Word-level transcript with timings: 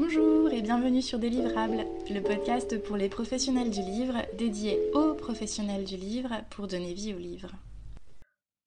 Bonjour 0.00 0.52
et 0.52 0.62
bienvenue 0.62 1.02
sur 1.02 1.18
Délivrable, 1.18 1.84
le 2.08 2.20
podcast 2.20 2.80
pour 2.84 2.96
les 2.96 3.08
professionnels 3.08 3.70
du 3.70 3.80
livre, 3.80 4.14
dédié 4.36 4.78
aux 4.92 5.16
professionnels 5.16 5.84
du 5.84 5.96
livre 5.96 6.44
pour 6.50 6.68
donner 6.68 6.94
vie 6.94 7.14
au 7.14 7.18
livre. 7.18 7.50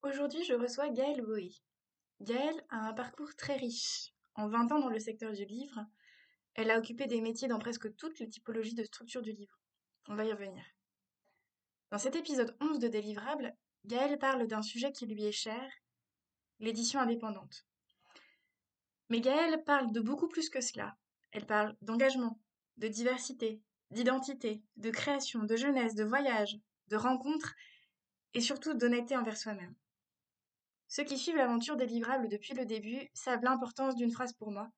Aujourd'hui, 0.04 0.44
je 0.44 0.54
reçois 0.54 0.90
Gaëlle 0.90 1.22
Boy. 1.22 1.64
Gaëlle 2.20 2.62
a 2.70 2.90
un 2.90 2.92
parcours 2.92 3.34
très 3.38 3.56
riche. 3.56 4.10
En 4.36 4.50
20 4.50 4.74
ans 4.74 4.80
dans 4.82 4.90
le 4.90 5.00
secteur 5.00 5.32
du 5.32 5.46
livre, 5.46 5.80
elle 6.56 6.70
a 6.70 6.78
occupé 6.78 7.08
des 7.08 7.22
métiers 7.22 7.48
dans 7.48 7.60
presque 7.60 7.96
toutes 7.96 8.20
les 8.20 8.28
typologies 8.28 8.76
de 8.76 8.84
structure 8.84 9.22
du 9.22 9.32
livre. 9.32 9.58
On 10.10 10.16
va 10.16 10.26
y 10.26 10.34
revenir. 10.34 10.66
Dans 11.92 11.98
cet 11.98 12.18
épisode 12.18 12.58
11 12.60 12.80
de 12.80 12.90
Délivrable, 12.90 13.56
Gaëlle 13.86 14.20
parle 14.20 14.48
d'un 14.48 14.62
sujet 14.62 14.92
qui 14.92 15.06
lui 15.06 15.24
est 15.24 15.32
cher, 15.32 15.72
l'édition 16.60 17.00
indépendante. 17.00 17.66
Mais 19.08 19.22
Gaëlle 19.22 19.64
parle 19.64 19.94
de 19.94 20.02
beaucoup 20.02 20.28
plus 20.28 20.50
que 20.50 20.60
cela. 20.60 20.98
Elle 21.32 21.46
parle 21.46 21.76
d'engagement, 21.82 22.40
de 22.78 22.88
diversité, 22.88 23.62
d'identité, 23.92 24.64
de 24.78 24.90
création, 24.90 25.44
de 25.44 25.56
jeunesse, 25.56 25.96
de 25.96 26.04
voyage, 26.04 26.58
de 26.88 26.96
rencontres 26.96 27.54
et 28.34 28.42
surtout 28.42 28.74
d'honnêteté 28.74 29.16
envers 29.16 29.38
soi-même. 29.38 29.76
Ceux 30.88 31.04
qui 31.04 31.18
suivent 31.18 31.38
l'aventure 31.38 31.78
délivrable 31.78 32.28
depuis 32.28 32.54
le 32.54 32.66
début 32.66 33.10
savent 33.14 33.44
l'importance 33.44 33.96
d'une 33.96 34.12
phrase 34.12 34.34
pour 34.34 34.52
moi, 34.52 34.70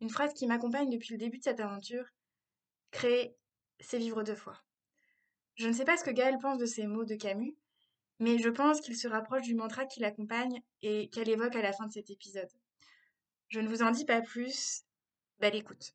une 0.00 0.10
phrase 0.10 0.34
qui 0.34 0.46
m'accompagne 0.46 0.90
depuis 0.90 1.12
le 1.12 1.18
début 1.18 1.38
de 1.38 1.44
cette 1.44 1.60
aventure. 1.60 2.06
Créer, 2.90 3.36
c'est 3.80 3.98
vivre 3.98 4.22
deux 4.22 4.34
fois. 4.34 4.62
Je 5.54 5.68
ne 5.68 5.72
sais 5.72 5.84
pas 5.84 5.96
ce 5.96 6.04
que 6.04 6.10
Gaëlle 6.10 6.38
pense 6.38 6.58
de 6.58 6.66
ces 6.66 6.86
mots 6.86 7.04
de 7.04 7.14
Camus, 7.14 7.56
mais 8.18 8.38
je 8.38 8.48
pense 8.48 8.80
qu'il 8.80 8.96
se 8.96 9.08
rapproche 9.08 9.42
du 9.42 9.54
mantra 9.54 9.86
qui 9.86 10.00
l'accompagne 10.00 10.62
et 10.82 11.08
qu'elle 11.08 11.28
évoque 11.28 11.56
à 11.56 11.62
la 11.62 11.72
fin 11.72 11.86
de 11.86 11.92
cet 11.92 12.10
épisode. 12.10 12.50
Je 13.48 13.60
ne 13.60 13.68
vous 13.68 13.82
en 13.82 13.90
dis 13.90 14.04
pas 14.04 14.20
plus, 14.20 14.82
Belle 15.40 15.56
écoute. 15.56 15.92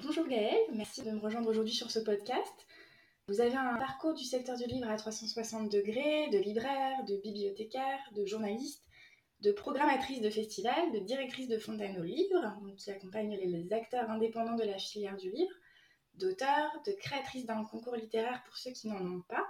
Bonjour 0.00 0.26
Gaëlle, 0.28 0.74
merci 0.74 1.02
de 1.02 1.10
me 1.10 1.18
rejoindre 1.18 1.48
aujourd'hui 1.48 1.72
sur 1.72 1.90
ce 1.90 1.98
podcast. 1.98 2.52
Vous 3.26 3.40
avez 3.40 3.56
un 3.56 3.76
parcours 3.76 4.12
du 4.12 4.22
secteur 4.22 4.56
du 4.56 4.64
livre 4.66 4.88
à 4.88 4.96
360 4.96 5.72
degrés, 5.72 6.28
de 6.28 6.38
libraire, 6.38 7.02
de 7.04 7.16
bibliothécaire, 7.16 7.98
de 8.14 8.26
journaliste, 8.26 8.84
de 9.40 9.50
programmatrice 9.50 10.20
de 10.20 10.28
festival, 10.28 10.92
de 10.92 10.98
directrice 10.98 11.48
de 11.48 11.58
Fontaine 11.58 11.98
au 11.98 12.04
livre, 12.04 12.54
qui 12.76 12.90
accompagne 12.90 13.34
les 13.34 13.72
acteurs 13.72 14.10
indépendants 14.10 14.56
de 14.56 14.64
la 14.64 14.78
filière 14.78 15.16
du 15.16 15.30
livre, 15.30 15.54
d'auteur, 16.14 16.70
de 16.86 16.92
créatrice 16.92 17.46
d'un 17.46 17.64
concours 17.64 17.96
littéraire 17.96 18.42
pour 18.44 18.58
ceux 18.58 18.72
qui 18.72 18.88
n'en 18.88 19.00
ont 19.00 19.22
pas. 19.22 19.46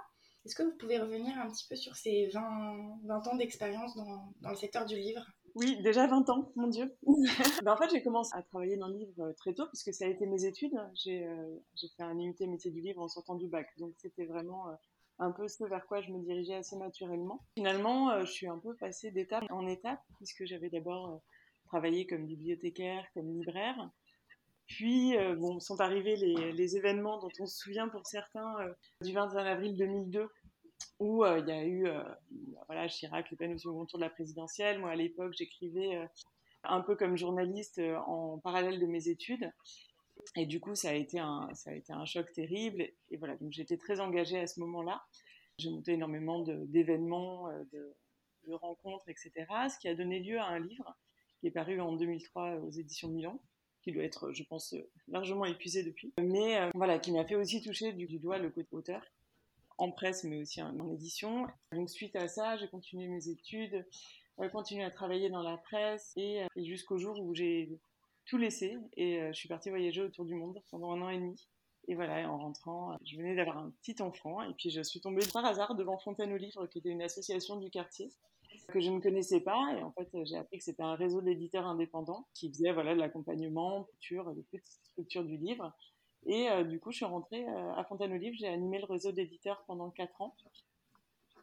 Est-ce 0.47 0.55
que 0.55 0.63
vous 0.63 0.77
pouvez 0.79 0.99
revenir 0.99 1.37
un 1.37 1.51
petit 1.51 1.67
peu 1.69 1.75
sur 1.75 1.97
ces 1.97 2.29
20, 2.29 3.01
20 3.05 3.27
ans 3.27 3.37
d'expérience 3.37 3.97
dans 3.97 4.51
le 4.51 4.57
secteur 4.57 4.87
du 4.87 4.97
livre? 4.97 5.27
Oui, 5.55 5.81
déjà 5.83 6.07
20 6.07 6.29
ans, 6.31 6.53
mon 6.57 6.69
Dieu. 6.69 6.95
ben, 7.65 7.73
en 7.73 7.77
fait, 7.77 7.91
j'ai 7.91 8.03
commencé 8.03 8.31
à 8.35 8.43
travailler 8.43 8.77
dans 8.77 8.89
le 8.89 8.97
livre 8.97 9.21
euh, 9.21 9.33
très 9.35 9.55
tôt, 9.55 9.67
puisque 9.69 9.93
ça 9.93 10.05
a 10.05 10.09
été 10.09 10.27
mes 10.27 10.45
études. 10.45 10.75
J'ai 10.95 11.27
euh, 11.27 11.59
fait 11.97 12.03
un 12.03 12.19
IUT 12.19 12.35
métier 12.47 12.71
du 12.71 12.81
livre 12.81 13.01
en 13.01 13.09
sortant 13.09 13.35
du 13.35 13.49
bac. 13.49 13.69
Donc, 13.79 13.95
c'était 13.97 14.27
vraiment 14.27 14.69
euh, 14.69 14.75
un 15.19 15.33
peu 15.33 15.49
ce 15.49 15.65
vers 15.65 15.87
quoi 15.87 16.01
je 16.01 16.13
me 16.13 16.21
dirigeais 16.21 16.55
assez 16.55 16.77
naturellement. 16.77 17.45
Finalement, 17.55 18.25
je 18.25 18.31
suis 18.31 18.49
un 18.49 18.59
peu 18.59 18.75
passée 18.77 19.11
d'étape 19.11 19.45
en 19.51 19.67
étape, 19.67 20.01
puisque 20.17 20.45
j'avais 20.47 20.71
d'abord 20.71 21.21
travaillé 21.67 22.07
comme 22.07 22.27
bibliothécaire, 22.27 23.05
comme 23.13 23.31
libraire. 23.31 23.91
Puis, 24.67 25.15
bon, 25.37 25.61
sont 25.61 25.79
arrivés 25.81 26.17
les, 26.17 26.53
les, 26.53 26.77
événements 26.77 27.19
dont 27.19 27.29
on 27.39 27.45
se 27.45 27.59
souvient 27.59 27.89
pour 27.89 28.07
certains 28.07 28.55
du 29.03 29.13
21 29.13 29.45
avril 29.45 29.77
2002, 29.77 30.27
où 31.01 31.25
euh, 31.25 31.39
il 31.41 31.49
y 31.49 31.53
a 31.53 31.65
eu 31.65 31.87
euh, 31.87 32.03
voilà, 32.67 32.89
Chirac, 32.89 33.31
Le 33.31 33.37
Pen 33.37 33.55
au 33.55 33.59
second 33.59 33.85
de 33.85 33.99
la 33.99 34.11
présidentielle. 34.11 34.79
Moi, 34.79 34.91
à 34.91 34.97
l'époque, 34.97 35.33
j'écrivais 35.37 35.97
euh, 35.97 36.07
un 36.63 36.81
peu 36.83 36.95
comme 36.95 37.17
journaliste 37.17 37.81
en 38.07 38.39
parallèle 38.39 38.79
de 38.79 38.87
mes 38.87 39.09
études. 39.09 39.51
Et 40.37 40.45
du 40.45 40.61
coup, 40.61 40.75
ça 40.75 40.91
a 40.91 40.93
été 40.93 41.19
un, 41.19 41.49
ça 41.55 41.71
a 41.71 41.75
été 41.75 41.93
un 41.93 42.05
choc 42.05 42.31
terrible. 42.33 42.83
Et, 43.11 43.17
voilà, 43.17 43.37
donc 43.37 43.51
j'étais 43.53 43.79
très 43.79 44.01
engagée 44.01 44.39
à 44.39 44.47
ce 44.47 44.61
moment-là. 44.61 45.03
J'ai 45.59 45.71
monté 45.71 45.93
énormément 45.93 46.41
d'événements, 46.41 47.49
de, 47.73 47.95
de, 48.47 48.53
rencontres, 48.53 49.09
etc. 49.09 49.33
Ce 49.71 49.79
qui 49.79 49.89
a 49.89 49.95
donné 49.95 50.21
lieu 50.21 50.39
à 50.39 50.47
un 50.47 50.59
livre 50.59 50.97
qui 51.41 51.47
est 51.47 51.51
paru 51.51 51.81
en 51.81 51.95
2003 51.95 52.57
aux 52.57 52.71
éditions 52.71 53.09
Milan, 53.09 53.41
qui 53.83 53.93
doit 53.93 54.05
être, 54.05 54.33
je 54.33 54.43
pense, 54.43 54.75
largement 55.09 55.47
épuisé 55.47 55.83
depuis. 55.83 56.13
Mais 56.19 56.71
voilà, 56.75 56.99
qui 56.99 57.13
m'a 57.13 57.25
fait 57.25 57.37
aussi 57.37 57.63
toucher 57.63 57.95
du, 57.95 58.07
du 58.07 58.19
doigt 58.19 58.39
le 58.39 58.51
côté 58.51 58.69
auteur 58.73 59.03
en 59.81 59.91
presse, 59.91 60.25
mais 60.25 60.37
aussi 60.37 60.63
en, 60.63 60.93
édition. 60.93 61.47
Donc 61.73 61.91
suite 61.91 62.15
à 62.15 62.29
ça, 62.29 62.57
j'ai 62.59 62.69
continué 62.69 63.09
mes 63.09 63.29
études, 63.29 63.87
j'ai 64.41 64.51
continué 64.51 64.85
à 64.85 64.91
travailler 64.91 65.31
dans 65.31 65.43
la 65.43 65.57
presse 65.57 66.13
et, 66.17 66.43
euh, 66.43 66.47
jusqu'au 66.57 66.99
jour 66.99 67.19
où 67.21 67.35
j'ai 67.35 67.81
tout 68.27 68.37
laissé 68.37 68.77
et 68.97 69.21
euh, 69.21 69.33
je 69.33 69.39
suis 69.39 69.49
partie 69.49 69.71
voyager 69.71 70.03
autour 70.03 70.27
du 70.27 70.35
monde 70.35 70.63
pendant 70.71 70.93
un 70.93 71.03
an 71.03 71.09
et 71.09 71.19
demi. 71.19 71.49
Et 71.89 71.95
voilà, 71.95 72.31
en 72.31 72.39
rentrant, 72.39 72.97
je 73.05 73.17
venais 73.17 73.35
d'avoir 73.35 73.59
un 73.59 73.73
petit 73.83 74.01
enfant 74.03 74.43
et 74.43 74.53
puis 74.55 74.71
je 74.71 74.83
suis 74.83 75.01
tombée 75.01 75.27
par 75.33 75.45
hasard 75.45 75.75
devant 75.75 75.99
Fontaine 75.99 76.33
aux 76.33 76.37
Livres, 76.37 76.67
qui 76.67 76.79
était 76.79 76.91
une 76.91 77.03
association 77.03 77.57
du 77.57 77.71
quartier 77.71 78.11
que 78.69 78.81
je 78.81 78.91
ne 78.91 79.01
connaissais 79.01 79.41
pas. 79.41 79.75
Et 79.77 79.83
en 79.83 79.93
fait, 79.93 80.09
j'ai 80.25 80.37
appris 80.37 80.59
que 80.59 80.65
c'était 80.65 80.83
un 80.83 80.95
réseau 80.95 81.23
d'éditeurs 81.23 81.67
indépendants 81.67 82.29
qui 82.35 82.51
faisait 82.51 82.73
voilà, 82.73 82.95
de 82.95 83.01
l'accompagnement, 83.01 83.85
culture, 83.85 84.33
de 84.35 84.43
petites 84.43 84.85
structures 84.85 85.25
du 85.25 85.39
livre. 85.39 85.73
Et 86.27 86.51
euh, 86.51 86.65
du 86.65 86.79
coup, 86.81 86.91
je 86.91 86.97
suis 86.97 87.05
rentrée 87.05 87.47
euh, 87.49 87.75
à 87.75 87.85
Fontaine-Olive. 87.85 88.35
J'ai 88.39 88.49
animé 88.49 88.79
le 88.79 88.85
réseau 88.85 89.13
d'éditeurs 89.13 89.65
pendant 89.67 89.91
4 89.91 90.21
ans. 90.21 90.35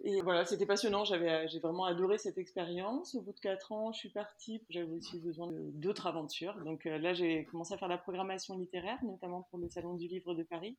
Et 0.03 0.21
voilà, 0.21 0.45
c'était 0.45 0.67
passionnant. 0.67 1.03
J'avais, 1.03 1.29
euh, 1.29 1.47
j'ai 1.47 1.59
vraiment 1.59 1.85
adoré 1.85 2.17
cette 2.17 2.37
expérience. 2.37 3.15
Au 3.15 3.21
bout 3.21 3.33
de 3.33 3.39
4 3.39 3.71
ans, 3.71 3.91
je 3.91 3.99
suis 3.99 4.09
partie. 4.09 4.63
J'avais 4.69 4.91
aussi 4.91 5.19
besoin 5.19 5.49
d'autres 5.51 6.07
aventures. 6.07 6.55
Donc 6.63 6.85
là, 6.85 7.13
j'ai 7.13 7.45
commencé 7.45 7.73
à 7.73 7.77
faire 7.77 7.87
la 7.87 7.97
programmation 7.97 8.57
littéraire, 8.57 9.03
notamment 9.03 9.47
pour 9.49 9.59
le 9.59 9.69
Salon 9.69 9.95
du 9.95 10.07
Livre 10.07 10.35
de 10.35 10.43
Paris. 10.43 10.77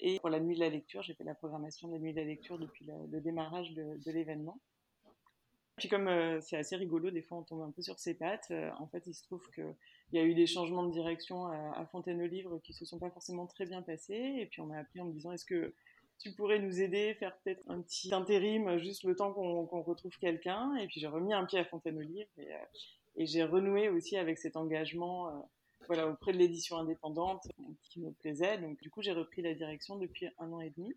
Et 0.00 0.20
pour 0.20 0.30
la 0.30 0.40
Nuit 0.40 0.54
de 0.54 0.60
la 0.60 0.70
Lecture, 0.70 1.02
j'ai 1.02 1.14
fait 1.14 1.24
la 1.24 1.34
programmation 1.34 1.88
de 1.88 1.94
la 1.94 1.98
Nuit 1.98 2.12
de 2.12 2.20
la 2.20 2.24
Lecture 2.24 2.58
depuis 2.58 2.86
le, 2.86 3.20
démarrage 3.20 3.72
de, 3.74 4.10
l'événement. 4.12 4.60
Puis 5.76 5.88
comme 5.88 6.08
c'est 6.40 6.56
assez 6.56 6.76
rigolo, 6.76 7.10
des 7.10 7.22
fois 7.22 7.38
on 7.38 7.42
tombe 7.42 7.62
un 7.62 7.72
peu 7.72 7.82
sur 7.82 7.98
ses 7.98 8.14
pattes, 8.14 8.52
en 8.78 8.86
fait 8.86 9.06
il 9.06 9.14
se 9.14 9.24
trouve 9.24 9.48
qu'il 10.08 10.18
y 10.18 10.22
a 10.22 10.24
eu 10.24 10.34
des 10.34 10.46
changements 10.46 10.84
de 10.84 10.92
direction 10.92 11.46
à, 11.46 11.86
Fontaine-au-Livre 11.92 12.58
qui 12.64 12.72
se 12.72 12.84
sont 12.84 12.98
pas 12.98 13.10
forcément 13.10 13.46
très 13.46 13.66
bien 13.66 13.82
passés, 13.82 14.36
et 14.38 14.46
puis 14.46 14.60
on 14.60 14.66
m'a 14.66 14.78
appelé 14.78 15.00
en 15.00 15.06
me 15.06 15.12
disant 15.12 15.32
est-ce 15.32 15.44
que 15.44 15.74
tu 16.18 16.32
pourrais 16.32 16.58
nous 16.58 16.80
aider, 16.80 17.14
faire 17.14 17.36
peut-être 17.38 17.62
un 17.68 17.80
petit 17.80 18.12
intérim 18.12 18.78
juste 18.78 19.04
le 19.04 19.14
temps 19.14 19.32
qu'on 19.32 19.82
retrouve 19.82 20.16
quelqu'un, 20.18 20.74
et 20.76 20.86
puis 20.86 21.00
j'ai 21.00 21.06
remis 21.06 21.32
un 21.32 21.44
pied 21.44 21.58
à 21.58 21.64
Fontaine-au-Livre, 21.64 22.28
euh, 22.38 22.42
et 23.16 23.26
j'ai 23.26 23.44
renoué 23.44 23.88
aussi 23.88 24.16
avec 24.16 24.38
cet 24.38 24.56
engagement 24.56 25.48
voilà, 25.86 26.08
auprès 26.08 26.32
de 26.32 26.38
l'édition 26.38 26.76
indépendante 26.76 27.48
qui 27.82 28.00
me 28.00 28.12
plaisait, 28.12 28.58
donc 28.58 28.80
du 28.80 28.90
coup 28.90 29.02
j'ai 29.02 29.12
repris 29.12 29.42
la 29.42 29.54
direction 29.54 29.96
depuis 29.96 30.28
un 30.38 30.52
an 30.52 30.60
et 30.60 30.70
demi. 30.76 30.94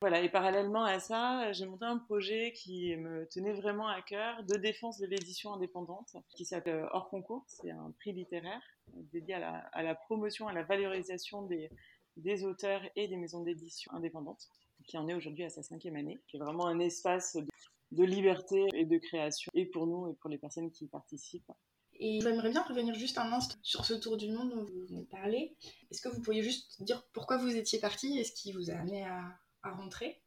Voilà, 0.00 0.20
et 0.22 0.28
parallèlement 0.28 0.84
à 0.84 1.00
ça, 1.00 1.52
j'ai 1.52 1.66
monté 1.66 1.84
un 1.84 1.98
projet 1.98 2.52
qui 2.52 2.94
me 2.96 3.26
tenait 3.26 3.52
vraiment 3.52 3.88
à 3.88 4.00
cœur 4.00 4.44
de 4.44 4.54
défense 4.56 4.98
de 4.98 5.06
l'édition 5.06 5.52
indépendante, 5.52 6.16
qui 6.36 6.44
s'appelle 6.44 6.86
Hors 6.92 7.08
Concours. 7.08 7.44
C'est 7.48 7.72
un 7.72 7.90
prix 7.98 8.12
littéraire 8.12 8.62
dédié 8.94 9.34
à 9.34 9.82
la, 9.82 9.94
promotion, 9.96 10.46
à 10.46 10.52
la 10.52 10.62
valorisation 10.62 11.42
des, 11.42 11.68
des 12.16 12.44
auteurs 12.44 12.80
et 12.94 13.08
des 13.08 13.16
maisons 13.16 13.42
d'édition 13.42 13.92
indépendantes, 13.92 14.48
qui 14.86 14.96
en 14.96 15.08
est 15.08 15.14
aujourd'hui 15.14 15.42
à 15.42 15.50
sa 15.50 15.64
cinquième 15.64 15.96
année, 15.96 16.20
qui 16.28 16.36
est 16.36 16.40
vraiment 16.40 16.68
un 16.68 16.78
espace 16.78 17.34
de, 17.34 17.46
de 17.90 18.04
liberté 18.04 18.66
et 18.74 18.84
de 18.84 18.98
création, 18.98 19.50
et 19.52 19.66
pour 19.66 19.88
nous 19.88 20.08
et 20.12 20.14
pour 20.14 20.30
les 20.30 20.38
personnes 20.38 20.70
qui 20.70 20.84
y 20.84 20.88
participent. 20.88 21.50
Et 21.98 22.20
j'aimerais 22.20 22.50
bien 22.50 22.62
revenir 22.62 22.94
juste 22.94 23.18
un 23.18 23.32
instant 23.32 23.56
sur 23.62 23.84
ce 23.84 23.94
tour 23.94 24.16
du 24.16 24.30
monde 24.30 24.50
dont 24.50 24.62
vous 24.62 24.86
venez 24.86 25.00
de 25.00 25.08
parler. 25.08 25.56
Est-ce 25.90 26.00
que 26.00 26.08
vous 26.08 26.22
pourriez 26.22 26.44
juste 26.44 26.80
dire 26.84 27.04
pourquoi 27.12 27.36
vous 27.38 27.56
étiez 27.56 27.80
parti 27.80 28.16
et 28.20 28.22
ce 28.22 28.30
qui 28.30 28.52
vous 28.52 28.70
a 28.70 28.74
amené 28.74 29.04
à, 29.04 29.36
à 29.68 29.74
rentrer 29.74 30.20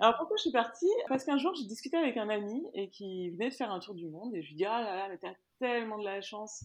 alors 0.00 0.16
pourquoi 0.16 0.36
je 0.36 0.42
suis 0.42 0.52
partie? 0.52 0.90
Parce 1.08 1.24
qu'un 1.24 1.38
jour 1.38 1.54
j'ai 1.54 1.64
discuté 1.64 1.96
avec 1.96 2.16
un 2.16 2.28
ami 2.28 2.64
et 2.74 2.90
qui 2.90 3.30
venait 3.30 3.48
de 3.48 3.54
faire 3.54 3.72
un 3.72 3.80
tour 3.80 3.94
du 3.94 4.06
monde 4.06 4.34
et 4.34 4.42
je 4.42 4.48
lui 4.48 4.54
dis 4.54 4.64
ah 4.64 4.80
là 4.82 4.96
là 4.96 5.08
mais 5.08 5.18
t'as 5.18 5.34
tellement 5.58 5.98
de 5.98 6.04
la 6.04 6.20
chance. 6.20 6.64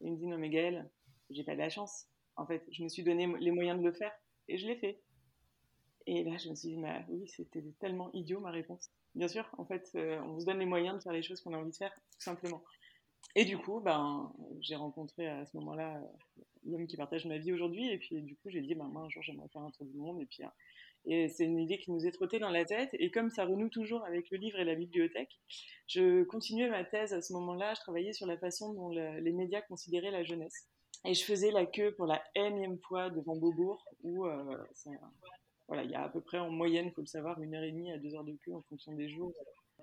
Et 0.00 0.06
il 0.06 0.12
me 0.12 0.16
dit 0.18 0.26
non 0.26 0.38
mais 0.38 0.50
Gaëlle, 0.50 0.90
j'ai 1.30 1.44
pas 1.44 1.54
de 1.54 1.58
la 1.58 1.70
chance. 1.70 2.06
En 2.36 2.46
fait 2.46 2.64
je 2.70 2.82
me 2.82 2.88
suis 2.88 3.02
donné 3.02 3.26
les 3.40 3.50
moyens 3.50 3.78
de 3.80 3.84
le 3.84 3.92
faire 3.92 4.12
et 4.48 4.58
je 4.58 4.66
l'ai 4.66 4.76
fait. 4.76 5.00
Et 6.06 6.24
là 6.24 6.36
je 6.36 6.50
me 6.50 6.54
suis 6.54 6.68
dit 6.68 6.80
bah 6.80 7.00
oui 7.08 7.26
c'était 7.28 7.64
tellement 7.80 8.10
idiot 8.12 8.40
ma 8.40 8.50
réponse. 8.50 8.90
Bien 9.14 9.28
sûr 9.28 9.48
en 9.56 9.64
fait 9.64 9.90
euh, 9.94 10.20
on 10.22 10.38
se 10.38 10.44
donne 10.44 10.58
les 10.58 10.66
moyens 10.66 10.98
de 10.98 11.02
faire 11.02 11.12
les 11.12 11.22
choses 11.22 11.40
qu'on 11.40 11.54
a 11.54 11.58
envie 11.58 11.70
de 11.70 11.76
faire 11.76 11.94
tout 11.94 12.20
simplement. 12.20 12.62
Et 13.36 13.46
du 13.46 13.56
coup 13.56 13.80
ben 13.80 14.32
j'ai 14.60 14.76
rencontré 14.76 15.26
à 15.26 15.46
ce 15.46 15.56
moment-là 15.56 15.96
euh, 15.96 16.42
l'homme 16.66 16.86
qui 16.86 16.98
partage 16.98 17.24
ma 17.24 17.38
vie 17.38 17.54
aujourd'hui 17.54 17.90
et 17.90 17.98
puis 17.98 18.20
du 18.20 18.36
coup 18.36 18.50
j'ai 18.50 18.60
dit 18.60 18.74
ben 18.74 18.84
moi 18.84 19.02
un 19.02 19.08
jour 19.08 19.22
j'aimerais 19.22 19.48
faire 19.48 19.62
un 19.62 19.70
tour 19.70 19.86
du 19.86 19.96
monde 19.96 20.20
et 20.20 20.26
puis 20.26 20.44
euh, 20.44 20.48
et 21.04 21.28
c'est 21.28 21.44
une 21.44 21.58
idée 21.58 21.78
qui 21.78 21.90
nous 21.90 22.06
est 22.06 22.12
trottée 22.12 22.38
dans 22.38 22.50
la 22.50 22.64
tête. 22.64 22.90
Et 22.92 23.10
comme 23.10 23.30
ça 23.30 23.44
renoue 23.44 23.68
toujours 23.68 24.04
avec 24.04 24.30
le 24.30 24.38
livre 24.38 24.58
et 24.58 24.64
la 24.64 24.74
bibliothèque, 24.74 25.38
je 25.86 26.22
continuais 26.24 26.68
ma 26.68 26.84
thèse 26.84 27.12
à 27.12 27.22
ce 27.22 27.32
moment-là. 27.32 27.74
Je 27.74 27.80
travaillais 27.80 28.12
sur 28.12 28.26
la 28.26 28.36
façon 28.36 28.72
dont 28.74 28.90
les 28.90 29.32
médias 29.32 29.62
considéraient 29.62 30.10
la 30.10 30.22
jeunesse. 30.22 30.68
Et 31.04 31.14
je 31.14 31.24
faisais 31.24 31.50
la 31.50 31.64
queue 31.64 31.92
pour 31.92 32.06
la 32.06 32.22
énième 32.34 32.78
fois 32.78 33.08
devant 33.10 33.36
Beaubourg, 33.36 33.84
où 34.02 34.26
euh, 34.26 34.56
voilà, 35.68 35.84
il 35.84 35.90
y 35.90 35.94
a 35.94 36.02
à 36.02 36.08
peu 36.08 36.20
près 36.20 36.38
en 36.38 36.50
moyenne, 36.50 36.86
il 36.86 36.92
faut 36.92 37.02
le 37.02 37.06
savoir, 37.06 37.40
une 37.40 37.54
heure 37.54 37.62
et 37.62 37.70
demie 37.70 37.92
à 37.92 37.98
deux 37.98 38.14
heures 38.14 38.24
de 38.24 38.36
queue 38.44 38.54
en 38.54 38.62
fonction 38.62 38.92
des 38.92 39.08
jours 39.08 39.32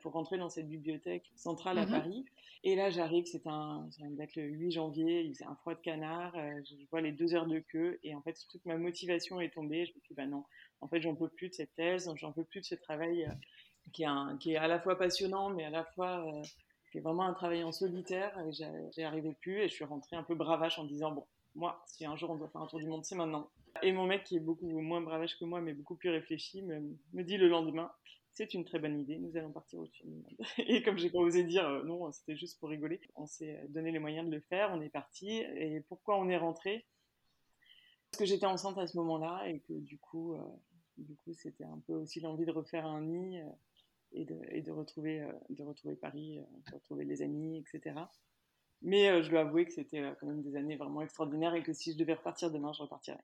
pour 0.06 0.14
rentrer 0.14 0.38
dans 0.38 0.52
cette 0.52 0.70
bibliothèque 0.70 1.32
centrale 1.36 1.80
à 1.80 1.86
Mhm. 1.88 1.90
Paris. 1.90 2.26
Et 2.64 2.76
là, 2.76 2.92
j'arrive, 2.92 3.26
c'est 3.26 3.48
un, 3.48 3.88
ça 3.90 4.04
être 4.20 4.36
le 4.36 4.44
8 4.44 4.70
janvier, 4.72 5.24
il 5.24 5.34
faisait 5.34 5.46
un 5.46 5.56
froid 5.56 5.74
de 5.74 5.80
canard, 5.82 6.32
euh, 6.36 6.62
je 6.64 6.76
vois 6.92 7.02
les 7.02 7.12
deux 7.12 7.34
heures 7.34 7.48
de 7.48 7.58
queue, 7.58 8.00
et 8.04 8.14
en 8.14 8.22
fait, 8.22 8.38
toute 8.52 8.64
ma 8.66 8.78
motivation 8.78 9.42
est 9.42 9.50
tombée. 9.50 9.88
Je 9.88 9.94
me 9.96 10.00
suis 10.02 10.10
dit, 10.10 10.14
bah 10.14 10.28
non, 10.28 10.44
en 10.82 10.88
fait, 10.88 11.02
j'en 11.02 11.16
peux 11.16 11.28
plus 11.28 11.50
de 11.50 11.56
cette 11.56 11.74
thèse, 11.74 12.08
j'en 12.18 12.32
peux 12.32 12.44
plus 12.44 12.60
de 12.60 12.66
ce 12.66 12.76
travail 12.76 13.26
euh, 13.26 13.32
qui, 13.94 14.04
est 14.04 14.06
un- 14.06 14.38
qui 14.38 14.52
est 14.54 14.58
à 14.58 14.68
la 14.68 14.80
fois 14.80 14.96
passionnant, 14.96 15.50
mais 15.50 15.64
à 15.64 15.72
la 15.72 15.84
fois 15.96 16.24
euh, 16.28 16.44
qui 16.92 17.00
est 17.00 17.02
vraiment 17.02 17.24
un 17.24 17.34
travail 17.34 17.64
en 17.64 17.72
solitaire. 17.72 18.38
J'y 18.52 19.02
arrivais 19.02 19.34
plus, 19.42 19.58
et 19.62 19.68
je 19.70 19.74
suis 19.74 19.86
rentrée 19.86 20.18
un 20.18 20.24
peu 20.24 20.36
bravache 20.36 20.78
en 20.78 20.84
disant, 20.86 21.14
bon, 21.14 21.26
moi, 21.56 21.82
si 21.88 22.06
un 22.06 22.16
jour 22.16 22.30
on 22.30 22.36
doit 22.36 22.50
faire 22.50 22.62
un 22.62 22.68
tour 22.68 22.78
du 22.80 22.86
monde, 22.86 23.04
c'est 23.06 23.16
maintenant. 23.16 23.50
Et 23.82 23.92
mon 23.92 24.06
mec, 24.06 24.24
qui 24.24 24.38
est 24.38 24.40
beaucoup 24.40 24.68
moins 24.68 25.02
bravache 25.02 25.36
que 25.40 25.46
moi, 25.46 25.62
mais 25.62 25.74
beaucoup 25.74 25.96
plus 25.96 26.12
réfléchi, 26.12 26.62
me, 26.62 26.80
me 27.14 27.24
dit 27.24 27.38
le 27.38 27.48
lendemain, 27.48 27.92
c'est 28.36 28.54
une 28.54 28.66
très 28.66 28.80
bonne 28.80 29.00
idée, 29.00 29.18
nous 29.18 29.36
allons 29.38 29.52
partir 29.52 29.82
du 29.82 30.08
monde. 30.08 30.26
Et 30.60 30.84
comme 30.84 30.98
j'ai 30.98 31.10
pas 31.10 31.20
osé 31.20 31.44
dire 31.44 31.68
euh, 31.68 31.84
non, 31.84 32.12
c'était 32.12 32.36
juste 32.36 32.60
pour 32.60 32.70
rigoler, 32.70 33.02
on 33.16 33.26
s'est 33.26 33.66
donné 33.70 33.92
les 33.92 34.00
moyens 34.00 34.28
de 34.28 34.36
le 34.36 34.42
faire, 34.42 34.72
on 34.74 34.82
est 34.82 34.90
parti. 34.90 35.30
Et 35.32 35.82
pourquoi 35.88 36.20
on 36.20 36.30
est 36.30 36.38
rentré? 36.38 36.86
Parce 38.12 38.20
que 38.20 38.26
j'étais 38.26 38.46
enceinte 38.46 38.78
à 38.78 38.88
ce 38.88 38.98
moment-là 38.98 39.48
et 39.48 39.60
que 39.62 39.74
du 39.74 39.98
coup, 39.98 40.36
euh, 40.36 41.34
c'était 41.34 41.66
un 41.66 41.80
peu 41.88 41.94
aussi 41.94 42.20
l'envie 42.20 42.46
de 42.46 42.52
refaire 42.52 42.86
un 42.86 43.02
nid 43.02 43.42
euh, 43.42 43.50
et, 44.52 44.72
retrouver, 44.72 45.22
euh, 45.22 45.32
de 45.50 45.64
retrouver 45.64 45.96
Paris, 45.96 46.40
euh, 46.40 46.44
de 46.70 46.76
retrouver 46.76 47.06
les 47.06 47.22
amis, 47.22 47.58
etc. 47.58 47.96
Mais 48.82 49.10
euh, 49.10 49.24
je 49.24 49.30
dois 49.30 49.42
avouer 49.42 49.66
que 49.66 49.74
c'était 49.74 50.00
euh, 50.00 50.14
quand 50.20 50.28
même 50.28 50.42
des 50.42 50.56
années 50.56 50.76
vraiment 50.76 51.02
extraordinaires 51.02 51.56
et 51.56 51.64
que 51.64 51.74
si 51.74 51.94
je 51.94 51.98
devais 51.98 52.14
repartir 52.14 52.52
demain, 52.52 52.72
je 52.74 52.82
repartirais. 52.84 53.24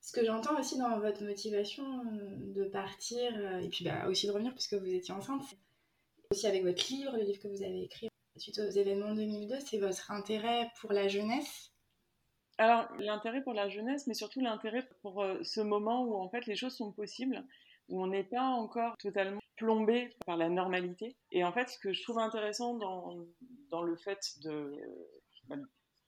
Ce 0.00 0.12
que 0.12 0.24
j'entends 0.24 0.58
aussi 0.58 0.78
dans 0.78 0.98
votre 1.00 1.22
motivation 1.24 1.84
euh, 1.84 2.36
de 2.54 2.64
partir 2.64 3.30
euh, 3.36 3.58
et 3.58 3.68
puis 3.68 3.84
bah, 3.84 4.06
aussi 4.08 4.26
de 4.26 4.32
revenir 4.32 4.54
puisque 4.54 4.74
vous 4.74 4.92
étiez 4.92 5.12
enceinte, 5.12 5.42
aussi 6.30 6.46
avec 6.46 6.62
votre 6.62 6.86
livre, 6.90 7.16
le 7.16 7.24
livre 7.24 7.40
que 7.40 7.48
vous 7.48 7.62
avez 7.62 7.82
écrit 7.82 8.08
suite 8.36 8.58
aux 8.58 8.70
événements 8.70 9.10
de 9.10 9.16
2002, 9.16 9.58
c'est 9.60 9.78
votre 9.78 10.10
intérêt 10.12 10.70
pour 10.80 10.92
la 10.92 11.08
jeunesse? 11.08 11.72
Alors, 12.56 12.88
l'intérêt 12.98 13.42
pour 13.42 13.52
la 13.52 13.68
jeunesse, 13.68 14.06
mais 14.06 14.14
surtout 14.14 14.40
l'intérêt 14.40 14.88
pour 15.02 15.22
euh, 15.22 15.38
ce 15.42 15.60
moment 15.60 16.04
où 16.04 16.14
en 16.14 16.28
fait 16.28 16.46
les 16.46 16.56
choses 16.56 16.76
sont 16.76 16.92
possibles, 16.92 17.44
où 17.88 18.02
on 18.02 18.06
n'est 18.06 18.24
pas 18.24 18.42
encore 18.42 18.96
totalement 18.98 19.40
plombé 19.56 20.10
par 20.26 20.36
la 20.36 20.48
normalité. 20.48 21.16
Et 21.32 21.44
en 21.44 21.52
fait, 21.52 21.68
ce 21.68 21.78
que 21.78 21.92
je 21.92 22.02
trouve 22.02 22.18
intéressant 22.18 22.74
dans, 22.74 23.26
dans 23.70 23.82
le 23.82 23.96
fait 23.96 24.38
de, 24.42 24.72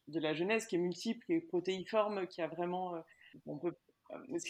de 0.09 0.21
la 0.21 0.35
jeunesse 0.35 0.67
qui 0.67 0.77
est 0.77 0.79
multiple, 0.81 1.25
qui 1.27 1.33
est 1.35 1.41
protéiforme, 1.41 2.27
qui 2.29 2.41
a 2.43 2.47
vraiment... 2.47 2.95
euh, 3.47 3.71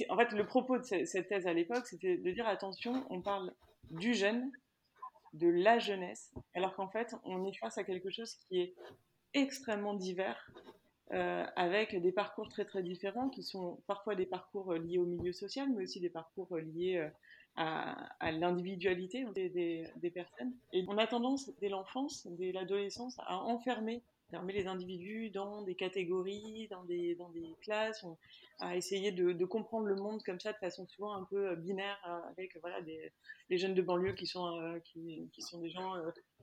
en 0.08 0.16
fait, 0.16 0.32
le 0.32 0.46
propos 0.46 0.78
de 0.78 0.84
ce- 0.84 1.04
cette 1.04 1.28
thèse 1.28 1.46
à 1.46 1.52
l'époque, 1.52 1.86
c'était 1.86 2.16
de 2.16 2.30
dire 2.30 2.46
attention, 2.46 3.04
on 3.10 3.20
parle 3.20 3.52
du 3.90 4.14
jeune, 4.14 4.50
de 5.34 5.48
la 5.48 5.78
jeunesse, 5.78 6.32
alors 6.54 6.74
qu'en 6.74 6.88
fait, 6.88 7.14
on 7.24 7.44
est 7.46 7.56
face 7.56 7.78
à 7.78 7.84
quelque 7.84 8.10
chose 8.10 8.34
qui 8.34 8.60
est 8.60 8.74
extrêmement 9.34 9.94
divers, 9.94 10.50
euh, 11.12 11.44
avec 11.56 12.00
des 12.00 12.12
parcours 12.12 12.48
très 12.48 12.64
très 12.64 12.82
différents, 12.82 13.28
qui 13.28 13.42
sont 13.42 13.80
parfois 13.86 14.14
des 14.14 14.26
parcours 14.26 14.72
euh, 14.72 14.78
liés 14.78 14.98
au 14.98 15.06
milieu 15.06 15.32
social, 15.32 15.68
mais 15.70 15.84
aussi 15.84 16.00
des 16.00 16.10
parcours 16.10 16.56
liés 16.56 17.08
à, 17.56 18.32
l'individualité 18.32 19.26
des 19.34 20.10
personnes. 20.10 20.54
Et 20.72 20.84
on 20.88 20.96
a 20.98 21.06
tendance, 21.06 21.50
dès 21.60 21.68
l'enfance, 21.68 22.26
dès 22.38 22.52
l'adolescence, 22.52 23.18
à 23.18 23.38
enfermer, 23.38 24.02
enfermer 24.30 24.52
les 24.52 24.66
individus 24.66 25.30
dans 25.30 25.62
des 25.62 25.74
catégories, 25.74 26.68
dans 26.70 26.84
des, 26.84 27.16
classes, 27.62 28.02
on- 28.04 28.16
à 28.60 28.76
essayer 28.76 29.10
de, 29.10 29.44
comprendre 29.44 29.86
le 29.86 29.96
monde 29.96 30.22
comme 30.22 30.38
ça 30.38 30.52
de 30.52 30.58
façon 30.58 30.86
souvent 30.86 31.14
un 31.14 31.24
peu 31.24 31.48
euh, 31.48 31.56
binaire, 31.56 31.98
euh, 32.06 32.30
avec 32.30 32.56
voilà, 32.60 32.80
des, 32.82 33.10
les 33.48 33.58
jeunes 33.58 33.74
de 33.74 33.82
banlieue 33.82 34.12
qui 34.12 34.26
sont, 34.26 34.60
euh, 34.60 34.78
qui, 34.84 35.28
sont 35.38 35.58
des 35.58 35.70
gens 35.70 35.94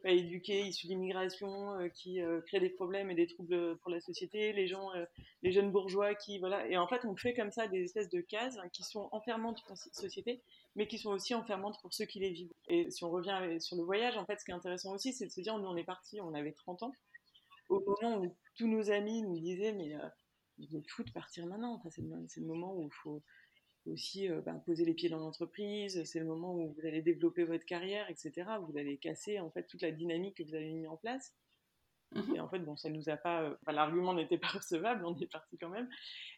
pas 0.03 0.11
éduqués, 0.11 0.61
issus 0.61 0.87
d'immigration, 0.87 1.77
qui 1.93 2.19
créent 2.45 2.59
des 2.59 2.69
problèmes 2.69 3.09
et 3.09 3.15
des 3.15 3.27
troubles 3.27 3.77
pour 3.77 3.89
la 3.89 3.99
société, 3.99 4.53
les 4.53 4.67
gens, 4.67 4.89
les 5.41 5.51
jeunes 5.51 5.71
bourgeois 5.71 6.13
qui 6.13 6.37
voilà. 6.37 6.67
Et 6.67 6.77
en 6.77 6.87
fait, 6.87 7.05
on 7.05 7.15
fait 7.15 7.33
comme 7.33 7.51
ça 7.51 7.67
des 7.67 7.83
espèces 7.83 8.09
de 8.09 8.21
cases 8.21 8.57
qui 8.73 8.83
sont 8.83 9.09
enfermantes 9.11 9.63
pour 9.63 9.75
la 9.75 9.93
société, 9.93 10.41
mais 10.75 10.87
qui 10.87 10.99
sont 10.99 11.11
aussi 11.11 11.33
enfermantes 11.33 11.79
pour 11.81 11.93
ceux 11.93 12.05
qui 12.05 12.19
les 12.19 12.29
vivent. 12.29 12.53
Et 12.67 12.91
si 12.91 13.03
on 13.03 13.09
revient 13.09 13.59
sur 13.59 13.75
le 13.75 13.83
voyage, 13.83 14.17
en 14.17 14.25
fait, 14.25 14.39
ce 14.39 14.45
qui 14.45 14.51
est 14.51 14.55
intéressant 14.55 14.93
aussi, 14.93 15.13
c'est 15.13 15.25
de 15.25 15.31
se 15.31 15.41
dire, 15.41 15.57
nous, 15.57 15.67
on 15.67 15.75
est 15.77 15.83
parti, 15.83 16.21
on 16.21 16.33
avait 16.35 16.51
30 16.51 16.83
ans, 16.83 16.93
au 17.69 17.79
moment 17.81 18.21
où 18.21 18.35
tous 18.55 18.67
nos 18.67 18.91
amis 18.91 19.21
nous 19.21 19.39
disaient, 19.39 19.73
mais 19.73 19.95
euh, 19.95 20.81
fou 20.87 21.03
de 21.03 21.11
partir 21.11 21.45
maintenant. 21.45 21.75
Enfin, 21.75 21.89
c'est 21.89 22.01
le, 22.01 22.47
moment 22.47 22.75
où 22.75 22.87
il 22.87 22.93
faut 23.03 23.23
aussi 23.85 24.29
euh, 24.29 24.41
ben, 24.41 24.55
poser 24.65 24.85
les 24.85 24.93
pieds 24.93 25.09
dans 25.09 25.19
l'entreprise, 25.19 26.03
c'est 26.03 26.19
le 26.19 26.25
moment 26.25 26.53
où 26.53 26.73
vous 26.73 26.87
allez 26.87 27.01
développer 27.01 27.43
votre 27.43 27.65
carrière, 27.65 28.09
etc. 28.09 28.31
Vous 28.67 28.77
allez 28.77 28.97
casser 28.97 29.39
en 29.39 29.49
fait 29.51 29.63
toute 29.63 29.81
la 29.81 29.91
dynamique 29.91 30.37
que 30.37 30.43
vous 30.43 30.55
avez 30.55 30.71
mis 30.71 30.87
en 30.87 30.97
place. 30.97 31.33
Mhm. 32.13 32.35
Et 32.35 32.39
en 32.39 32.47
fait, 32.47 32.59
bon, 32.59 32.75
ça 32.77 32.89
nous 32.89 33.09
a 33.09 33.17
pas. 33.17 33.43
euh, 33.43 33.55
enfin, 33.61 33.73
L'argument 33.73 34.13
n'était 34.13 34.37
pas 34.37 34.47
recevable, 34.61 35.05
on 35.05 35.17
est 35.17 35.31
parti 35.31 35.57
quand 35.57 35.69
même. 35.69 35.89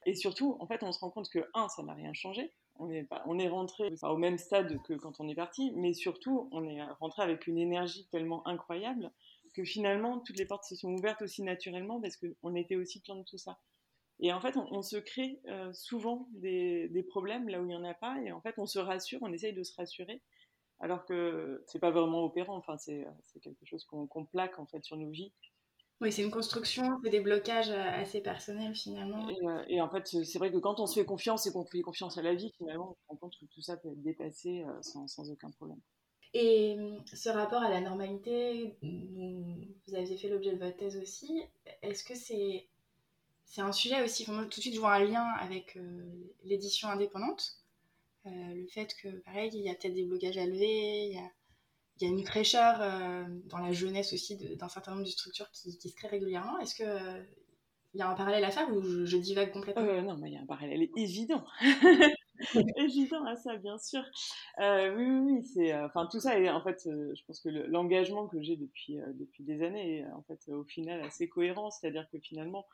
Et 0.05 0.15
surtout, 0.15 0.57
en 0.59 0.67
fait, 0.67 0.83
on 0.83 0.91
se 0.91 0.99
rend 0.99 1.11
compte 1.11 1.29
que, 1.29 1.39
un, 1.53 1.69
ça 1.69 1.83
n'a 1.83 1.93
rien 1.93 2.13
changé. 2.13 2.53
On 2.81 2.89
est, 2.89 3.03
pas, 3.03 3.23
on 3.25 3.37
est 3.37 3.49
rentré 3.49 3.91
pas 3.99 4.13
au 4.13 4.17
même 4.17 4.37
stade 4.37 4.81
que 4.83 4.93
quand 4.93 5.19
on 5.19 5.27
est 5.27 5.35
parti, 5.35 5.73
mais 5.75 5.93
surtout, 5.93 6.47
on 6.53 6.65
est 6.65 6.81
rentré 6.99 7.21
avec 7.21 7.45
une 7.45 7.57
énergie 7.57 8.07
tellement 8.07 8.47
incroyable 8.47 9.11
que 9.53 9.63
finalement, 9.63 10.19
toutes 10.19 10.37
les 10.37 10.45
portes 10.45 10.65
se 10.65 10.75
sont 10.75 10.91
ouvertes 10.93 11.21
aussi 11.21 11.43
naturellement 11.43 11.99
parce 12.01 12.17
qu'on 12.17 12.55
était 12.55 12.75
aussi 12.75 13.01
plein 13.01 13.15
de 13.15 13.23
tout 13.23 13.37
ça. 13.37 13.59
Et 14.19 14.33
en 14.33 14.41
fait, 14.41 14.57
on, 14.57 14.67
on 14.71 14.81
se 14.81 14.97
crée 14.97 15.39
euh, 15.47 15.71
souvent 15.73 16.27
des, 16.33 16.89
des 16.89 17.03
problèmes 17.03 17.47
là 17.49 17.61
où 17.61 17.65
il 17.65 17.69
n'y 17.69 17.75
en 17.75 17.83
a 17.85 17.93
pas, 17.93 18.17
et 18.21 18.31
en 18.31 18.41
fait, 18.41 18.55
on 18.57 18.65
se 18.65 18.79
rassure, 18.79 19.19
on 19.21 19.31
essaye 19.33 19.53
de 19.53 19.63
se 19.63 19.73
rassurer, 19.75 20.21
alors 20.79 21.05
que 21.05 21.63
c'est 21.67 21.79
pas 21.79 21.91
vraiment 21.91 22.23
opérant. 22.25 22.57
Enfin, 22.57 22.77
c'est 22.77 23.05
c'est 23.27 23.39
quelque 23.39 23.65
chose 23.65 23.85
qu'on 23.85 24.25
plaque 24.25 24.59
en 24.59 24.65
fait 24.65 24.83
sur 24.83 24.97
nos 24.97 25.09
vies. 25.09 25.33
Oui, 26.01 26.11
c'est 26.13 26.23
une 26.23 26.31
construction, 26.31 26.99
c'est 27.03 27.09
des 27.09 27.19
blocages 27.19 27.69
euh, 27.69 27.81
assez 28.01 28.21
personnels 28.21 28.73
finalement. 28.75 29.29
Et, 29.29 29.45
euh, 29.47 29.63
et 29.67 29.81
en 29.81 29.89
fait, 29.89 30.07
c'est 30.07 30.37
vrai 30.39 30.51
que 30.51 30.57
quand 30.57 30.79
on 30.79 30.87
se 30.87 30.97
fait 30.99 31.05
confiance 31.05 31.45
et 31.45 31.51
qu'on 31.51 31.65
fait 31.65 31.81
confiance 31.81 32.17
à 32.17 32.21
la 32.21 32.33
vie, 32.35 32.51
finalement, 32.57 32.91
on 32.91 32.95
se 32.95 33.07
rend 33.09 33.15
compte 33.17 33.37
que 33.39 33.45
tout 33.45 33.61
ça 33.61 33.75
peut 33.77 33.89
être 33.89 34.01
dépassé 34.01 34.63
euh, 34.63 34.81
sans, 34.81 35.07
sans 35.07 35.29
aucun 35.31 35.51
problème. 35.51 35.79
Et 36.33 36.75
euh, 36.77 36.97
ce 37.13 37.29
rapport 37.29 37.63
à 37.63 37.69
la 37.69 37.81
normalité, 37.81 38.75
vous 38.83 39.95
aviez 39.95 40.17
fait 40.17 40.29
l'objet 40.29 40.53
de 40.53 40.63
votre 40.63 40.77
thèse 40.77 40.97
aussi, 40.97 41.41
est-ce 41.81 42.03
que 42.03 42.15
c'est 42.15 42.67
c'est 43.45 43.61
un 43.61 43.71
sujet 43.71 44.03
aussi, 44.03 44.25
tout 44.25 44.31
de 44.45 44.53
suite 44.53 44.75
je 44.75 44.79
vois 44.79 44.93
un 44.93 45.05
lien 45.05 45.25
avec 45.39 45.75
euh, 45.77 46.03
l'édition 46.43 46.89
indépendante, 46.89 47.43
Euh, 48.27 48.31
le 48.55 48.67
fait 48.67 48.93
que 49.01 49.09
pareil, 49.27 49.51
il 49.53 49.63
y 49.63 49.69
a 49.69 49.75
peut-être 49.75 49.95
des 49.95 50.05
blocages 50.05 50.37
à 50.37 50.45
lever, 50.45 51.07
il 51.07 51.13
y 52.01 52.05
a, 52.05 52.09
une 52.09 52.25
fraîcheur 52.25 52.75
euh, 52.81 53.25
dans 53.45 53.59
la 53.59 53.71
jeunesse 53.73 54.13
aussi 54.13 54.37
d'un 54.57 54.69
certain 54.69 54.91
nombre 54.93 55.05
de 55.05 55.09
structures 55.11 55.49
qui, 55.51 55.77
qui 55.79 55.89
se 55.89 55.95
créent 55.95 56.09
régulièrement. 56.17 56.59
Est-ce 56.59 56.75
que 56.75 57.25
il 57.93 57.99
y 57.99 58.03
a 58.03 58.09
un 58.09 58.15
parallèle 58.15 58.45
à 58.45 58.51
faire 58.51 58.69
ou 58.73 58.81
je, 58.83 59.05
je 59.05 59.17
divague 59.17 59.51
complètement? 59.51 59.83
Non, 60.03 60.17
mais 60.17 60.29
il 60.31 60.33
y 60.35 60.37
a 60.37 60.41
un 60.41 60.45
parallèle 60.45 60.89
évident. 60.97 61.45
évident 62.77 63.25
à 63.25 63.35
ça, 63.35 63.55
bien 63.57 63.77
sûr. 63.77 64.03
Euh, 64.59 64.95
oui, 64.95 65.05
oui, 65.05 65.33
oui, 65.39 65.45
c'est, 65.53 65.73
euh, 65.73 65.85
enfin, 65.87 66.07
tout 66.11 66.19
ça 66.19 66.39
est, 66.39 66.49
en 66.49 66.61
fait, 66.63 66.83
euh, 66.87 67.13
je 67.15 67.23
pense 67.25 67.39
que 67.41 67.49
le- 67.49 67.67
l'engagement 67.67 68.27
que 68.27 68.41
j'ai 68.41 68.55
depuis, 68.55 68.97
depuis 69.15 69.43
des 69.43 69.61
années 69.63 69.99
est, 69.99 70.05
en 70.11 70.21
fait, 70.23 70.39
au 70.49 70.63
final, 70.63 71.01
assez 71.01 71.27
cohérent. 71.29 71.71
C'est-à-dire 71.71 72.07
que 72.11 72.19
finalement, 72.19 72.65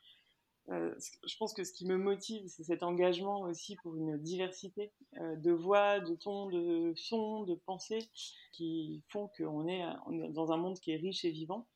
je 0.69 1.37
pense 1.37 1.53
que 1.53 1.63
ce 1.63 1.73
qui 1.73 1.85
me 1.85 1.97
motive, 1.97 2.43
c'est 2.47 2.63
cet 2.63 2.83
engagement 2.83 3.41
aussi 3.41 3.75
pour 3.83 3.95
une 3.97 4.17
diversité 4.17 4.91
de 5.19 5.51
voix, 5.51 5.99
de 5.99 6.15
tons, 6.15 6.49
de 6.49 6.93
sons, 6.95 7.43
de 7.43 7.55
pensées 7.55 8.09
qui 8.53 9.03
font 9.09 9.29
qu'on 9.37 9.67
est, 9.67 9.83
on 10.07 10.19
est 10.23 10.29
dans 10.29 10.51
un 10.51 10.57
monde 10.57 10.79
qui 10.79 10.91
est 10.91 10.97
riche 10.97 11.25
et 11.25 11.31
vivant. 11.31 11.67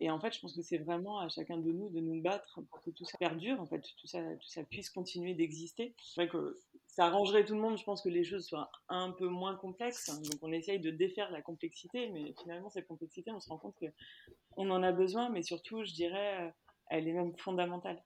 Et 0.00 0.10
en 0.10 0.20
fait, 0.20 0.32
je 0.32 0.40
pense 0.40 0.54
que 0.54 0.62
c'est 0.62 0.78
vraiment 0.78 1.18
à 1.18 1.28
chacun 1.28 1.56
de 1.56 1.72
nous 1.72 1.88
de 1.90 2.00
nous 2.00 2.20
battre 2.22 2.60
pour 2.70 2.80
que 2.82 2.90
tout 2.90 3.04
ça 3.04 3.18
perdure, 3.18 3.60
en 3.60 3.66
fait, 3.66 3.80
tout 3.80 4.06
ça, 4.06 4.20
tout 4.36 4.48
ça 4.48 4.62
puisse 4.64 4.90
continuer 4.90 5.34
d'exister. 5.34 5.94
C'est 6.02 6.22
vrai 6.22 6.28
que 6.28 6.56
ça 6.86 7.06
arrangerait 7.06 7.44
tout 7.44 7.54
le 7.54 7.60
monde, 7.60 7.78
je 7.78 7.84
pense 7.84 8.02
que 8.02 8.08
les 8.08 8.24
choses 8.24 8.46
soient 8.46 8.70
un 8.88 9.10
peu 9.10 9.28
moins 9.28 9.56
complexes. 9.56 10.08
Donc 10.08 10.42
on 10.42 10.52
essaye 10.52 10.80
de 10.80 10.90
défaire 10.90 11.30
la 11.30 11.42
complexité, 11.42 12.08
mais 12.10 12.34
finalement, 12.42 12.70
cette 12.70 12.86
complexité, 12.86 13.30
on 13.32 13.40
se 13.40 13.48
rend 13.48 13.58
compte 13.58 13.76
qu'on 13.76 14.70
en 14.70 14.82
a 14.82 14.92
besoin, 14.92 15.30
mais 15.30 15.42
surtout, 15.42 15.84
je 15.84 15.92
dirais, 15.92 16.46
euh, 16.46 16.50
elle 16.90 17.08
est 17.08 17.12
même 17.12 17.36
fondamentale. 17.36 18.02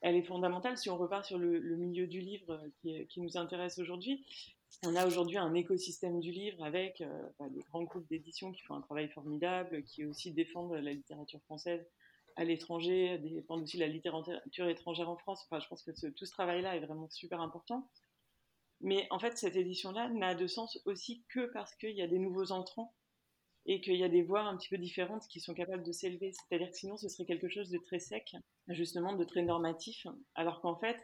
Elle 0.00 0.16
est 0.16 0.22
fondamentale 0.22 0.78
si 0.78 0.90
on 0.90 0.96
repart 0.96 1.24
sur 1.24 1.38
le, 1.38 1.60
milieu 1.76 2.06
du 2.06 2.20
livre 2.20 2.60
euh, 2.86 3.04
qui 3.08 3.20
nous 3.20 3.36
intéresse 3.36 3.78
aujourd'hui. 3.78 4.24
On 4.82 4.96
a 4.96 5.06
aujourd'hui 5.06 5.36
un 5.36 5.52
écosystème 5.54 6.20
du 6.20 6.30
livre 6.30 6.64
avec 6.64 7.00
euh, 7.00 7.28
bah, 7.38 7.48
des 7.50 7.60
grands 7.60 7.82
groupes 7.82 8.08
d'édition 8.08 8.50
qui 8.52 8.62
font 8.62 8.74
un 8.74 8.80
travail 8.80 9.08
formidable, 9.10 9.82
qui 9.84 10.04
aussi 10.06 10.32
défendent 10.32 10.72
la 10.72 10.92
littérature 10.92 11.42
française 11.42 11.86
à 12.36 12.44
l'étranger, 12.44 13.18
défendent 13.18 13.62
aussi 13.62 13.76
la 13.76 13.88
littérature 13.88 14.68
étrangère 14.68 15.10
en 15.10 15.16
France. 15.16 15.44
Enfin, 15.44 15.60
je 15.60 15.68
pense 15.68 15.82
que 15.82 15.90
tout 16.08 16.24
ce 16.24 16.30
travail-là 16.30 16.76
est 16.76 16.80
vraiment 16.80 17.10
super 17.10 17.40
important. 17.40 17.90
Mais 18.80 19.06
en 19.10 19.18
fait, 19.18 19.36
cette 19.36 19.56
édition-là 19.56 20.08
n'a 20.08 20.34
de 20.34 20.46
sens 20.46 20.80
aussi 20.86 21.24
que 21.28 21.50
parce 21.52 21.74
qu'il 21.76 21.94
y 21.94 22.02
a 22.02 22.06
des 22.06 22.18
nouveaux 22.18 22.50
entrants 22.50 22.94
et 23.66 23.82
qu'il 23.82 23.96
y 23.96 24.04
a 24.04 24.08
des 24.08 24.22
voix 24.22 24.40
un 24.40 24.56
petit 24.56 24.70
peu 24.70 24.78
différentes 24.78 25.26
qui 25.28 25.40
sont 25.40 25.52
capables 25.52 25.82
de 25.82 25.92
s'élever. 25.92 26.32
C'est-à-dire 26.32 26.70
que 26.70 26.76
sinon, 26.76 26.96
ce 26.96 27.08
serait 27.08 27.26
quelque 27.26 27.48
chose 27.48 27.68
de 27.68 27.78
très 27.78 27.98
sec, 27.98 28.34
justement, 28.68 29.14
de 29.14 29.24
très 29.24 29.42
normatif. 29.42 30.06
Alors 30.34 30.62
qu'en 30.62 30.76
fait, 30.76 30.96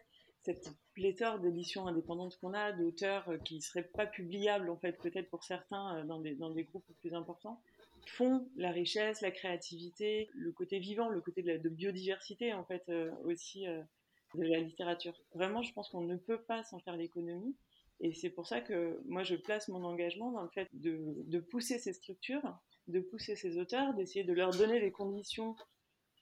cette 0.47 0.71
pléthore 0.95 1.41
d'éditions 1.41 1.89
indépendantes 1.89 2.39
qu'on 2.39 2.55
a, 2.55 2.73
d'auteurs 2.73 3.29
euh, 3.29 3.39
qui 3.39 3.57
ne 3.57 3.61
seraient 3.61 3.89
pas 3.89 4.07
publiables, 4.07 4.71
en 4.71 4.77
fait, 4.77 4.93
peut-être 4.93 5.29
pour 5.29 5.43
certains, 5.43 5.99
euh, 5.99 6.05
dans 6.05 6.21
des, 6.21 6.35
dans 6.37 6.51
des 6.51 6.63
groupes 6.63 6.87
plus 7.01 7.15
importants, 7.15 7.61
font 8.07 8.49
la 8.57 8.71
richesse, 8.71 9.21
la 9.21 9.33
créativité, 9.33 10.31
le 10.35 10.53
côté 10.53 10.79
vivant, 10.79 11.09
le 11.09 11.21
côté 11.21 11.43
de, 11.43 11.69
biodiversité 11.69 12.55
en 12.55 12.65
fait 12.65 12.89
aussi 13.25 13.67
de 13.67 14.45
la 14.45 14.61
littérature. 14.61 15.21
Vraiment, 15.35 15.63
je 15.63 15.73
pense 15.73 15.89
qu'on 15.89 16.03
ne 16.03 16.17
peut 16.17 16.41
pas 16.41 16.63
s'en 16.63 16.79
faire 16.79 16.97
l'économie. 16.97 17.57
Et 17.99 18.13
c'est 18.13 18.31
pour 18.31 18.47
ça 18.47 18.61
que 18.61 19.01
moi, 19.07 19.25
je 19.25 19.35
place 19.35 19.67
mon 19.67 19.83
engagement 19.83 20.31
dans 20.31 20.43
le 20.43 20.51
fait 20.51 20.69
de, 20.73 21.41
pousser 21.51 21.81
ces 21.81 21.95
structures, 21.95 22.57
de 22.87 23.01
pousser 23.01 23.35
ces 23.35 23.59
auteurs, 23.59 23.93
d'essayer 23.95 24.25
de 24.25 24.33
leur 24.33 24.51
donner 24.51 24.79
les 24.79 24.93
conditions 24.93 25.57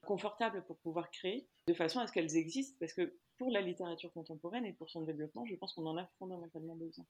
confortables 0.06 0.64
pour 0.66 0.78
pouvoir 0.78 1.10
créer, 1.10 1.46
de 1.66 1.74
façon 1.74 1.98
à 2.00 2.06
ce 2.06 2.12
qu'elles 2.12 2.36
existent, 2.36 2.76
parce 2.80 2.94
que 2.94 3.14
pour 3.38 3.50
la 3.50 3.60
littérature 3.60 4.12
contemporaine 4.12 4.64
et 4.64 4.72
pour 4.72 4.90
son 4.90 5.02
développement, 5.02 5.44
je 5.46 5.54
pense 5.56 5.72
qu'on 5.72 5.86
en 5.86 5.96
a 5.96 6.06
fondamentalement 6.18 6.76
besoin. 6.76 7.04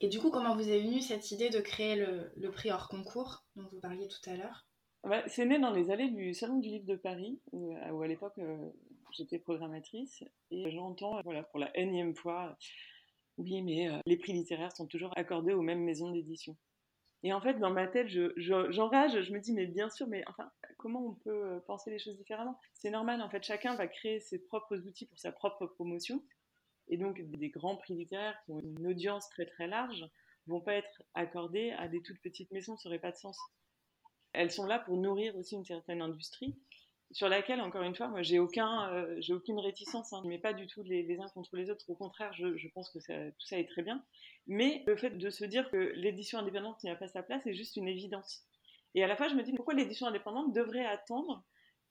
Et 0.00 0.08
du 0.08 0.18
coup, 0.18 0.30
comment 0.30 0.54
vous 0.54 0.68
est 0.68 0.80
venue 0.80 1.00
cette 1.00 1.30
idée 1.30 1.50
de 1.50 1.60
créer 1.60 1.96
le, 1.96 2.50
prix 2.50 2.70
hors 2.70 2.88
concours 2.88 3.44
dont 3.54 3.66
vous 3.72 3.80
parliez 3.80 4.08
tout 4.08 4.30
à 4.30 4.36
l'heure? 4.36 4.66
Bah, 5.04 5.22
C'est 5.28 5.46
né 5.46 5.58
dans 5.58 5.70
les 5.70 5.90
allées 5.90 6.10
du 6.10 6.34
Salon 6.34 6.58
du 6.58 6.68
Livre 6.68 6.86
de 6.86 6.96
Paris, 6.96 7.40
où, 7.52 7.72
à 7.72 8.06
l'époque 8.06 8.38
euh, 8.38 8.70
j'étais 9.12 9.38
programmatrice, 9.38 10.24
et 10.50 10.70
j'entends 10.70 11.20
voilà, 11.22 11.44
pour 11.44 11.58
la 11.58 11.76
énième 11.78 12.14
fois 12.14 12.56
oui, 13.38 13.60
mais 13.62 13.88
euh, 13.88 13.98
les 14.06 14.16
prix 14.16 14.32
littéraires 14.32 14.74
sont 14.74 14.86
toujours 14.86 15.12
accordés 15.16 15.52
aux 15.52 15.62
mêmes 15.62 15.82
maisons 15.82 16.10
d'édition. 16.10 16.56
Et 17.22 17.32
en 17.32 17.40
fait, 17.40 17.54
dans 17.54 17.70
ma 17.70 17.86
tête, 17.86 18.08
j'enrage, 18.08 19.22
je, 19.22 19.32
me 19.32 19.40
dis, 19.40 19.52
mais 19.52 19.66
bien 19.66 19.90
sûr, 19.90 20.06
mais 20.06 20.22
enfin, 20.28 20.50
comment 20.76 21.06
on 21.06 21.14
peut 21.14 21.44
euh, 21.44 21.60
penser 21.66 21.90
les 21.90 21.98
choses 21.98 22.16
différemment? 22.16 22.58
C'est 22.74 22.90
normal, 22.90 23.22
en 23.22 23.30
fait, 23.30 23.42
chacun 23.42 23.74
va 23.74 23.88
créer 23.88 24.20
ses 24.20 24.38
propres 24.38 24.76
outils 24.86 25.06
pour 25.06 25.18
sa 25.18 25.32
propre 25.32 25.66
promotion. 25.66 26.22
Et 26.88 26.98
donc, 26.98 27.20
des 27.20 27.48
grands 27.48 27.76
prix 27.76 27.94
littéraires 27.94 28.38
qui 28.44 28.52
ont 28.52 28.60
une 28.60 28.86
audience 28.86 29.28
très 29.30 29.46
très 29.46 29.66
large 29.66 30.04
vont 30.46 30.60
pas 30.60 30.74
être 30.74 31.02
accordés 31.14 31.72
à 31.72 31.88
des 31.88 32.00
toutes 32.02 32.20
petites 32.20 32.52
maisons, 32.52 32.76
ça 32.76 32.88
n'aurait 32.88 33.00
pas 33.00 33.10
de 33.10 33.16
sens. 33.16 33.38
Elles 34.32 34.52
sont 34.52 34.66
là 34.66 34.78
pour 34.78 34.96
nourrir 34.96 35.34
aussi 35.36 35.56
une 35.56 35.64
certaine 35.64 36.02
industrie 36.02 36.56
sur 37.12 37.28
laquelle, 37.28 37.60
encore 37.60 37.82
une 37.82 37.94
fois, 37.94 38.08
moi, 38.08 38.22
j'ai 38.22 38.38
aucun, 38.38 38.92
euh, 38.92 39.20
aucune 39.30 39.58
réticence. 39.58 40.12
Hein, 40.12 40.22
mais 40.26 40.38
pas 40.38 40.52
du 40.52 40.66
tout 40.66 40.82
les, 40.82 41.18
uns 41.20 41.28
contre 41.28 41.56
les 41.56 41.70
autres. 41.70 41.88
Au 41.88 41.94
contraire, 41.94 42.32
je, 42.34 42.68
pense 42.74 42.90
que 42.90 42.98
tout 42.98 43.46
ça 43.46 43.58
est 43.58 43.68
très 43.68 43.82
bien. 43.82 44.04
Mais 44.46 44.82
le 44.86 44.96
fait 44.96 45.10
de 45.10 45.30
se 45.30 45.44
dire 45.44 45.70
que 45.70 45.92
l'édition 45.94 46.38
indépendante 46.38 46.82
n'y 46.84 46.90
a 46.90 46.96
pas 46.96 47.08
sa 47.08 47.22
place 47.22 47.46
est 47.46 47.54
juste 47.54 47.76
une 47.76 47.88
évidence. 47.88 48.44
Et 48.94 49.04
à 49.04 49.06
la 49.06 49.16
fois, 49.16 49.28
je 49.28 49.34
me 49.34 49.42
dis 49.42 49.52
pourquoi 49.52 49.74
l'édition 49.74 50.06
indépendante 50.06 50.52
devrait 50.52 50.86
attendre 50.86 51.44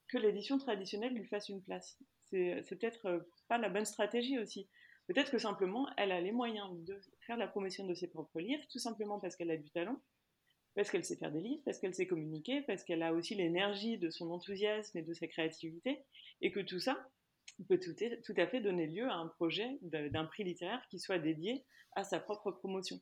que 0.08 0.18
l'édition 0.18 0.58
traditionnelle 0.58 1.14
lui 1.14 1.26
fasse 1.26 1.50
une 1.50 1.62
place? 1.62 1.98
C'est, 2.30 2.64
peut-être 2.70 3.06
euh, 3.06 3.20
pas 3.48 3.58
la 3.58 3.70
bonne 3.70 3.86
stratégie 3.86 4.40
aussi. 4.40 4.68
Peut-être 5.08 5.32
que 5.32 5.38
simplement, 5.38 5.88
elle 5.98 6.12
a 6.12 6.20
les 6.20 6.32
moyens 6.32 6.68
de 6.84 7.00
faire 7.22 7.38
la 7.38 7.48
promotion 7.48 7.86
de 7.86 7.94
ses 7.94 8.08
propres 8.08 8.40
livres, 8.40 8.64
tout 8.72 8.80
simplement 8.80 9.20
parce 9.20 9.36
qu'elle 9.36 9.52
a 9.52 9.58
du 9.58 9.70
talent 9.70 10.02
parce 10.76 10.92
qu'elle 10.92 11.06
sait 11.06 11.16
faire 11.16 11.32
des 11.32 11.42
livres, 11.42 11.62
parce 11.66 11.80
qu'elle 11.80 11.96
sait 11.96 12.08
communiquer, 12.08 12.62
parce 12.62 12.84
qu'elle 12.84 13.02
a 13.02 13.14
aussi 13.14 13.34
l'énergie 13.36 13.98
de 13.98 14.10
son 14.10 14.30
enthousiasme 14.30 14.98
et 14.98 15.02
de 15.02 15.14
sa 15.14 15.28
créativité, 15.28 16.04
et 16.42 16.52
que 16.52 16.60
tout 16.60 16.80
ça 16.80 16.98
peut 17.70 17.80
tout, 17.80 18.34
à 18.38 18.48
fait 18.48 18.60
donner 18.60 18.88
lieu 18.88 19.08
à 19.08 19.16
un 19.16 19.28
projet 19.28 19.78
d'un 19.82 20.26
prix 20.26 20.44
littéraire 20.44 20.86
qui 20.90 21.00
soit 21.00 21.20
dédié 21.20 21.64
à 21.94 22.04
sa 22.04 22.20
propre 22.20 22.52
promotion. 22.52 23.00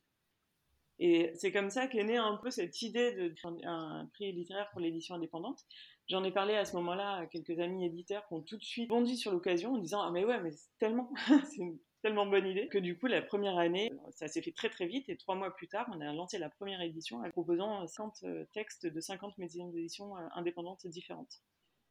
Et 1.00 1.32
c'est 1.34 1.50
comme 1.50 1.70
ça 1.70 1.88
qu'est 1.88 2.04
née 2.04 2.16
un 2.16 2.36
peu 2.36 2.50
cette 2.50 2.80
idée 2.82 3.32
d'un 3.42 4.08
prix 4.12 4.32
littéraire 4.32 4.70
pour 4.70 4.80
l'édition 4.80 5.16
indépendante. 5.16 5.64
J'en 6.08 6.22
ai 6.22 6.30
parlé 6.30 6.54
à 6.54 6.64
ce 6.64 6.76
moment-là 6.76 7.14
à 7.14 7.26
quelques 7.26 7.58
amis 7.60 7.86
éditeurs 7.86 8.26
qui 8.28 8.34
ont 8.34 8.42
tout 8.42 8.58
de 8.58 8.62
suite 8.62 8.88
bondi 8.88 9.16
sur 9.16 9.32
l'occasion 9.32 9.74
en 9.74 9.78
disant 9.78 10.02
Ah, 10.02 10.10
mais 10.10 10.24
ouais, 10.24 10.40
mais 10.40 10.50
tellement, 10.78 11.10
c'est 11.54 11.62
tellement 12.02 12.26
bonne 12.26 12.46
idée 12.46 12.68
que 12.68 12.76
du 12.76 12.98
coup, 12.98 13.06
la 13.06 13.22
première 13.22 13.56
année, 13.56 13.90
ça 14.10 14.28
s'est 14.28 14.42
fait 14.42 14.52
très 14.52 14.68
très 14.68 14.86
vite 14.86 15.08
et 15.08 15.16
trois 15.16 15.34
mois 15.34 15.54
plus 15.56 15.68
tard, 15.68 15.88
on 15.94 16.00
a 16.02 16.12
lancé 16.12 16.36
la 16.36 16.50
première 16.50 16.82
édition 16.82 17.22
en 17.22 17.30
proposant 17.30 17.86
50 17.86 18.18
euh, 18.24 18.44
textes 18.52 18.86
de 18.86 19.00
50 19.00 19.38
maisons 19.38 19.68
d'édition 19.68 20.14
euh, 20.16 20.20
indépendantes 20.34 20.86
différentes. 20.86 21.40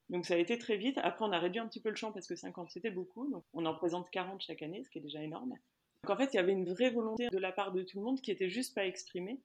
Donc 0.09 0.27
ça 0.27 0.35
a 0.35 0.37
été 0.37 0.59
très 0.59 0.77
vite. 0.77 0.99
Après, 1.01 1.25
on 1.25 1.31
a 1.31 1.39
réduit 1.39 1.59
un 1.59 1.67
petit 1.67 1.81
peu 1.81 1.89
le 1.89 1.95
champ 1.95 2.11
parce 2.11 2.27
que 2.27 2.35
50 2.35 2.69
c'était 2.69 2.91
beaucoup. 2.91 3.27
Donc 3.31 3.43
on 3.53 3.65
en 3.65 3.73
présente 3.73 4.11
40 4.11 4.43
chaque 4.43 4.61
année, 4.61 4.83
ce 4.83 4.91
qui 4.91 4.99
est 4.99 5.01
déjà 5.01 5.23
énorme. 5.23 5.55
Donc 6.03 6.09
en 6.11 6.17
fait, 6.17 6.33
il 6.33 6.35
y 6.35 6.39
avait 6.39 6.51
une 6.51 6.69
vraie 6.71 6.91
volonté 6.91 7.29
de 7.29 7.37
la 7.39 7.51
part 7.51 7.71
de 7.71 7.81
tout 7.81 7.97
le 7.97 8.05
monde 8.05 8.21
qui 8.21 8.29
était 8.29 8.49
juste 8.49 8.75
pas 8.75 8.85
exprimée, 8.85 9.39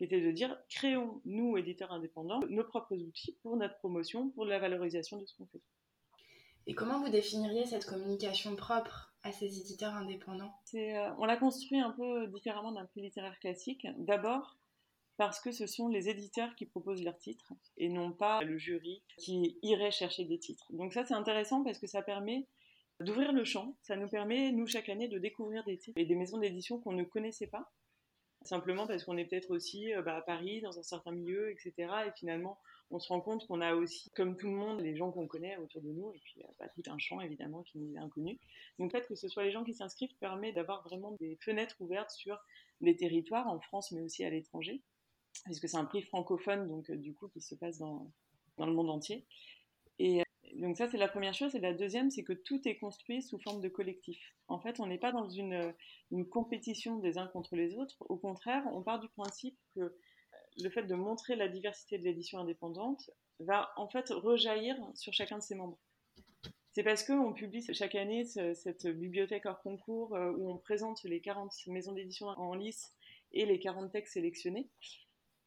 qui 0.00 0.04
était 0.04 0.22
de 0.22 0.30
dire 0.30 0.56
créons, 0.70 1.20
nous, 1.26 1.58
éditeurs 1.58 1.92
indépendants, 1.92 2.40
nos 2.48 2.64
propres 2.64 2.96
outils 2.96 3.36
pour 3.42 3.58
notre 3.58 3.76
promotion, 3.76 4.30
pour 4.30 4.46
la 4.46 4.58
valorisation 4.58 5.18
de 5.18 5.26
ce 5.26 5.36
qu'on 5.36 5.44
fait. 5.44 5.60
Et 6.66 6.72
comment 6.74 7.00
vous 7.00 7.10
définiriez 7.10 7.66
cette 7.66 7.84
communication 7.84 8.56
propre 8.56 9.12
à 9.22 9.30
ces 9.30 9.60
éditeurs 9.60 9.92
indépendants? 9.92 10.54
Euh, 10.72 11.10
On 11.18 11.26
l'a 11.26 11.36
construit 11.36 11.80
un 11.80 11.90
peu 11.90 12.26
différemment 12.28 12.72
d'un 12.72 12.86
prix 12.86 13.02
littéraire 13.02 13.38
classique. 13.40 13.86
D'abord, 13.98 14.56
parce 15.18 15.38
que 15.38 15.52
ce 15.52 15.66
sont 15.66 15.88
les 15.88 16.08
éditeurs 16.08 16.54
qui 16.54 16.64
proposent 16.64 17.02
leurs 17.02 17.18
titres 17.18 17.52
et 17.76 17.90
non 17.90 18.10
pas 18.10 18.42
le 18.42 18.56
jury 18.56 19.02
qui 19.18 19.58
irait 19.60 19.90
chercher 19.90 20.24
des 20.24 20.38
titres. 20.38 20.72
Donc 20.72 20.94
ça 20.94 21.04
c'est 21.04 21.12
intéressant 21.12 21.62
parce 21.62 21.78
que 21.78 21.86
ça 21.86 22.00
permet 22.00 22.48
d'ouvrir 23.00 23.32
le 23.32 23.44
champ, 23.44 23.76
ça 23.82 23.96
nous 23.96 24.08
permet 24.08 24.50
nous 24.50 24.66
chaque 24.66 24.88
année 24.88 25.08
de 25.08 25.18
découvrir 25.18 25.62
des 25.64 25.76
titres 25.76 25.98
et 25.98 26.06
des 26.06 26.14
maisons 26.14 26.38
d'édition 26.38 26.80
qu'on 26.80 26.92
ne 26.92 27.04
connaissait 27.04 27.48
pas, 27.48 27.70
simplement 28.42 28.86
parce 28.86 29.04
qu'on 29.04 29.16
est 29.16 29.24
peut-être 29.24 29.50
aussi 29.50 29.92
euh, 29.94 30.02
bah, 30.02 30.16
à 30.16 30.22
Paris 30.22 30.60
dans 30.60 30.78
un 30.78 30.82
certain 30.82 31.12
milieu, 31.12 31.50
etc. 31.50 31.74
Et 32.06 32.12
finalement 32.16 32.58
on 32.90 32.98
se 32.98 33.08
rend 33.08 33.20
compte 33.20 33.46
qu'on 33.46 33.60
a 33.60 33.74
aussi, 33.74 34.10
comme 34.10 34.36
tout 34.36 34.48
le 34.48 34.56
monde, 34.56 34.80
les 34.80 34.96
gens 34.96 35.12
qu'on 35.12 35.28
connaît 35.28 35.56
autour 35.58 35.80
de 35.80 35.92
nous, 35.92 36.12
et 36.12 36.18
puis 36.24 36.42
pas 36.58 36.68
tout 36.68 36.82
un 36.88 36.98
champ 36.98 37.20
évidemment 37.20 37.62
qui 37.62 37.78
nous 37.78 37.94
est 37.94 37.98
inconnu. 37.98 38.38
Donc 38.78 38.90
peut-être 38.90 39.06
que 39.06 39.14
ce 39.14 39.28
soit 39.28 39.44
les 39.44 39.52
gens 39.52 39.62
qui 39.62 39.74
s'inscrivent 39.74 40.14
permet 40.18 40.52
d'avoir 40.52 40.82
vraiment 40.82 41.12
des 41.20 41.38
fenêtres 41.40 41.76
ouvertes 41.80 42.10
sur 42.10 42.38
les 42.80 42.96
territoires 42.96 43.46
en 43.46 43.60
France, 43.60 43.92
mais 43.92 44.00
aussi 44.00 44.24
à 44.24 44.30
l'étranger, 44.30 44.82
puisque 45.44 45.68
c'est 45.68 45.76
un 45.76 45.84
prix 45.84 46.02
francophone, 46.02 46.66
donc 46.66 46.90
euh, 46.90 46.96
du 46.96 47.14
coup 47.14 47.28
qui 47.28 47.40
se 47.40 47.54
passe 47.54 47.78
dans, 47.78 48.10
dans 48.56 48.66
le 48.66 48.72
monde 48.72 48.90
entier. 48.90 49.24
Euh, 50.00 50.22
donc 50.56 50.76
ça 50.76 50.88
c'est 50.88 50.96
la 50.96 51.08
première 51.08 51.34
chose. 51.34 51.54
Et 51.54 51.60
la 51.60 51.74
deuxième, 51.74 52.10
c'est 52.10 52.24
que 52.24 52.32
tout 52.32 52.66
est 52.66 52.78
construit 52.78 53.22
sous 53.22 53.38
forme 53.38 53.60
de 53.60 53.68
collectif. 53.68 54.18
En 54.48 54.60
fait, 54.60 54.80
on 54.80 54.86
n'est 54.86 54.98
pas 54.98 55.12
dans 55.12 55.28
une, 55.28 55.72
compétition 56.30 56.98
des 56.98 57.18
uns 57.18 57.26
contre 57.28 57.56
les 57.56 57.76
autres. 57.76 57.96
Au 58.00 58.16
contraire, 58.16 58.64
on 58.72 58.82
part 58.82 59.00
du 59.00 59.08
principe 59.08 59.56
que 59.74 59.96
le 60.58 60.70
fait 60.70 60.82
de 60.82 60.94
montrer 60.94 61.36
la 61.36 61.48
diversité 61.48 61.98
de 61.98 62.04
l'édition 62.04 62.38
indépendante 62.38 63.10
va 63.38 63.72
en 63.76 63.88
fait 63.88 64.10
rejaillir 64.10 64.76
sur 64.94 65.12
chacun 65.12 65.38
de 65.38 65.42
ses 65.42 65.54
membres. 65.54 65.78
C'est 66.72 66.84
parce 66.84 67.02
qu'on 67.02 67.32
publie 67.32 67.64
chaque 67.72 67.94
année 67.94 68.24
cette 68.24 68.86
bibliothèque 68.86 69.46
hors 69.46 69.60
concours 69.60 70.14
euh, 70.14 70.32
où 70.32 70.50
on 70.50 70.58
présente 70.58 71.02
les 71.04 71.20
40 71.20 71.52
maisons 71.66 71.92
d'édition 71.92 72.26
en 72.26 72.54
lice 72.54 72.92
et 73.32 73.44
les 73.44 73.58
40 73.58 73.90
textes 73.90 74.14
sélectionnés 74.14 74.68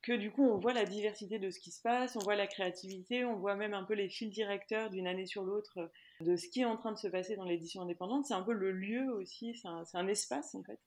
que 0.03 0.13
du 0.13 0.31
coup 0.31 0.43
on 0.43 0.59
voit 0.59 0.73
la 0.73 0.85
diversité 0.85 1.39
de 1.39 1.49
ce 1.49 1.59
qui 1.59 1.71
se 1.71 1.81
passe, 1.81 2.15
on 2.15 2.19
voit 2.19 2.35
la 2.35 2.47
créativité, 2.47 3.25
on 3.25 3.37
voit 3.37 3.55
même 3.55 3.73
un 3.73 3.83
peu 3.83 3.93
les 3.93 4.09
fils 4.09 4.29
directeurs 4.29 4.89
d'une 4.89 5.07
année 5.07 5.25
sur 5.25 5.43
l'autre 5.43 5.91
de 6.21 6.35
ce 6.35 6.47
qui 6.47 6.61
est 6.61 6.65
en 6.65 6.77
train 6.77 6.91
de 6.91 6.97
se 6.97 7.07
passer 7.07 7.35
dans 7.35 7.45
l'édition 7.45 7.81
indépendante. 7.81 8.25
C'est 8.25 8.33
un 8.33 8.43
peu 8.43 8.53
le 8.53 8.71
lieu 8.71 9.11
aussi, 9.13 9.55
c'est 9.55 9.67
un, 9.67 9.83
un, 9.93 10.07
espace 10.07 10.53
en 10.53 10.63
fait 10.63 10.79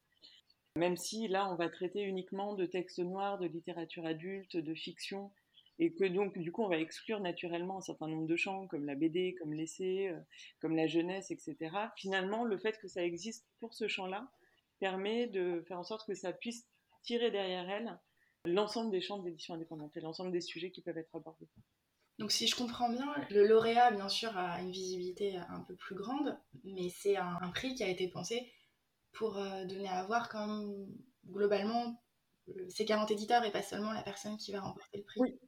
même 0.77 0.97
si 0.97 1.27
là, 1.27 1.51
on 1.51 1.57
va 1.57 1.69
traiter 1.69 2.03
uniquement 2.03 2.55
de 2.55 2.67
textes 2.67 2.99
noirs, 2.99 3.39
de 3.39 3.47
littérature 3.47 4.07
adulte, 4.07 4.57
de 4.57 4.75
fiction, 4.75 5.33
et 5.79 5.93
que 5.93 6.05
donc, 6.05 6.39
du 6.39 6.53
coup, 6.53 6.63
on 6.63 6.69
va 6.69 6.79
exclure 6.79 7.21
naturellement 7.21 7.79
un 7.79 7.83
certain 7.83 8.09
nombre 8.09 8.27
de 8.27 8.37
champs, 8.37 8.67
comme 8.67 8.85
la 8.85 8.95
BD, 8.95 9.35
comme 9.39 9.53
l'essai, 9.53 10.09
euh, 10.09 10.19
comme 10.61 10.77
la 10.77 10.87
jeunesse, 10.87 11.31
etc. 11.31 11.57
Finalement, 11.97 12.45
le 12.45 12.57
fait 12.59 12.79
que 12.79 12.89
ça 12.89 13.03
existe 13.03 13.47
pour 13.61 13.75
ce 13.75 13.89
champ-là 13.89 14.31
permet 14.79 15.27
de 15.27 15.65
faire 15.67 15.79
en 15.79 15.85
sorte 15.85 16.07
que 16.07 16.15
ça 16.15 16.33
puisse 16.33 16.67
tirer 17.03 17.31
derrière 17.31 17.69
elle 17.71 17.99
l'ensemble 18.47 18.91
des 18.91 19.01
champs 19.01 19.19
d'édition 19.19 19.55
indépendante 19.55 19.97
et 19.97 20.01
l'ensemble 20.01 20.33
des 20.33 20.41
sujets 20.41 20.71
qui 20.71 20.83
peuvent 20.83 20.99
être 20.99 21.15
abordés. 21.15 21.49
Donc 22.19 22.33
si 22.33 22.47
je 22.47 22.57
comprends 22.57 22.89
bien, 22.89 23.15
le 23.31 23.47
lauréat, 23.47 23.91
bien 23.91 24.09
sûr, 24.09 24.37
a 24.37 24.61
une 24.61 24.71
visibilité 24.71 25.37
un 25.37 25.61
peu 25.61 25.75
plus 25.77 25.95
grande, 25.95 26.39
mais 26.65 26.89
c'est 26.89 27.17
un 27.17 27.51
prix 27.55 27.75
qui 27.75 27.85
a 27.85 27.89
été 27.89 28.09
pensé 28.09 28.51
pour 29.13 29.39
euh, 29.39 29.65
donner 29.65 29.89
à 29.89 30.05
voir 30.05 30.29
comme 30.29 30.89
globalement 31.27 32.03
ces 32.69 32.85
40 32.85 33.11
éditeurs 33.11 33.45
et 33.45 33.51
pas 33.51 33.63
seulement 33.63 33.93
la 33.93 34.03
personne 34.03 34.37
qui 34.37 34.53
va 34.53 34.61
remporter 34.61 34.99
le 34.99 35.05
prix. 35.05 35.21
Oui, 35.21 35.39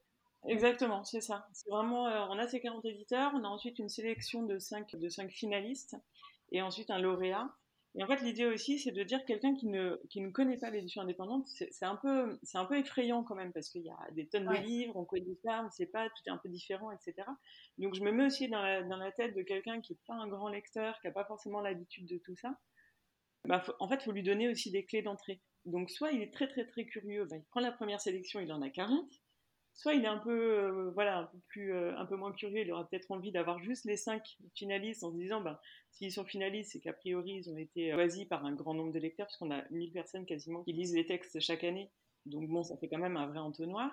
exactement, 0.47 1.05
c'est 1.05 1.21
ça. 1.21 1.47
C'est 1.52 1.71
vraiment, 1.71 2.09
euh, 2.09 2.26
on 2.31 2.38
a 2.38 2.49
ces 2.49 2.61
40 2.61 2.85
éditeurs, 2.87 3.33
on 3.35 3.45
a 3.45 3.49
ensuite 3.49 3.78
une 3.78 3.88
sélection 3.88 4.43
de 4.43 4.59
5, 4.59 4.97
de 4.97 5.09
5 5.09 5.31
finalistes 5.31 5.97
et 6.50 6.62
ensuite 6.62 6.90
un 6.90 6.99
lauréat. 6.99 7.49
Et 7.95 8.04
en 8.04 8.07
fait, 8.07 8.21
l'idée 8.23 8.47
aussi, 8.47 8.78
c'est 8.78 8.92
de 8.92 9.02
dire 9.02 9.25
quelqu'un 9.25 9.54
qui 9.54 9.66
ne, 9.66 10.00
qui 10.11 10.21
ne 10.21 10.30
connaît 10.30 10.59
pas 10.59 10.71
l'édition 10.71 11.02
indépendante, 11.02 11.49
c'est 11.49 11.85
un, 11.85 11.97
peu, 11.97 12.38
un 12.54 12.64
peu 12.64 12.78
effrayant 12.78 13.25
quand 13.25 13.35
même, 13.35 13.52
parce 13.52 13.71
qu'il 13.71 13.83
y 13.83 13.90
a 13.90 13.99
des 14.12 14.26
tonnes 14.28 14.47
de 14.47 14.62
livres, 14.62 14.95
on 14.97 15.04
connaît 15.04 15.38
pas, 15.42 15.62
on 15.62 15.66
ne 15.66 15.71
sait 15.71 15.87
pas, 15.87 16.09
tout 16.09 16.23
est 16.26 16.30
un 16.30 16.37
peu 16.37 16.49
différent, 16.49 16.90
etc. 16.92 17.26
Donc 17.78 17.95
je 17.95 18.02
me 18.02 18.12
mets 18.12 18.26
aussi 18.26 18.49
dans 18.49 18.62
la, 18.62 18.83
dans 18.83 18.99
la 18.99 19.11
tête 19.11 19.35
de 19.35 19.42
quelqu'un 19.42 19.80
qui 19.80 19.95
n'est 19.95 19.99
pas 20.07 20.14
un 20.14 20.28
grand 20.28 20.49
lecteur, 20.49 21.00
qui 21.00 21.07
n'a 21.07 21.12
pas 21.12 21.25
forcément 21.25 21.61
l'habitude 21.61 22.07
de 22.07 22.18
tout 22.18 22.37
ça. 22.37 22.59
Bah, 23.47 23.64
en 23.80 23.88
fait, 23.88 23.97
il 23.97 24.04
faut 24.04 24.12
lui 24.12 24.23
donner 24.23 24.49
aussi 24.49 24.71
des 24.71 24.85
clés 24.85 25.02
d'entrée. 25.02 25.40
Donc, 25.64 25.90
soit 25.90 26.12
il 26.12 26.23
est 26.23 26.33
très, 26.33 26.49
très, 26.49 26.66
très 26.66 26.85
curieux, 26.85 27.25
bah, 27.25 27.37
il 27.37 27.45
prend 27.45 27.61
la 27.61 27.73
première 27.73 28.00
sélection, 28.00 28.40
il 28.40 28.52
en 28.52 28.62
a 28.62 28.71
40. 28.71 29.11
Soit 29.79 29.95
il 29.95 30.05
est 30.05 30.09
un 30.09 30.19
peu, 30.19 30.59
euh, 30.59 30.91
voilà, 30.91 31.19
un 31.21 31.25
peu, 31.27 31.39
plus, 31.47 31.73
euh, 31.73 31.97
un 31.97 32.05
peu 32.05 32.17
moins 32.17 32.33
curieux, 32.33 32.63
il 32.63 32.73
aura 32.73 32.89
peut-être 32.89 33.11
envie 33.13 33.31
d'avoir 33.31 33.61
juste 33.61 33.85
les 33.85 33.97
5 33.97 34.37
finalistes 34.55 35.05
en 35.05 35.13
se 35.13 35.17
disant, 35.17 35.41
bah, 35.41 35.63
s'ils 35.93 36.11
sont 36.11 36.25
finalistes, 36.25 36.73
c'est 36.73 36.81
qu'a 36.81 36.93
priori, 36.93 37.35
ils 37.35 37.51
ont 37.51 37.57
été 37.57 37.93
choisis 37.93 38.25
par 38.25 38.45
un 38.45 38.55
grand 38.55 38.75
nombre 38.75 38.93
de 38.93 38.99
lecteurs, 38.99 39.27
puisqu'on 39.27 39.53
a 39.53 39.63
1000 39.71 39.93
personnes 39.93 40.27
quasiment 40.27 40.65
qui 40.65 40.73
lisent 40.73 40.97
les 40.97 41.07
textes 41.07 41.39
chaque 41.39 41.63
année. 41.63 41.93
Donc, 42.27 42.49
bon, 42.49 42.65
ça 42.65 42.77
fait 42.77 42.89
quand 42.89 42.99
même 42.99 43.17
un 43.17 43.29
vrai 43.29 43.39
entonnoir. 43.39 43.93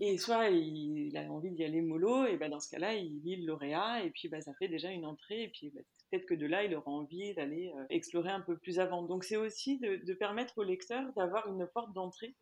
Et 0.00 0.18
soit 0.18 0.48
il, 0.48 1.16
a 1.16 1.30
envie 1.30 1.52
d'y 1.52 1.62
aller 1.62 1.80
mollo, 1.80 2.26
et 2.26 2.36
ben 2.36 2.50
dans 2.50 2.58
ce 2.58 2.68
cas-là, 2.70 2.94
il 2.94 3.22
lit 3.22 3.36
le 3.36 3.46
lauréat, 3.46 4.04
et 4.04 4.10
puis 4.10 4.28
bah, 4.28 4.40
ça 4.40 4.52
fait 4.54 4.66
déjà 4.66 4.90
une 4.90 5.06
entrée, 5.06 5.44
et 5.44 5.48
puis 5.48 5.70
bah, 5.70 5.80
peut-être 6.10 6.26
que 6.26 6.34
de 6.34 6.46
là, 6.46 6.64
il 6.64 6.74
aura 6.74 6.90
envie 6.90 7.34
d'aller 7.34 7.72
euh, 7.76 7.84
explorer 7.90 8.30
un 8.30 8.40
peu 8.40 8.56
plus 8.56 8.80
avant. 8.80 9.02
Donc 9.04 9.22
c'est 9.22 9.36
aussi 9.36 9.78
de, 9.78 10.14
permettre 10.14 10.58
au 10.58 10.64
lecteur 10.64 11.12
d'avoir 11.14 11.46
une 11.48 11.68
porte 11.72 11.92
d'entrée 11.92 12.34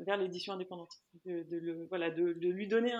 vers 0.00 0.16
l'édition 0.16 0.52
indépendante, 0.52 0.92
de, 1.24 1.44
le, 1.50 1.86
voilà, 1.88 2.10
de, 2.10 2.22
lui 2.22 2.68
donner 2.68 2.94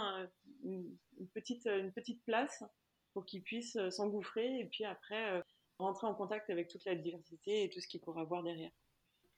une, 0.65 0.97
petite, 1.35 1.67
une 1.67 1.93
petite 1.93 2.23
place 2.25 2.65
pour 3.13 3.27
qu'il 3.27 3.43
puisse 3.43 3.77
euh, 3.77 3.91
s'engouffrer, 3.91 4.61
et 4.61 4.65
puis 4.67 4.85
après 4.85 5.33
euh, 5.33 5.43
rentrer 5.79 6.07
en 6.07 6.15
contact 6.15 6.49
avec 6.51 6.69
toute 6.69 6.85
la 6.85 6.95
diversité 6.95 7.65
et 7.65 7.71
tout 7.71 7.81
ce 7.81 7.89
qu'il 7.89 8.01
pourra 8.01 8.25
voir 8.25 8.43
derrière. 8.43 8.71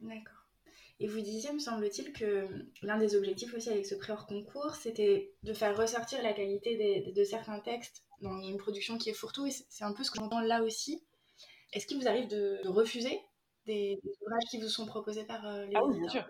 D'accord. 0.00 0.46
Et 1.00 1.06
vous 1.06 1.20
disiez, 1.20 1.52
me 1.52 1.58
semble-t-il, 1.58 2.12
que 2.12 2.48
l'un 2.82 2.98
des 2.98 3.16
objectifs 3.16 3.54
aussi 3.54 3.70
avec 3.70 3.86
ce 3.86 3.94
pré 3.94 4.12
hors 4.12 4.26
concours, 4.26 4.74
c'était 4.74 5.34
de 5.42 5.52
faire 5.52 5.76
ressortir 5.76 6.22
la 6.22 6.32
qualité 6.32 7.12
de 7.12 7.24
certains 7.24 7.58
textes 7.60 8.04
dans 8.20 8.40
une 8.42 8.56
production 8.56 8.98
qui 8.98 9.10
est 9.10 9.14
fourre-tout. 9.14 9.46
Et 9.46 9.50
c'est 9.50 9.84
un 9.84 9.92
peu 9.92 10.04
ce 10.04 10.10
que 10.10 10.18
j'entends 10.18 10.40
là 10.40 10.62
aussi. 10.62 11.02
Est-ce 11.72 11.86
qu'il 11.86 11.98
vous 11.98 12.08
arrive 12.08 12.28
de, 12.28 12.60
refuser 12.66 13.20
des, 13.66 13.98
ouvrages 14.04 14.44
qui 14.50 14.60
vous 14.60 14.68
sont 14.68 14.86
proposés 14.86 15.24
par 15.24 15.46
euh, 15.46 15.66
les 15.66 15.74
Ah 15.74 15.84
oui, 15.84 15.98
bien 15.98 16.08
sûr. 16.08 16.24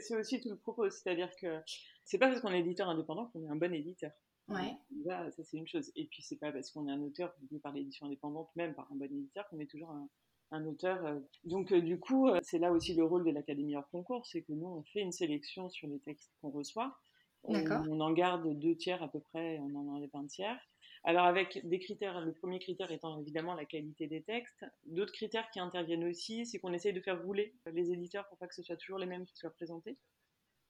C'est 0.00 0.16
aussi 0.16 0.40
tout 0.40 0.50
le 0.50 0.56
propos. 0.56 0.88
C'est-à-dire 0.90 1.30
que 1.36 1.60
c'est 2.04 2.18
pas 2.18 2.28
parce 2.28 2.40
qu'on 2.40 2.52
est 2.52 2.60
éditeur 2.60 2.88
indépendant 2.88 3.26
qu'on 3.26 3.44
est 3.44 3.48
un 3.48 3.56
bon 3.56 3.72
éditeur. 3.72 4.12
Ouais. 4.48 4.74
ça 5.06 5.30
c'est 5.44 5.58
une 5.58 5.66
chose. 5.66 5.92
Et 5.94 6.06
puis 6.06 6.22
c'est 6.22 6.38
pas 6.38 6.50
parce 6.52 6.70
qu'on 6.70 6.88
est 6.88 6.92
un 6.92 7.02
auteur 7.02 7.34
publié 7.34 7.60
par 7.60 7.72
l'édition 7.72 8.06
indépendante, 8.06 8.48
même 8.56 8.74
par 8.74 8.90
un 8.90 8.96
bon 8.96 9.04
éditeur, 9.04 9.46
qu'on 9.48 9.60
est 9.60 9.70
toujours 9.70 9.90
un, 9.90 10.08
un 10.50 10.64
auteur. 10.66 11.04
Euh, 11.04 11.18
donc 11.44 11.72
euh, 11.72 11.80
du 11.80 11.98
coup, 11.98 12.28
euh, 12.28 12.38
c'est 12.42 12.58
là 12.58 12.72
aussi 12.72 12.94
le 12.94 13.04
rôle 13.04 13.24
de 13.24 13.30
l'Académie 13.30 13.76
hors 13.76 13.88
concours, 13.90 14.26
c'est 14.26 14.42
que 14.42 14.52
nous, 14.52 14.66
on 14.66 14.82
fait 14.82 15.00
une 15.00 15.12
sélection 15.12 15.68
sur 15.68 15.88
les 15.88 15.98
textes 16.00 16.32
qu'on 16.40 16.50
reçoit. 16.50 16.96
On, 17.44 17.54
on, 17.88 18.00
en 18.00 18.12
garde 18.12 18.58
deux 18.58 18.74
tiers 18.74 19.00
à 19.02 19.08
peu 19.08 19.20
près, 19.20 19.58
on 19.60 19.74
en 19.76 19.86
enlève 19.94 20.10
un 20.14 20.26
tiers. 20.26 20.58
Alors 21.04 21.24
avec 21.24 21.66
des 21.66 21.78
critères, 21.78 22.20
le 22.20 22.32
premier 22.32 22.58
critère 22.58 22.90
étant 22.90 23.20
évidemment 23.20 23.54
la 23.54 23.64
qualité 23.64 24.06
des 24.06 24.22
textes. 24.22 24.64
D'autres 24.86 25.12
critères 25.12 25.50
qui 25.50 25.60
interviennent 25.60 26.04
aussi, 26.04 26.44
c'est 26.46 26.58
qu'on 26.58 26.72
essaye 26.72 26.92
de 26.92 27.00
faire 27.00 27.22
rouler 27.22 27.54
les 27.66 27.92
éditeurs 27.92 28.28
pour 28.28 28.38
pas 28.38 28.46
que 28.46 28.54
ce 28.54 28.62
soit 28.62 28.76
toujours 28.76 28.98
les 28.98 29.06
mêmes 29.06 29.24
qui 29.24 29.36
soient 29.36 29.54
présentés. 29.54 29.96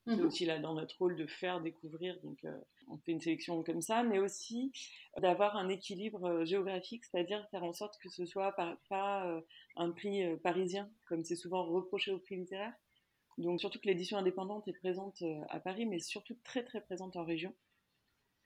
C'est 0.09 0.17
mhm. 0.17 0.27
aussi 0.27 0.47
là 0.47 0.59
dans 0.59 0.73
notre 0.73 0.97
rôle 0.97 1.17
de 1.17 1.27
faire 1.27 1.61
découvrir, 1.61 2.19
donc 2.23 2.43
euh, 2.45 2.59
on 2.89 2.97
fait 2.97 3.13
une 3.13 3.21
sélection 3.21 3.63
comme 3.63 3.83
ça, 3.83 4.03
mais 4.03 4.19
aussi 4.19 4.73
d'avoir 5.19 5.57
un 5.57 5.69
équilibre 5.69 6.25
euh, 6.25 6.45
géographique, 6.47 7.05
c'est-à-dire 7.05 7.47
faire 7.51 7.63
en 7.63 7.75
sorte 7.75 7.99
que 7.99 8.09
ce 8.09 8.25
soit 8.25 8.57
pas, 8.89 9.27
euh, 9.27 9.41
un 9.77 9.91
prix 9.91 10.25
parisien, 10.39 10.91
comme 11.05 11.25
c'est 11.25 11.37
souvent 11.37 11.63
reproché 11.65 12.11
au 12.11 12.19
prix 12.19 12.37
littéraire. 12.37 12.73
Donc 13.37 13.61
surtout 13.61 13.79
que 13.79 13.87
l'édition 13.87 14.17
indépendante 14.17 14.67
est 14.67 14.73
présente 14.73 15.23
à 15.51 15.61
Paris, 15.61 15.85
mais 15.85 15.99
surtout 16.01 16.37
très 16.43 16.65
très 16.65 16.81
présente 16.81 17.17
en 17.17 17.25
région. 17.25 17.55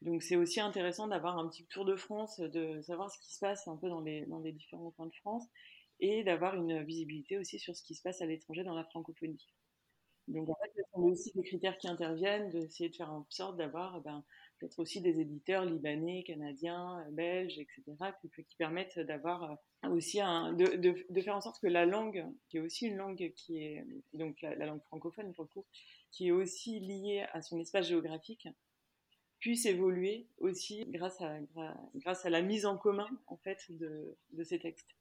Donc 0.04 0.22
c'est 0.22 0.36
aussi 0.36 0.60
intéressant 0.60 1.06
d'avoir 1.06 1.38
un 1.38 1.48
petit 1.48 1.64
tour 1.66 1.84
de 1.84 1.94
France, 1.94 2.40
de 2.40 2.80
savoir 2.82 3.10
ce 3.10 3.18
qui 3.20 3.32
se 3.32 3.38
passe 3.38 3.68
un 3.68 3.76
peu 3.76 3.88
dans 3.88 4.00
les, 4.00 4.52
différents 4.52 4.90
coins 4.90 5.06
de 5.06 5.14
France, 5.14 5.44
et 6.00 6.24
d'avoir 6.24 6.56
une 6.56 6.82
visibilité 6.82 7.38
aussi 7.38 7.60
sur 7.60 7.76
ce 7.76 7.84
qui 7.84 7.94
se 7.94 8.02
passe 8.02 8.20
à 8.20 8.26
l'étranger 8.26 8.64
dans 8.64 8.74
la 8.74 8.84
francophonie. 8.84 9.46
Donc 10.26 10.48
en 10.48 10.54
fait, 10.54 10.72
ce 10.76 10.82
sont 10.92 11.02
aussi 11.02 11.32
des 11.34 11.42
critères 11.42 11.78
qui 11.78 11.88
interviennent, 11.88 12.50
d'essayer 12.50 12.88
de 12.90 12.96
faire 12.96 13.12
en 13.12 13.26
sorte 13.28 13.56
d'avoir 13.56 14.00
ben, 14.00 14.24
peut-être 14.58 14.78
aussi 14.80 15.00
des 15.00 15.20
éditeurs 15.20 15.64
libanais, 15.64 16.24
canadiens, 16.24 17.04
belges, 17.12 17.58
etc., 17.58 17.82
qui, 18.20 18.56
permettent 18.56 18.98
d'avoir 18.98 19.58
euh, 19.84 19.90
aussi 19.90 20.18
de, 20.18 20.94
de, 21.10 21.20
faire 21.20 21.36
en 21.36 21.40
sorte 21.40 21.60
que 21.60 21.68
la 21.68 21.86
langue, 21.86 22.24
qui 22.48 22.56
est 22.56 22.60
aussi 22.60 22.86
une 22.86 22.96
langue 22.96 23.32
qui 23.36 23.62
est, 23.62 23.84
donc 24.14 24.40
la, 24.42 24.66
langue 24.66 24.82
francophone 24.84 25.32
pour 25.34 25.44
le 25.44 25.48
coup, 25.48 25.66
qui 26.10 26.28
est 26.28 26.32
aussi 26.32 26.80
liée 26.80 27.24
à 27.32 27.42
son 27.42 27.60
espace 27.60 27.88
géographique, 27.88 28.48
puisse 29.42 29.66
évoluer 29.66 30.28
aussi 30.38 30.84
grâce 30.86 31.20
à, 31.20 31.36
grâce 31.96 32.24
à 32.24 32.30
la 32.30 32.42
mise 32.42 32.64
en 32.64 32.78
commun 32.78 33.08
en 33.26 33.36
fait 33.36 33.66
de, 33.70 34.16
de 34.30 34.44
ces 34.44 34.60
textes. 34.60 34.94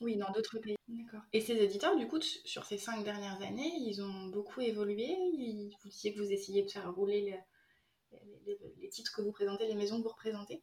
Oui, 0.00 0.16
dans 0.16 0.32
d'autres 0.32 0.58
pays. 0.58 0.76
D'accord. 0.88 1.20
Et 1.34 1.42
ces 1.42 1.52
éditeurs, 1.52 1.94
du 1.98 2.08
coup, 2.08 2.18
sur 2.22 2.64
ces 2.64 2.78
cinq 2.78 3.04
dernières 3.04 3.42
années, 3.42 3.70
ils 3.80 4.02
ont 4.02 4.28
beaucoup 4.28 4.62
évolué? 4.62 5.14
Vous 5.82 5.90
disiez 5.90 6.14
que 6.14 6.20
vous 6.20 6.32
essayez 6.32 6.62
de 6.62 6.70
faire 6.70 6.90
rouler 6.94 7.38
les, 8.80 8.88
titres 8.88 9.12
que 9.14 9.20
vous 9.20 9.30
présentez, 9.30 9.66
les 9.66 9.74
maisons 9.74 9.98
que 9.98 10.04
vous 10.04 10.14
représentez? 10.14 10.62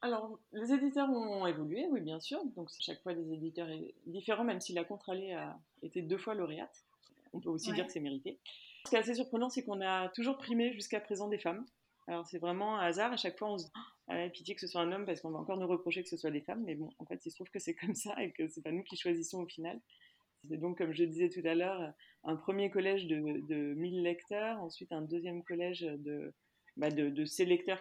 Alors, 0.00 0.40
les 0.52 0.72
éditeurs 0.72 1.08
ont 1.08 1.46
évolué, 1.46 1.86
oui, 1.92 2.00
bien 2.00 2.18
sûr. 2.18 2.44
Donc, 2.56 2.68
chaque 2.80 3.00
fois, 3.04 3.14
des 3.14 3.32
éditeurs 3.32 3.68
différents, 4.06 4.42
même 4.42 4.60
si 4.60 4.72
la 4.72 4.82
Contralée 4.82 5.34
a 5.34 5.56
été 5.84 6.02
deux 6.02 6.18
fois 6.18 6.34
lauréate. 6.34 6.84
On 7.32 7.38
peut 7.38 7.48
aussi 7.48 7.72
dire 7.72 7.86
que 7.86 7.92
c'est 7.92 8.00
mérité. 8.00 8.40
Ce 8.84 8.90
qui 8.90 8.96
est 8.96 8.98
assez 8.98 9.14
surprenant, 9.14 9.48
c'est 9.48 9.64
qu'on 9.64 9.80
a 9.80 10.08
toujours 10.10 10.38
primé 10.38 10.72
jusqu'à 10.72 11.00
présent 11.00 11.28
des 11.28 11.38
femmes. 11.38 11.64
Alors 12.08 12.26
c'est 12.26 12.38
vraiment 12.38 12.78
un 12.78 12.86
hasard. 12.86 13.12
À 13.12 13.16
chaque 13.16 13.38
fois, 13.38 13.52
on 13.52 13.58
se 13.58 13.66
dit 13.66 13.72
ah, 14.08 14.28
pitié 14.30 14.54
que 14.54 14.60
ce 14.60 14.66
soit 14.66 14.80
un 14.80 14.90
homme 14.92 15.06
parce 15.06 15.20
qu'on 15.20 15.30
va 15.30 15.38
encore 15.38 15.56
nous 15.56 15.68
reprocher 15.68 16.02
que 16.02 16.08
ce 16.08 16.16
soit 16.16 16.30
des 16.30 16.40
femmes. 16.40 16.62
Mais 16.64 16.74
bon, 16.74 16.90
en 16.98 17.06
fait, 17.06 17.24
il 17.24 17.30
se 17.30 17.36
trouve 17.36 17.50
que 17.50 17.60
c'est 17.60 17.74
comme 17.74 17.94
ça 17.94 18.14
et 18.22 18.32
que 18.32 18.48
c'est 18.48 18.62
pas 18.62 18.72
nous 18.72 18.82
qui 18.82 18.96
choisissons 18.96 19.42
au 19.42 19.46
final. 19.46 19.80
C'est 20.48 20.56
donc, 20.56 20.78
comme 20.78 20.92
je 20.92 21.04
disais 21.04 21.28
tout 21.28 21.46
à 21.46 21.54
l'heure, 21.54 21.92
un 22.24 22.34
premier 22.34 22.70
collège 22.70 23.06
de, 23.06 23.16
de 23.46 23.74
1000 23.74 24.02
lecteurs, 24.02 24.60
ensuite 24.60 24.90
un 24.90 25.02
deuxième 25.02 25.44
collège 25.44 25.82
de, 25.82 26.34
bah 26.76 26.90
de, 26.90 27.10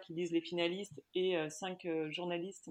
qui 0.02 0.14
lisent 0.14 0.32
les 0.32 0.42
finalistes 0.42 1.02
et 1.16 1.38
euh, 1.38 1.50
cinq 1.50 1.86
euh, 1.86 2.12
journalistes 2.12 2.70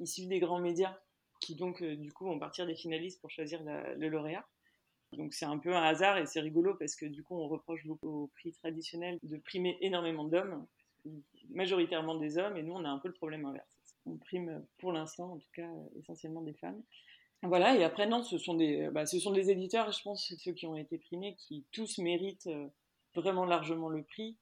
issus 0.00 0.26
des 0.26 0.38
grands 0.38 0.60
médias 0.60 0.98
qui 1.40 1.56
donc 1.56 1.82
euh, 1.82 1.96
du 1.96 2.12
coup 2.12 2.24
vont 2.24 2.38
partir 2.38 2.66
des 2.66 2.74
finalistes 2.74 3.20
pour 3.20 3.30
choisir 3.30 3.62
le 3.62 4.08
lauréat. 4.08 4.46
Donc 5.12 5.34
c'est 5.34 5.44
un 5.44 5.58
peu 5.58 5.74
un 5.74 5.82
hasard 5.82 6.18
et 6.18 6.26
c'est 6.26 6.40
rigolo 6.40 6.74
parce 6.74 6.96
que 6.96 7.06
du 7.06 7.22
coup 7.22 7.36
on 7.36 7.48
reproche 7.48 7.86
beaucoup 7.86 8.08
au 8.08 8.26
prix 8.28 8.52
traditionnel 8.52 9.18
de 9.22 9.36
primer 9.36 9.76
énormément 9.80 10.24
d'hommes, 10.24 10.66
majoritairement 11.50 12.14
des 12.16 12.38
hommes, 12.38 12.56
et 12.56 12.62
nous 12.62 12.72
on 12.72 12.84
a 12.84 12.88
un 12.88 12.98
peu 12.98 13.08
le 13.08 13.14
problème 13.14 13.44
inverse. 13.44 13.66
On 14.06 14.16
prime 14.16 14.64
pour 14.78 14.92
l'instant 14.92 15.32
en 15.32 15.38
tout 15.38 15.50
cas 15.54 15.68
essentiellement 15.98 16.42
des 16.42 16.54
femmes. 16.54 16.82
Voilà, 17.44 17.76
et 17.76 17.82
après 17.82 18.06
non, 18.06 18.22
ce 18.22 18.38
sont 18.38 18.54
des, 18.54 18.88
bah, 18.90 19.04
ce 19.04 19.18
sont 19.18 19.32
des 19.32 19.50
éditeurs, 19.50 19.90
je 19.90 20.00
pense, 20.02 20.32
ceux 20.38 20.52
qui 20.52 20.66
ont 20.66 20.76
été 20.76 20.96
primés, 20.96 21.34
qui 21.34 21.64
tous 21.72 21.98
méritent 21.98 22.46
euh, 22.46 22.68
vraiment 23.16 23.44
largement 23.44 23.88
le 23.88 24.04
prix. 24.04 24.36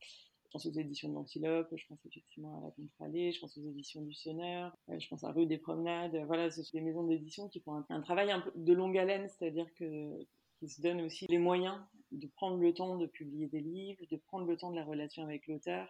Je 0.44 0.50
pense 0.52 0.66
aux 0.66 0.72
éditions 0.72 1.08
de 1.08 1.14
l'Antilope, 1.14 1.72
je 1.74 1.86
pense 1.86 2.04
effectivement 2.04 2.58
à 2.58 2.66
la 2.66 2.70
Contralée, 2.72 3.32
je 3.32 3.40
pense 3.40 3.56
aux 3.56 3.62
éditions 3.62 4.02
du 4.02 4.12
Sonneur, 4.12 4.76
euh, 4.90 4.98
je 4.98 5.08
pense 5.08 5.24
à 5.24 5.32
Rue 5.32 5.46
des 5.46 5.56
Promenades. 5.56 6.14
Voilà, 6.26 6.50
ce 6.50 6.62
sont 6.62 6.76
des 6.76 6.82
maisons 6.82 7.04
d'édition 7.04 7.48
qui 7.48 7.60
font 7.60 7.74
un, 7.74 7.86
un, 7.88 8.02
travail 8.02 8.30
un 8.32 8.40
peu 8.40 8.52
de 8.54 8.72
longue 8.74 8.98
haleine, 8.98 9.28
c'est-à-dire 9.28 9.72
que 9.76 10.26
qui 10.60 10.68
se 10.68 10.82
donne 10.82 11.00
aussi 11.00 11.26
les 11.28 11.38
moyens 11.38 11.80
de 12.12 12.26
prendre 12.26 12.58
le 12.58 12.74
temps 12.74 12.96
de 12.96 13.06
publier 13.06 13.48
des 13.48 13.60
livres, 13.60 14.04
de 14.10 14.16
prendre 14.16 14.46
le 14.46 14.56
temps 14.56 14.70
de 14.70 14.76
la 14.76 14.84
relation 14.84 15.24
avec 15.24 15.46
l'auteur, 15.46 15.88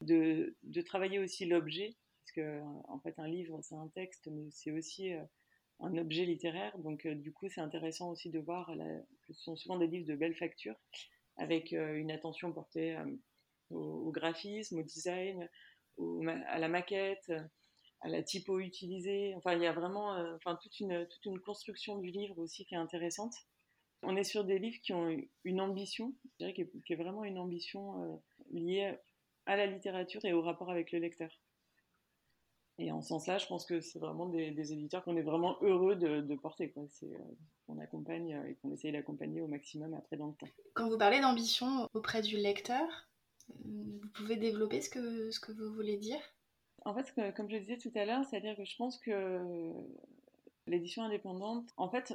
de, 0.00 0.56
travailler 0.86 1.18
aussi 1.18 1.44
l'objet, 1.44 1.94
parce 2.24 2.32
que 2.32 2.60
en 2.88 2.98
fait 3.00 3.18
un 3.18 3.28
livre 3.28 3.60
c'est 3.62 3.74
un 3.74 3.88
texte, 3.88 4.28
mais 4.32 4.50
c'est 4.50 4.70
aussi 4.70 5.12
euh, 5.12 5.22
un 5.80 5.96
objet 5.98 6.24
littéraire, 6.24 6.76
donc 6.78 7.04
euh, 7.06 7.14
du 7.14 7.32
coup 7.32 7.48
c'est 7.48 7.60
intéressant 7.60 8.10
aussi 8.10 8.30
de 8.30 8.38
voir 8.38 8.72
que 9.26 9.34
ce 9.34 9.42
sont 9.42 9.56
souvent 9.56 9.76
des 9.76 9.86
livres 9.86 10.06
de 10.06 10.16
belle 10.16 10.36
facture, 10.36 10.76
avec 11.36 11.74
euh, 11.74 11.96
une 11.96 12.10
attention 12.10 12.52
portée 12.52 12.96
au, 13.70 14.10
graphisme, 14.10 14.78
au 14.78 14.82
design, 14.82 15.48
à 16.46 16.58
la 16.58 16.68
maquette, 16.68 17.30
à 18.00 18.08
la 18.08 18.22
typo 18.22 18.60
utilisée. 18.60 19.34
Enfin, 19.36 19.54
il 19.54 19.60
y 19.60 19.66
a 19.66 19.72
vraiment 19.72 20.16
toute 20.40 20.80
une 20.80 21.40
construction 21.44 21.98
du 21.98 22.10
livre 22.10 22.38
aussi 22.38 22.64
qui 22.64 22.74
est 22.74 22.78
intéressante. 22.78 23.34
On 24.02 24.16
est 24.16 24.24
sur 24.24 24.44
des 24.44 24.58
livres 24.58 24.80
qui 24.82 24.92
ont 24.92 25.16
une 25.44 25.60
ambition, 25.60 26.14
je 26.24 26.44
dirais, 26.44 26.54
qui 26.54 26.92
est, 26.92 26.96
vraiment 26.96 27.24
une 27.24 27.38
ambition 27.38 28.02
euh, 28.02 28.16
liée 28.52 28.96
à 29.46 29.56
la 29.56 29.66
littérature 29.66 30.24
et 30.24 30.32
au 30.32 30.42
rapport 30.42 30.70
avec 30.70 30.92
le 30.92 30.98
lecteur. 30.98 31.30
Et 32.78 32.92
en 32.92 33.02
ce 33.02 33.08
sens-là, 33.08 33.38
je 33.38 33.46
pense 33.46 33.66
que 33.66 33.80
c'est 33.80 33.98
vraiment 33.98 34.26
des, 34.26 34.72
éditeurs 34.72 35.02
qu'on 35.02 35.16
est 35.16 35.22
vraiment 35.22 35.56
heureux 35.62 35.96
de, 35.96 36.34
porter. 36.36 36.72
C'est, 36.90 37.12
euh, 37.12 37.18
qu'on 37.66 37.78
accompagne 37.78 38.40
et 38.48 38.54
qu'on 38.56 38.72
essaye 38.72 38.92
d'accompagner 38.92 39.40
au 39.40 39.48
maximum 39.48 39.94
après 39.94 40.16
dans 40.16 40.28
le 40.28 40.34
temps. 40.34 40.46
Quand 40.74 40.88
vous 40.88 40.98
parlez 40.98 41.20
d'ambition 41.20 41.88
auprès 41.92 42.22
du 42.22 42.36
lecteur, 42.36 43.08
euh, 43.50 43.54
vous 44.00 44.08
pouvez 44.14 44.36
développer 44.36 44.80
ce 44.80 44.90
que, 44.90 45.30
ce 45.32 45.40
que 45.40 45.50
vous 45.50 45.74
voulez 45.74 45.96
dire? 45.96 46.20
En 46.84 46.94
fait, 46.94 47.12
comme 47.34 47.50
je 47.50 47.56
disais 47.56 47.78
tout 47.78 47.90
à 47.96 48.04
l'heure, 48.04 48.24
c'est-à-dire 48.24 48.56
que 48.56 48.64
je 48.64 48.76
pense 48.76 48.98
que 48.98 49.72
l'édition 50.68 51.02
indépendante, 51.02 51.68
en 51.76 51.90
fait, 51.90 52.14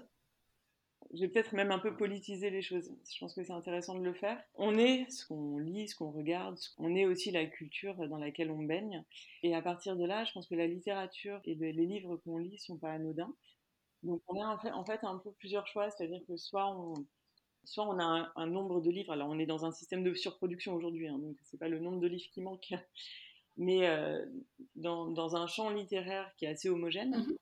je 1.14 1.20
vais 1.20 1.28
peut-être 1.28 1.54
même 1.54 1.72
un 1.72 1.80
peu 1.80 1.96
politiser 1.96 2.50
les 2.50 2.64
choses. 2.64 2.92
Je 3.12 3.20
pense 3.20 3.36
que 3.36 3.44
c'est 3.44 3.54
intéressant 3.54 3.96
de 3.96 4.04
le 4.04 4.14
faire. 4.14 4.42
On 4.56 4.78
est 4.78 5.10
ce 5.12 5.28
qu'on 5.28 5.60
lit, 5.60 5.88
ce 5.88 5.96
qu'on 5.96 6.12
regarde, 6.12 6.58
on 6.78 6.96
est 6.96 7.06
aussi 7.06 7.30
la 7.32 7.46
culture 7.46 7.96
dans 8.08 8.18
laquelle 8.18 8.50
on 8.50 8.64
baigne. 8.64 9.04
Et 9.44 9.54
à 9.54 9.62
partir 9.62 9.96
de 9.96 10.06
là, 10.06 10.24
je 10.26 10.32
pense 10.32 10.48
que 10.48 10.56
la 10.56 10.66
littérature 10.66 11.40
et 11.46 11.54
les 11.54 11.72
livres 11.72 12.18
qu'on 12.18 12.38
lit 12.38 12.58
sont 12.58 12.78
pas 12.78 12.92
anodins. 12.92 13.34
Donc 14.02 14.22
on 14.28 14.42
a 14.42 14.48
en 14.74 14.86
fait, 14.86 15.00
un 15.04 15.18
peu 15.18 15.32
plusieurs 15.34 15.68
choix, 15.68 15.90
c'est-à-dire 15.92 16.22
que 16.28 16.36
soit 16.36 16.68
on, 16.76 16.94
soit 17.64 17.88
on 17.88 18.00
a 18.00 18.32
un, 18.36 18.48
nombre 18.48 18.82
de 18.82 18.90
livres, 18.90 19.14
alors 19.14 19.30
on 19.30 19.40
est 19.40 19.46
dans 19.46 19.66
un 19.66 19.72
système 19.72 20.04
de 20.04 20.14
surproduction 20.14 20.74
aujourd'hui, 20.74 21.08
hein, 21.08 21.20
donc 21.20 21.38
c'est 21.44 21.58
pas 21.58 21.70
le 21.70 21.80
nombre 21.80 22.00
de 22.00 22.08
livres 22.08 22.30
qui 22.34 22.42
manque, 22.42 22.74
mais 23.58 23.88
euh, 23.88 24.26
dans, 24.76 25.10
dans, 25.10 25.38
un 25.38 25.48
champ 25.48 25.70
littéraire 25.70 26.30
qui 26.38 26.46
est 26.46 26.50
assez 26.50 26.70
homogène. 26.70 27.16
Mm-hmm. 27.16 27.38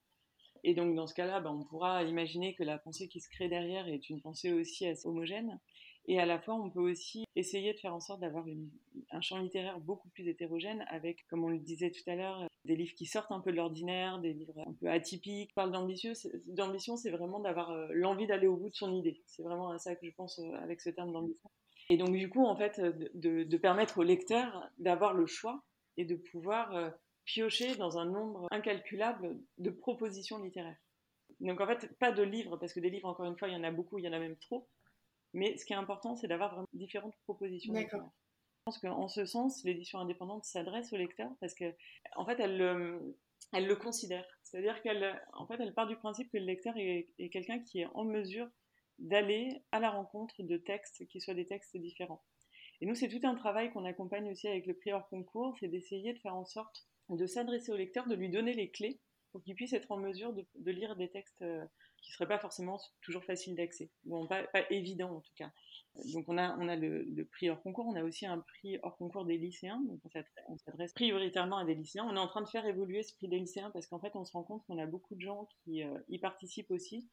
Et 0.63 0.73
donc, 0.73 0.95
dans 0.95 1.07
ce 1.07 1.13
cas-là, 1.13 1.39
ben, 1.39 1.51
on 1.51 1.63
pourra 1.63 2.03
imaginer 2.03 2.53
que 2.53 2.63
la 2.63 2.77
pensée 2.77 3.07
qui 3.07 3.19
se 3.19 3.29
crée 3.29 3.49
derrière 3.49 3.87
est 3.87 4.09
une 4.09 4.21
pensée 4.21 4.51
aussi 4.53 4.85
assez 4.85 5.07
homogène. 5.07 5.59
Et 6.07 6.19
à 6.19 6.25
la 6.25 6.39
fois, 6.39 6.55
on 6.55 6.69
peut 6.69 6.79
aussi 6.79 7.25
essayer 7.35 7.73
de 7.73 7.77
faire 7.77 7.93
en 7.93 7.99
sorte 7.99 8.21
d'avoir 8.21 8.45
un 9.11 9.21
champ 9.21 9.37
littéraire 9.37 9.79
beaucoup 9.79 10.09
plus 10.09 10.27
hétérogène 10.27 10.83
avec, 10.87 11.27
comme 11.27 11.43
on 11.43 11.49
le 11.49 11.59
disait 11.59 11.91
tout 11.91 12.07
à 12.09 12.15
l'heure, 12.15 12.47
des 12.65 12.75
livres 12.75 12.93
qui 12.95 13.05
sortent 13.05 13.31
un 13.31 13.39
peu 13.39 13.51
de 13.51 13.57
l'ordinaire, 13.57 14.19
des 14.19 14.33
livres 14.33 14.59
un 14.67 14.73
peu 14.73 14.89
atypiques. 14.89 15.53
parle 15.53 15.71
d'ambition, 15.71 16.13
c'est 16.97 17.11
vraiment 17.11 17.39
d'avoir 17.39 17.71
euh, 17.71 17.87
l'envie 17.91 18.27
d'aller 18.27 18.47
au 18.47 18.57
bout 18.57 18.69
de 18.69 18.75
son 18.75 18.93
idée. 18.93 19.21
C'est 19.27 19.43
vraiment 19.43 19.69
à 19.69 19.77
ça 19.77 19.95
que 19.95 20.05
je 20.05 20.13
pense 20.15 20.39
euh, 20.39 20.55
avec 20.63 20.81
ce 20.81 20.89
terme 20.89 21.11
d'ambition. 21.11 21.49
Et 21.89 21.97
donc, 21.97 22.15
du 22.15 22.29
coup, 22.29 22.45
en 22.45 22.55
fait, 22.55 22.79
de, 22.79 23.43
de 23.43 23.57
permettre 23.57 23.99
au 23.99 24.03
lecteur 24.03 24.69
d'avoir 24.79 25.13
le 25.13 25.25
choix 25.25 25.63
et 25.97 26.05
de 26.05 26.15
pouvoir 26.15 26.75
euh, 26.75 26.89
piocher 27.31 27.75
dans 27.75 27.97
un 27.97 28.05
nombre 28.05 28.47
incalculable 28.51 29.39
de 29.57 29.69
propositions 29.69 30.43
littéraires. 30.43 30.77
Donc 31.39 31.61
en 31.61 31.67
fait, 31.67 31.97
pas 31.97 32.11
de 32.11 32.23
livres, 32.23 32.57
parce 32.57 32.73
que 32.73 32.81
des 32.81 32.89
livres, 32.89 33.07
encore 33.07 33.25
une 33.25 33.37
fois, 33.37 33.47
il 33.47 33.53
y 33.53 33.57
en 33.57 33.63
a 33.63 33.71
beaucoup, 33.71 33.97
il 33.97 34.05
y 34.05 34.07
en 34.07 34.13
a 34.13 34.19
même 34.19 34.35
trop. 34.37 34.67
Mais 35.33 35.57
ce 35.57 35.65
qui 35.65 35.71
est 35.71 35.77
important, 35.77 36.17
c'est 36.17 36.27
d'avoir 36.27 36.53
vraiment 36.53 36.67
différentes 36.73 37.15
propositions. 37.23 37.73
D'accord. 37.73 38.11
Je 38.59 38.63
pense 38.65 38.79
qu'en 38.79 39.07
ce 39.07 39.25
sens, 39.25 39.63
l'édition 39.63 39.99
indépendante 39.99 40.43
s'adresse 40.43 40.91
au 40.91 40.97
lecteur 40.97 41.31
parce 41.39 41.55
que, 41.55 41.73
en 42.15 42.25
fait, 42.25 42.37
elle, 42.39 42.57
le, 42.57 43.17
elle 43.53 43.65
le 43.65 43.75
considère. 43.75 44.25
C'est-à-dire 44.43 44.81
qu'elle, 44.81 45.19
en 45.33 45.47
fait, 45.47 45.59
elle 45.59 45.73
part 45.73 45.87
du 45.87 45.95
principe 45.95 46.29
que 46.31 46.37
le 46.37 46.45
lecteur 46.45 46.75
est, 46.75 47.07
est 47.17 47.29
quelqu'un 47.29 47.59
qui 47.59 47.79
est 47.79 47.87
en 47.93 48.03
mesure 48.03 48.49
d'aller 48.99 49.63
à 49.71 49.79
la 49.79 49.89
rencontre 49.89 50.43
de 50.43 50.57
textes 50.57 51.07
qui 51.07 51.21
soient 51.21 51.33
des 51.33 51.47
textes 51.47 51.77
différents. 51.77 52.21
Et 52.81 52.85
nous, 52.85 52.93
c'est 52.93 53.07
tout 53.07 53.25
un 53.25 53.35
travail 53.35 53.71
qu'on 53.71 53.85
accompagne 53.85 54.29
aussi 54.29 54.47
avec 54.47 54.65
le 54.65 54.75
prix 54.75 54.91
hors 54.91 55.07
concours, 55.07 55.55
c'est 55.59 55.69
d'essayer 55.69 56.13
de 56.13 56.19
faire 56.19 56.35
en 56.35 56.45
sorte 56.45 56.90
de 57.17 57.25
s'adresser 57.25 57.71
au 57.71 57.77
lecteur, 57.77 58.07
de 58.07 58.15
lui 58.15 58.29
donner 58.29 58.53
les 58.53 58.69
clés 58.69 58.99
pour 59.31 59.41
qu'il 59.41 59.55
puisse 59.55 59.73
être 59.73 59.91
en 59.91 59.97
mesure 59.97 60.33
de, 60.33 60.71
lire 60.71 60.95
des 60.95 61.09
textes 61.09 61.41
euh, 61.41 61.65
qui 62.01 62.11
ne 62.11 62.13
seraient 62.15 62.27
pas 62.27 62.39
forcément 62.39 62.79
toujours 63.01 63.23
faciles 63.23 63.55
d'accès, 63.55 63.89
ou 64.05 64.25
pas, 64.27 64.45
évidents 64.69 65.15
en 65.17 65.21
tout 65.21 65.33
cas. 65.35 65.51
Donc 66.13 66.25
on 66.27 66.37
a, 66.37 66.57
on 66.57 66.67
a 66.67 66.75
le, 66.75 67.25
prix 67.31 67.49
hors 67.49 67.61
concours, 67.61 67.85
on 67.87 67.95
a 67.95 68.03
aussi 68.03 68.25
un 68.25 68.39
prix 68.39 68.77
hors 68.83 68.97
concours 68.97 69.25
des 69.25 69.37
lycéens, 69.37 69.81
donc 69.87 69.99
on 70.47 70.57
s'adresse 70.57 70.93
prioritairement 70.93 71.57
à 71.57 71.65
des 71.65 71.75
lycéens. 71.75 72.05
On 72.09 72.15
est 72.15 72.19
en 72.19 72.27
train 72.27 72.41
de 72.41 72.49
faire 72.49 72.65
évoluer 72.65 73.03
ce 73.03 73.13
prix 73.13 73.27
des 73.27 73.39
lycéens 73.39 73.71
parce 73.71 73.87
qu'en 73.87 73.99
fait 73.99 74.15
on 74.15 74.25
se 74.25 74.31
rend 74.33 74.43
compte 74.43 74.65
qu'on 74.65 74.77
a 74.77 74.85
beaucoup 74.85 75.15
de 75.15 75.21
gens 75.21 75.47
qui 75.63 75.83
euh, 75.83 75.97
y 76.09 76.19
participent 76.19 76.71
aussi, 76.71 77.09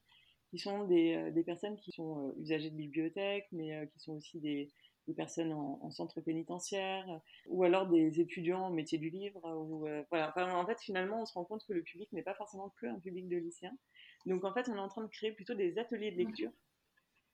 qui 0.51 0.59
sont 0.59 0.85
des, 0.85 1.15
euh, 1.15 1.31
des 1.31 1.45
personnes 1.45 1.77
qui 1.77 1.93
sont 1.93 2.35
usagers 2.39 2.71
de 2.71 2.77
bibliothèques, 2.77 3.49
mais 3.53 3.89
qui 3.93 4.01
sont 4.01 4.15
aussi 4.15 4.41
des, 4.41 4.71
des 5.09 5.15
personnes 5.15 5.53
en, 5.53 5.91
centre 5.91 6.21
pénitentiaire, 6.21 7.21
ou 7.49 7.65
alors 7.65 7.89
des 7.89 8.21
étudiants 8.21 8.67
en 8.67 8.71
métier 8.71 8.99
du 8.99 9.11
livre. 9.11 9.43
Ou, 9.57 9.87
euh, 9.89 10.05
voilà. 10.11 10.33
en 10.37 10.67
fait, 10.67 10.81
finalement, 10.81 11.23
on 11.23 11.27
se 11.27 11.33
rend 11.33 11.45
compte 11.45 11.65
que 11.67 11.73
le 11.73 11.83
public 11.83 12.13
n'est 12.13 12.23
pas 12.23 12.35
forcément 12.35 12.73
que 12.81 12.87
un 12.87 13.01
public 13.01 13.29
de 13.29 13.37
lycéens. 13.37 13.77
Donc, 14.27 14.45
en 14.45 14.53
fait, 14.53 14.69
on 14.69 14.77
est 14.77 14.81
en 14.81 14.89
train 14.89 15.03
de 15.03 15.09
créer 15.09 15.33
plutôt 15.33 15.55
des 15.55 15.79
ateliers 15.79 16.13
de 16.13 16.19
lecture 16.19 16.53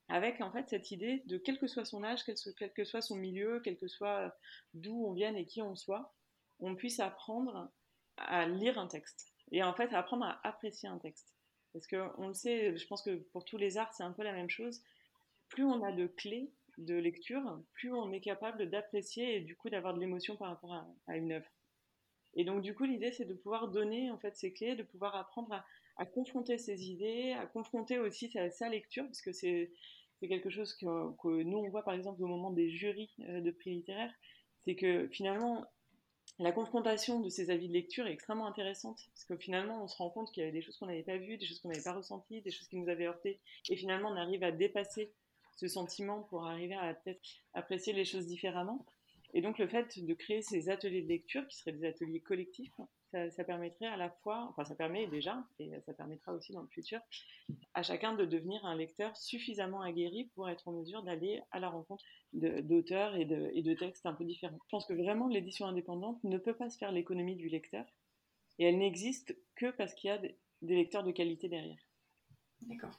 avec 0.08 0.40
en 0.42 0.52
fait 0.52 0.68
cette 0.68 0.90
idée 0.90 1.22
de 1.26 1.38
quel 1.38 1.58
que 1.58 1.66
soit 1.66 1.84
son 1.84 2.04
âge, 2.04 2.24
quel, 2.24 2.36
quel 2.58 2.72
que 2.72 2.84
soit 2.84 3.00
son 3.00 3.16
milieu, 3.16 3.60
quel 3.64 3.78
que 3.78 3.88
soit 3.88 4.36
d'où 4.74 5.06
on 5.06 5.12
vienne 5.12 5.36
et 5.36 5.46
qui 5.46 5.62
on 5.62 5.76
soit, 5.76 6.14
on 6.60 6.74
puisse 6.74 7.00
apprendre 7.00 7.70
à 8.16 8.46
lire 8.46 8.78
un 8.78 8.86
texte 8.86 9.32
et 9.50 9.62
en 9.62 9.74
fait 9.74 9.92
à 9.94 9.98
apprendre 9.98 10.26
à 10.26 10.40
apprécier 10.46 10.88
un 10.88 10.98
texte. 10.98 11.34
Parce 11.72 11.86
qu'on 11.86 12.28
le 12.28 12.34
sait, 12.34 12.76
je 12.76 12.86
pense 12.86 13.02
que 13.02 13.16
pour 13.32 13.44
tous 13.44 13.56
les 13.56 13.78
arts, 13.78 13.92
c'est 13.94 14.04
un 14.04 14.12
peu 14.12 14.22
la 14.22 14.32
même 14.32 14.50
chose. 14.50 14.82
Plus 15.48 15.64
on 15.64 15.82
a 15.82 15.90
de 15.90 16.06
clés, 16.06 16.52
de 16.78 16.94
lecture, 16.94 17.60
plus 17.72 17.92
on 17.92 18.12
est 18.12 18.20
capable 18.20 18.68
d'apprécier 18.70 19.36
et 19.36 19.40
du 19.40 19.56
coup 19.56 19.70
d'avoir 19.70 19.94
de 19.94 20.00
l'émotion 20.00 20.36
par 20.36 20.48
rapport 20.48 20.72
à, 21.06 21.16
une 21.16 21.32
œuvre. 21.32 21.48
Et 22.34 22.44
donc 22.44 22.62
du 22.62 22.74
coup 22.74 22.84
l'idée 22.84 23.12
c'est 23.12 23.24
de 23.24 23.34
pouvoir 23.34 23.68
donner 23.68 24.10
en 24.10 24.18
fait 24.18 24.36
ces 24.36 24.52
clés, 24.52 24.74
de 24.74 24.82
pouvoir 24.82 25.14
apprendre 25.14 25.64
à, 25.96 26.06
confronter 26.06 26.58
ses 26.58 26.90
idées, 26.90 27.32
à 27.32 27.46
confronter 27.46 27.98
aussi 27.98 28.30
sa, 28.30 28.68
lecture, 28.68 29.04
parce 29.04 29.22
que 29.22 29.32
c'est 29.32 29.70
quelque 30.20 30.50
chose 30.50 30.74
que, 30.74 31.42
nous 31.42 31.58
on 31.58 31.68
voit 31.68 31.84
par 31.84 31.94
exemple 31.94 32.22
au 32.22 32.26
moment 32.26 32.50
des 32.50 32.70
jurys 32.70 33.14
euh, 33.20 33.40
de 33.40 33.50
prix 33.50 33.70
littéraires, 33.70 34.14
c'est 34.64 34.74
que 34.74 35.06
finalement 35.08 35.64
la 36.40 36.50
confrontation 36.50 37.20
de 37.20 37.28
ces 37.28 37.50
avis 37.50 37.68
de 37.68 37.74
lecture 37.74 38.06
est 38.06 38.12
extrêmement 38.12 38.46
intéressante, 38.46 38.98
parce 39.12 39.24
que 39.24 39.36
finalement 39.36 39.84
on 39.84 39.88
se 39.88 39.96
rend 39.96 40.10
compte 40.10 40.32
qu'il 40.32 40.40
y 40.40 40.44
avait 40.44 40.52
des 40.52 40.62
choses 40.62 40.76
qu'on 40.78 40.86
n'avait 40.86 41.04
pas 41.04 41.16
vues, 41.16 41.36
des 41.36 41.46
choses 41.46 41.60
qu'on 41.60 41.68
n'avait 41.68 41.82
pas 41.82 41.92
ressenties, 41.92 42.40
des 42.42 42.50
choses 42.50 42.66
qui 42.66 42.76
nous 42.76 42.88
avaient 42.88 43.06
heurté, 43.06 43.40
et 43.68 43.76
finalement 43.76 44.08
on 44.10 44.16
arrive 44.16 44.42
à 44.42 44.50
dépasser 44.50 45.12
ce 45.56 45.68
sentiment 45.68 46.22
pour 46.22 46.46
arriver 46.46 46.74
à 46.74 46.94
peut-être 46.94 47.20
apprécier 47.54 47.92
les 47.92 48.04
choses 48.04 48.26
différemment. 48.26 48.84
Et 49.34 49.40
donc 49.40 49.58
le 49.58 49.66
fait 49.66 49.98
de 49.98 50.14
créer 50.14 50.42
ces 50.42 50.68
ateliers 50.68 51.02
de 51.02 51.08
lecture, 51.08 51.46
qui 51.48 51.56
seraient 51.56 51.72
des 51.72 51.86
ateliers 51.86 52.20
collectifs, 52.20 52.72
ça, 53.30 53.44
permettrait 53.44 53.86
à 53.86 53.96
la 53.96 54.10
fois, 54.10 54.48
enfin 54.50 54.64
ça 54.64 54.74
permet 54.74 55.06
déjà, 55.06 55.44
et 55.58 55.70
ça 55.86 55.92
permettra 55.92 56.32
aussi 56.32 56.52
dans 56.52 56.62
le 56.62 56.68
futur, 56.68 57.00
à 57.74 57.82
chacun 57.82 58.14
de 58.14 58.24
devenir 58.24 58.64
un 58.64 58.76
lecteur 58.76 59.16
suffisamment 59.16 59.82
aguerri 59.82 60.30
pour 60.34 60.48
être 60.48 60.66
en 60.66 60.72
mesure 60.72 61.02
d'aller 61.02 61.40
à 61.52 61.60
la 61.60 61.68
rencontre 61.68 62.04
d'auteurs 62.32 63.14
et 63.14 63.24
de, 63.24 63.50
et 63.54 63.62
de 63.62 63.74
textes 63.74 64.06
un 64.06 64.14
peu 64.14 64.24
différents. 64.24 64.58
Je 64.64 64.70
pense 64.70 64.86
que 64.86 64.94
vraiment 64.94 65.28
l'édition 65.28 65.66
indépendante 65.66 66.22
ne 66.24 66.38
peut 66.38 66.54
pas 66.54 66.70
se 66.70 66.78
faire 66.78 66.90
l'économie 66.90 67.36
du 67.36 67.48
lecteur, 67.48 67.84
et 68.58 68.64
elle 68.64 68.78
n'existe 68.78 69.36
que 69.54 69.70
parce 69.72 69.94
qu'il 69.94 70.08
y 70.08 70.12
a 70.12 70.18
des 70.18 70.74
lecteurs 70.74 71.04
de 71.04 71.12
qualité 71.12 71.48
derrière. 71.48 71.82
D'accord. 72.62 72.98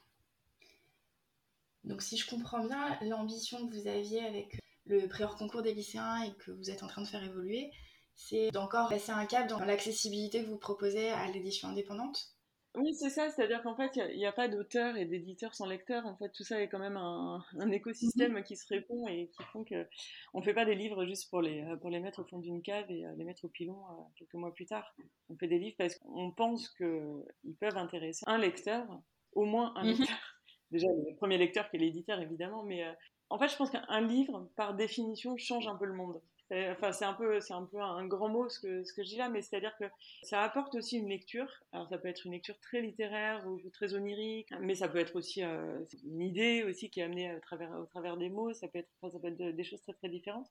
Donc 1.86 2.02
si 2.02 2.16
je 2.16 2.28
comprends 2.28 2.64
bien, 2.64 2.98
l'ambition 3.02 3.66
que 3.66 3.72
vous 3.72 3.86
aviez 3.86 4.24
avec 4.24 4.58
le 4.86 5.06
pré 5.08 5.24
concours 5.38 5.62
des 5.62 5.74
lycéens 5.74 6.22
et 6.22 6.34
que 6.34 6.50
vous 6.50 6.70
êtes 6.70 6.82
en 6.82 6.88
train 6.88 7.02
de 7.02 7.06
faire 7.06 7.24
évoluer, 7.24 7.70
c'est 8.14 8.50
d'encore 8.50 8.88
passer 8.88 9.12
un 9.12 9.26
cap 9.26 9.48
dans 9.48 9.60
l'accessibilité 9.60 10.42
que 10.42 10.48
vous 10.48 10.58
proposez 10.58 11.08
à 11.10 11.30
l'édition 11.30 11.68
indépendante? 11.68 12.36
Oui, 12.74 12.94
c'est 12.94 13.08
ça, 13.08 13.30
c'est-à-dire 13.30 13.62
qu'en 13.62 13.74
fait, 13.74 13.92
il 13.96 14.18
n'y 14.18 14.26
a, 14.26 14.32
pas 14.32 14.48
d'auteur 14.48 14.96
et 14.96 15.06
d'éditeur 15.06 15.54
sans 15.54 15.64
lecteur. 15.64 16.04
En 16.04 16.14
fait, 16.16 16.30
tout 16.30 16.44
ça 16.44 16.60
est 16.60 16.68
quand 16.68 16.78
même 16.78 16.98
un, 16.98 17.42
écosystème 17.70 18.34
mhm. 18.34 18.44
qui 18.44 18.54
se 18.54 18.66
répond 18.68 19.08
et 19.08 19.30
qui 19.30 19.42
font 19.44 19.64
qu'on 19.64 20.38
ne 20.38 20.44
fait 20.44 20.52
pas 20.52 20.66
des 20.66 20.74
livres 20.74 21.06
juste 21.06 21.30
pour 21.30 21.40
les, 21.40 21.64
pour 21.80 21.88
les 21.88 22.00
mettre 22.00 22.20
au 22.20 22.24
fond 22.24 22.38
d'une 22.38 22.60
cave 22.60 22.84
et 22.90 23.06
euh, 23.06 23.14
les 23.16 23.24
mettre 23.24 23.46
au 23.46 23.48
pilon 23.48 23.78
euh, 23.78 24.02
quelques 24.18 24.34
mois 24.34 24.52
plus 24.52 24.66
tard. 24.66 24.94
On 25.30 25.36
fait 25.36 25.48
des 25.48 25.58
livres 25.58 25.76
parce 25.78 25.94
qu'on 25.96 26.32
pense 26.32 26.68
qu'ils 26.68 27.56
peuvent 27.60 27.78
intéresser 27.78 28.24
un 28.26 28.36
lecteur, 28.36 28.86
au 29.32 29.46
moins 29.46 29.72
un 29.76 29.84
mhm. 29.84 29.98
lecteur 29.98 30.35
déjà 30.70 30.88
le 30.88 31.14
premier 31.16 31.38
lecteur 31.38 31.68
qui 31.70 31.76
est 31.76 31.80
l'éditeur 31.80 32.20
évidemment, 32.20 32.62
mais 32.62 32.84
euh, 32.84 32.92
en 33.30 33.38
fait 33.38 33.48
je 33.48 33.56
pense 33.56 33.70
qu'un 33.70 34.00
livre 34.00 34.48
par 34.56 34.74
définition 34.74 35.36
change 35.36 35.66
un 35.66 35.76
peu 35.76 35.86
le 35.86 35.94
monde. 35.94 36.20
Enfin, 36.52 36.92
c'est 36.92 37.04
un 37.04 37.12
peu, 37.12 37.40
c'est 37.40 37.54
un 37.54 37.64
peu 37.64 37.80
un 37.80 38.06
grand 38.06 38.28
mot 38.28 38.48
ce 38.48 38.60
que, 38.60 38.84
je 38.84 39.02
dis 39.02 39.16
là, 39.16 39.28
mais 39.28 39.42
c'est-à-dire 39.42 39.76
que 39.78 39.84
ça 40.22 40.42
apporte 40.42 40.76
aussi 40.76 40.96
une 40.96 41.08
lecture. 41.08 41.48
Alors, 41.72 41.88
ça 41.88 41.98
peut 41.98 42.06
être 42.06 42.24
une 42.24 42.32
lecture 42.32 42.56
très 42.60 42.80
littéraire 42.80 43.44
ou 43.48 43.58
très 43.70 43.94
onirique, 43.94 44.50
mais 44.60 44.76
ça 44.76 44.88
peut 44.88 44.98
être 44.98 45.16
aussi 45.16 45.42
euh, 45.42 45.84
une 46.04 46.22
idée 46.22 46.62
aussi 46.62 46.88
qui 46.88 47.00
est 47.00 47.02
amenée 47.02 47.34
au 47.34 47.86
travers 47.86 48.16
des 48.16 48.28
mots. 48.28 48.52
Ça 48.54 48.68
peut 48.68 48.78
être, 48.78 49.54
des 49.56 49.64
choses 49.64 49.82
très 49.82 49.94
très 49.94 50.08
différentes. 50.08 50.48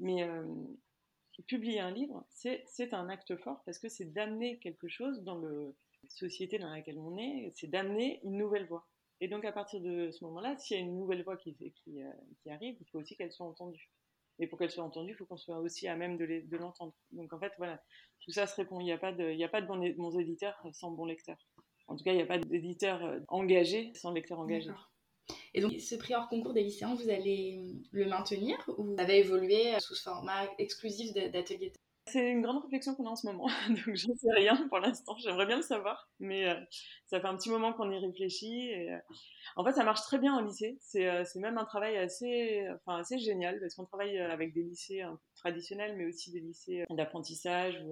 Mais 0.00 0.24
euh, 0.24 0.42
publier 1.46 1.78
un 1.78 1.92
livre, 1.92 2.24
c'est 2.28 2.92
un 2.92 3.08
acte 3.08 3.36
fort 3.36 3.62
parce 3.64 3.78
que 3.78 3.88
c'est 3.88 4.12
d'amener 4.12 4.58
quelque 4.58 4.88
chose 4.88 5.22
dans 5.22 5.38
la 5.38 5.70
société 6.08 6.58
dans 6.58 6.70
laquelle 6.70 6.98
on 6.98 7.16
est, 7.16 7.52
c'est 7.54 7.68
d'amener 7.68 8.20
une 8.24 8.36
nouvelle 8.36 8.66
voie. 8.66 8.86
Et 9.20 9.28
donc, 9.28 9.44
à 9.44 9.52
partir 9.52 9.80
de 9.80 10.10
ce 10.10 10.24
moment-là, 10.24 10.56
s'il 10.56 10.76
y 10.76 10.80
a 10.80 10.82
une 10.82 10.98
nouvelle 10.98 11.22
voix 11.22 11.34
euh, 11.34 11.70
qui 12.42 12.50
arrive, 12.50 12.76
il 12.80 12.86
faut 12.90 12.98
aussi 12.98 13.16
qu'elle 13.16 13.32
soit 13.32 13.46
entendue. 13.46 13.90
Et 14.38 14.46
pour 14.46 14.58
qu'elle 14.58 14.70
soit 14.70 14.84
entendue, 14.84 15.12
il 15.12 15.14
faut 15.14 15.26
qu'on 15.26 15.36
soit 15.36 15.58
aussi 15.58 15.86
à 15.86 15.96
même 15.96 16.16
de 16.16 16.56
l'entendre. 16.56 16.94
Donc, 17.12 17.32
en 17.34 17.38
fait, 17.38 17.52
voilà, 17.58 17.82
tout 18.20 18.30
ça 18.30 18.46
se 18.46 18.56
répond. 18.56 18.80
Il 18.80 18.84
n'y 18.84 18.92
a 18.92 18.98
pas 18.98 19.12
de, 19.12 19.30
il 19.30 19.38
y 19.38 19.44
a 19.44 19.48
pas 19.48 19.60
de 19.60 19.66
bons, 19.66 20.18
éditeurs 20.18 20.58
sans 20.72 20.90
bons 20.90 21.04
lecteurs. 21.04 21.46
En 21.88 21.96
tout 21.96 22.04
cas, 22.04 22.12
il 22.12 22.16
n'y 22.16 22.22
a 22.22 22.26
pas 22.26 22.38
d'éditeur 22.38 23.04
euh, 23.04 23.20
engagé 23.28 23.92
sans 23.94 24.12
lecteur 24.12 24.38
engagé. 24.38 24.70
Et 25.52 25.60
donc, 25.60 25.72
ce 25.78 25.94
prix 25.96 26.14
hors 26.14 26.28
concours 26.28 26.54
des 26.54 26.62
lycéens, 26.62 26.94
vous 26.94 27.10
allez 27.10 27.60
le 27.90 28.06
maintenir 28.06 28.56
ou 28.78 28.96
ça 28.96 29.04
va 29.04 29.12
évoluer 29.12 29.78
sous 29.80 29.94
ce 29.94 30.02
format 30.02 30.48
exclusif 30.58 31.12
d'atelier 31.12 31.72
c'est 32.06 32.30
une 32.30 32.42
grande 32.42 32.62
réflexion 32.62 32.94
qu'on 32.94 33.06
a 33.06 33.10
en 33.10 33.16
ce 33.16 33.26
moment, 33.26 33.46
donc 33.68 33.94
j'en 33.94 34.14
sais 34.16 34.32
rien 34.34 34.56
pour 34.68 34.78
l'instant. 34.78 35.16
J'aimerais 35.18 35.46
bien 35.46 35.56
le 35.56 35.62
savoir, 35.62 36.08
mais 36.18 36.48
euh, 36.48 36.54
ça 37.06 37.20
fait 37.20 37.26
un 37.26 37.36
petit 37.36 37.50
moment 37.50 37.72
qu'on 37.72 37.90
y 37.90 37.98
réfléchit. 37.98 38.68
Et, 38.68 38.92
euh, 38.92 38.98
en 39.56 39.64
fait, 39.64 39.72
ça 39.72 39.84
marche 39.84 40.00
très 40.02 40.18
bien 40.18 40.38
au 40.38 40.44
lycée. 40.44 40.76
C'est 40.80 41.08
euh, 41.08 41.24
même 41.36 41.58
un 41.58 41.64
travail 41.64 41.96
assez, 41.96 42.66
enfin, 42.76 42.98
assez 42.98 43.18
génial 43.18 43.60
parce 43.60 43.74
qu'on 43.74 43.84
travaille 43.84 44.18
avec 44.18 44.52
des 44.54 44.62
lycées 44.62 45.04
traditionnels, 45.36 45.96
mais 45.96 46.06
aussi 46.06 46.32
des 46.32 46.40
lycées 46.40 46.84
d'apprentissage, 46.90 47.82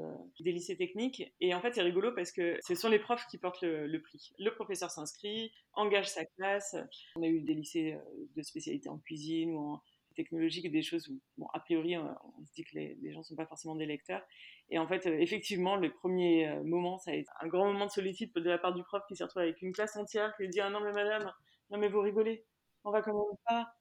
des 0.40 0.53
lycées 0.53 0.77
techniques. 0.77 1.23
Et 1.40 1.55
en 1.55 1.61
fait, 1.61 1.75
c'est 1.75 1.83
rigolo 1.83 2.12
parce 2.14 2.33
que 2.33 2.59
ce 2.66 2.75
sont 2.75 2.88
les 2.88 2.99
profs 2.99 3.27
qui 3.31 3.38
portent 3.38 3.62
le, 3.62 3.87
le 3.87 4.03
prix. 4.03 4.33
Le 4.38 4.51
professeur 4.55 4.90
s'inscrit, 4.90 5.53
engage 5.75 6.09
sa 6.09 6.25
classe. 6.25 6.77
On 7.16 7.23
a 7.23 7.27
eu 7.27 7.40
des 7.40 7.55
lycées 7.55 7.97
de 8.37 8.42
spécialité 8.42 8.88
en 8.88 8.99
cuisine 8.99 9.53
ou 9.53 9.59
en 9.59 9.83
technologiques, 10.18 10.70
des 10.70 10.83
choses 10.83 11.09
où, 11.09 11.20
bon, 11.38 11.46
a 11.54 11.61
priori, 11.61 11.96
on, 11.96 12.44
se 12.44 12.52
dit 12.52 12.64
que 12.64 12.74
les, 12.74 13.12
gens 13.12 13.20
ne 13.20 13.24
sont 13.24 13.37
pas 13.37 13.46
forcément 13.46 13.76
des 13.76 13.87
lecteurs. 13.87 14.22
Et 14.68 14.78
en 14.78 14.87
fait, 14.88 15.07
euh, 15.07 15.16
effectivement, 15.18 15.76
le 15.76 15.92
premier 15.92 16.48
euh, 16.48 16.62
moment, 16.64 16.98
ça 16.98 17.12
a 17.12 17.14
été 17.14 17.31
un 17.40 17.46
grand 17.46 17.72
moment 17.72 17.87
de 17.87 17.90
solitude 17.90 18.33
de 18.35 18.50
la 18.50 18.59
part 18.59 18.74
du 18.74 18.83
prof 18.83 19.02
qui 19.07 19.16
s'est 19.16 19.24
retrouvé 19.24 19.44
avec 19.46 19.62
une 19.62 19.72
classe 19.72 19.96
entière 19.96 20.35
qui 20.37 20.42
lui 20.42 20.50
dit 20.50 20.61
Ah 20.61 20.70
non, 20.70 20.81
mais 20.81 20.92
madame, 20.92 21.33
non, 21.70 21.78
mais 21.78 21.88
vous 21.88 22.00
rigolez, 22.00 22.44
on 22.85 22.90
va 22.90 23.00
quand 23.00 23.14
même 23.14 23.38
pas 23.46 23.72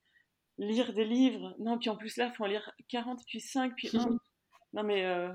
lire 0.60 0.94
des 0.94 1.06
livres. 1.06 1.56
Non, 1.60 1.80
puis 1.80 1.90
en 1.90 1.98
plus 1.98 2.16
là, 2.18 2.28
il 2.28 2.36
faut 2.36 2.44
en 2.44 2.48
lire 2.48 2.72
40, 2.90 3.20
puis 3.26 3.42
5, 3.42 3.74
puis 3.76 3.90
1. 3.94 3.98
non, 4.74 4.84
mais. 4.84 5.06
Euh, 5.06 5.34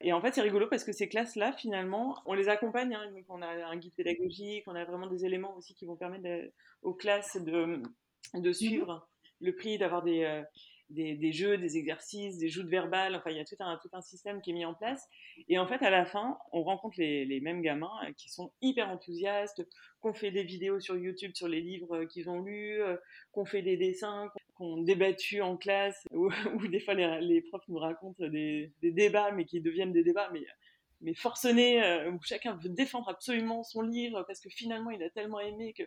et 0.00 0.12
en 0.12 0.20
fait, 0.20 0.34
c'est 0.34 0.42
rigolo 0.42 0.66
parce 0.68 0.84
que 0.84 0.92
ces 0.92 1.08
classes-là, 1.08 1.52
finalement, 1.52 2.20
on 2.26 2.34
les 2.34 2.50
accompagne. 2.50 2.94
Hein, 2.94 3.10
on 3.30 3.40
a 3.40 3.46
un 3.46 3.76
guide 3.76 3.94
pédagogique, 3.94 4.64
on 4.66 4.74
a 4.74 4.84
vraiment 4.84 5.06
des 5.06 5.24
éléments 5.24 5.56
aussi 5.56 5.74
qui 5.74 5.86
vont 5.86 5.96
permettre 5.96 6.28
aux 6.82 6.92
classes 6.92 7.38
de, 7.42 7.80
de 8.34 8.52
suivre 8.52 9.08
le 9.44 9.54
prix 9.54 9.78
d'avoir 9.78 10.02
des, 10.02 10.42
des, 10.90 11.32
jeux, 11.32 11.58
des 11.58 11.76
exercices, 11.76 12.38
des 12.38 12.48
joutes 12.48 12.68
verbales. 12.68 13.14
Enfin, 13.16 13.30
il 13.30 13.36
y 13.36 13.40
a 13.40 13.44
tout 13.44 13.56
un, 13.60 13.78
tout 13.78 13.88
un 13.92 14.00
système 14.00 14.40
qui 14.40 14.50
est 14.50 14.54
mis 14.54 14.64
en 14.64 14.74
place. 14.74 15.08
Et 15.48 15.58
en 15.58 15.66
fait, 15.66 15.82
à 15.84 15.90
la 15.90 16.04
fin, 16.04 16.38
on 16.52 16.62
rencontre 16.62 16.96
les, 16.98 17.40
mêmes 17.40 17.62
gamins 17.62 17.98
qui 18.16 18.30
sont 18.30 18.52
hyper 18.62 18.88
enthousiastes, 18.88 19.66
qu'on 20.00 20.14
fait 20.14 20.30
des 20.30 20.44
vidéos 20.44 20.80
sur 20.80 20.96
YouTube 20.96 21.32
sur 21.34 21.48
les 21.48 21.60
livres 21.60 22.04
qu'ils 22.04 22.28
ont 22.28 22.40
lus, 22.40 22.80
qu'on 23.32 23.44
fait 23.44 23.62
des 23.62 23.76
dessins, 23.76 24.30
qu'on 24.54 24.82
débattu 24.82 25.40
en 25.42 25.56
classe, 25.56 26.04
ou, 26.12 26.30
des 26.68 26.80
fois 26.80 26.94
les, 26.94 27.42
profs 27.42 27.68
nous 27.68 27.78
racontent 27.78 28.26
des, 28.28 28.72
débats, 28.82 29.32
mais 29.32 29.44
qui 29.44 29.60
deviennent 29.60 29.92
des 29.92 30.04
débats, 30.04 30.30
mais 31.04 31.14
forcené, 31.14 31.82
euh, 31.82 32.10
où 32.10 32.18
chacun 32.22 32.56
veut 32.56 32.70
défendre 32.70 33.08
absolument 33.08 33.62
son 33.62 33.82
livre 33.82 34.24
parce 34.26 34.40
que 34.40 34.48
finalement 34.48 34.90
il 34.90 35.02
a 35.02 35.10
tellement 35.10 35.38
aimé 35.38 35.74
que. 35.74 35.84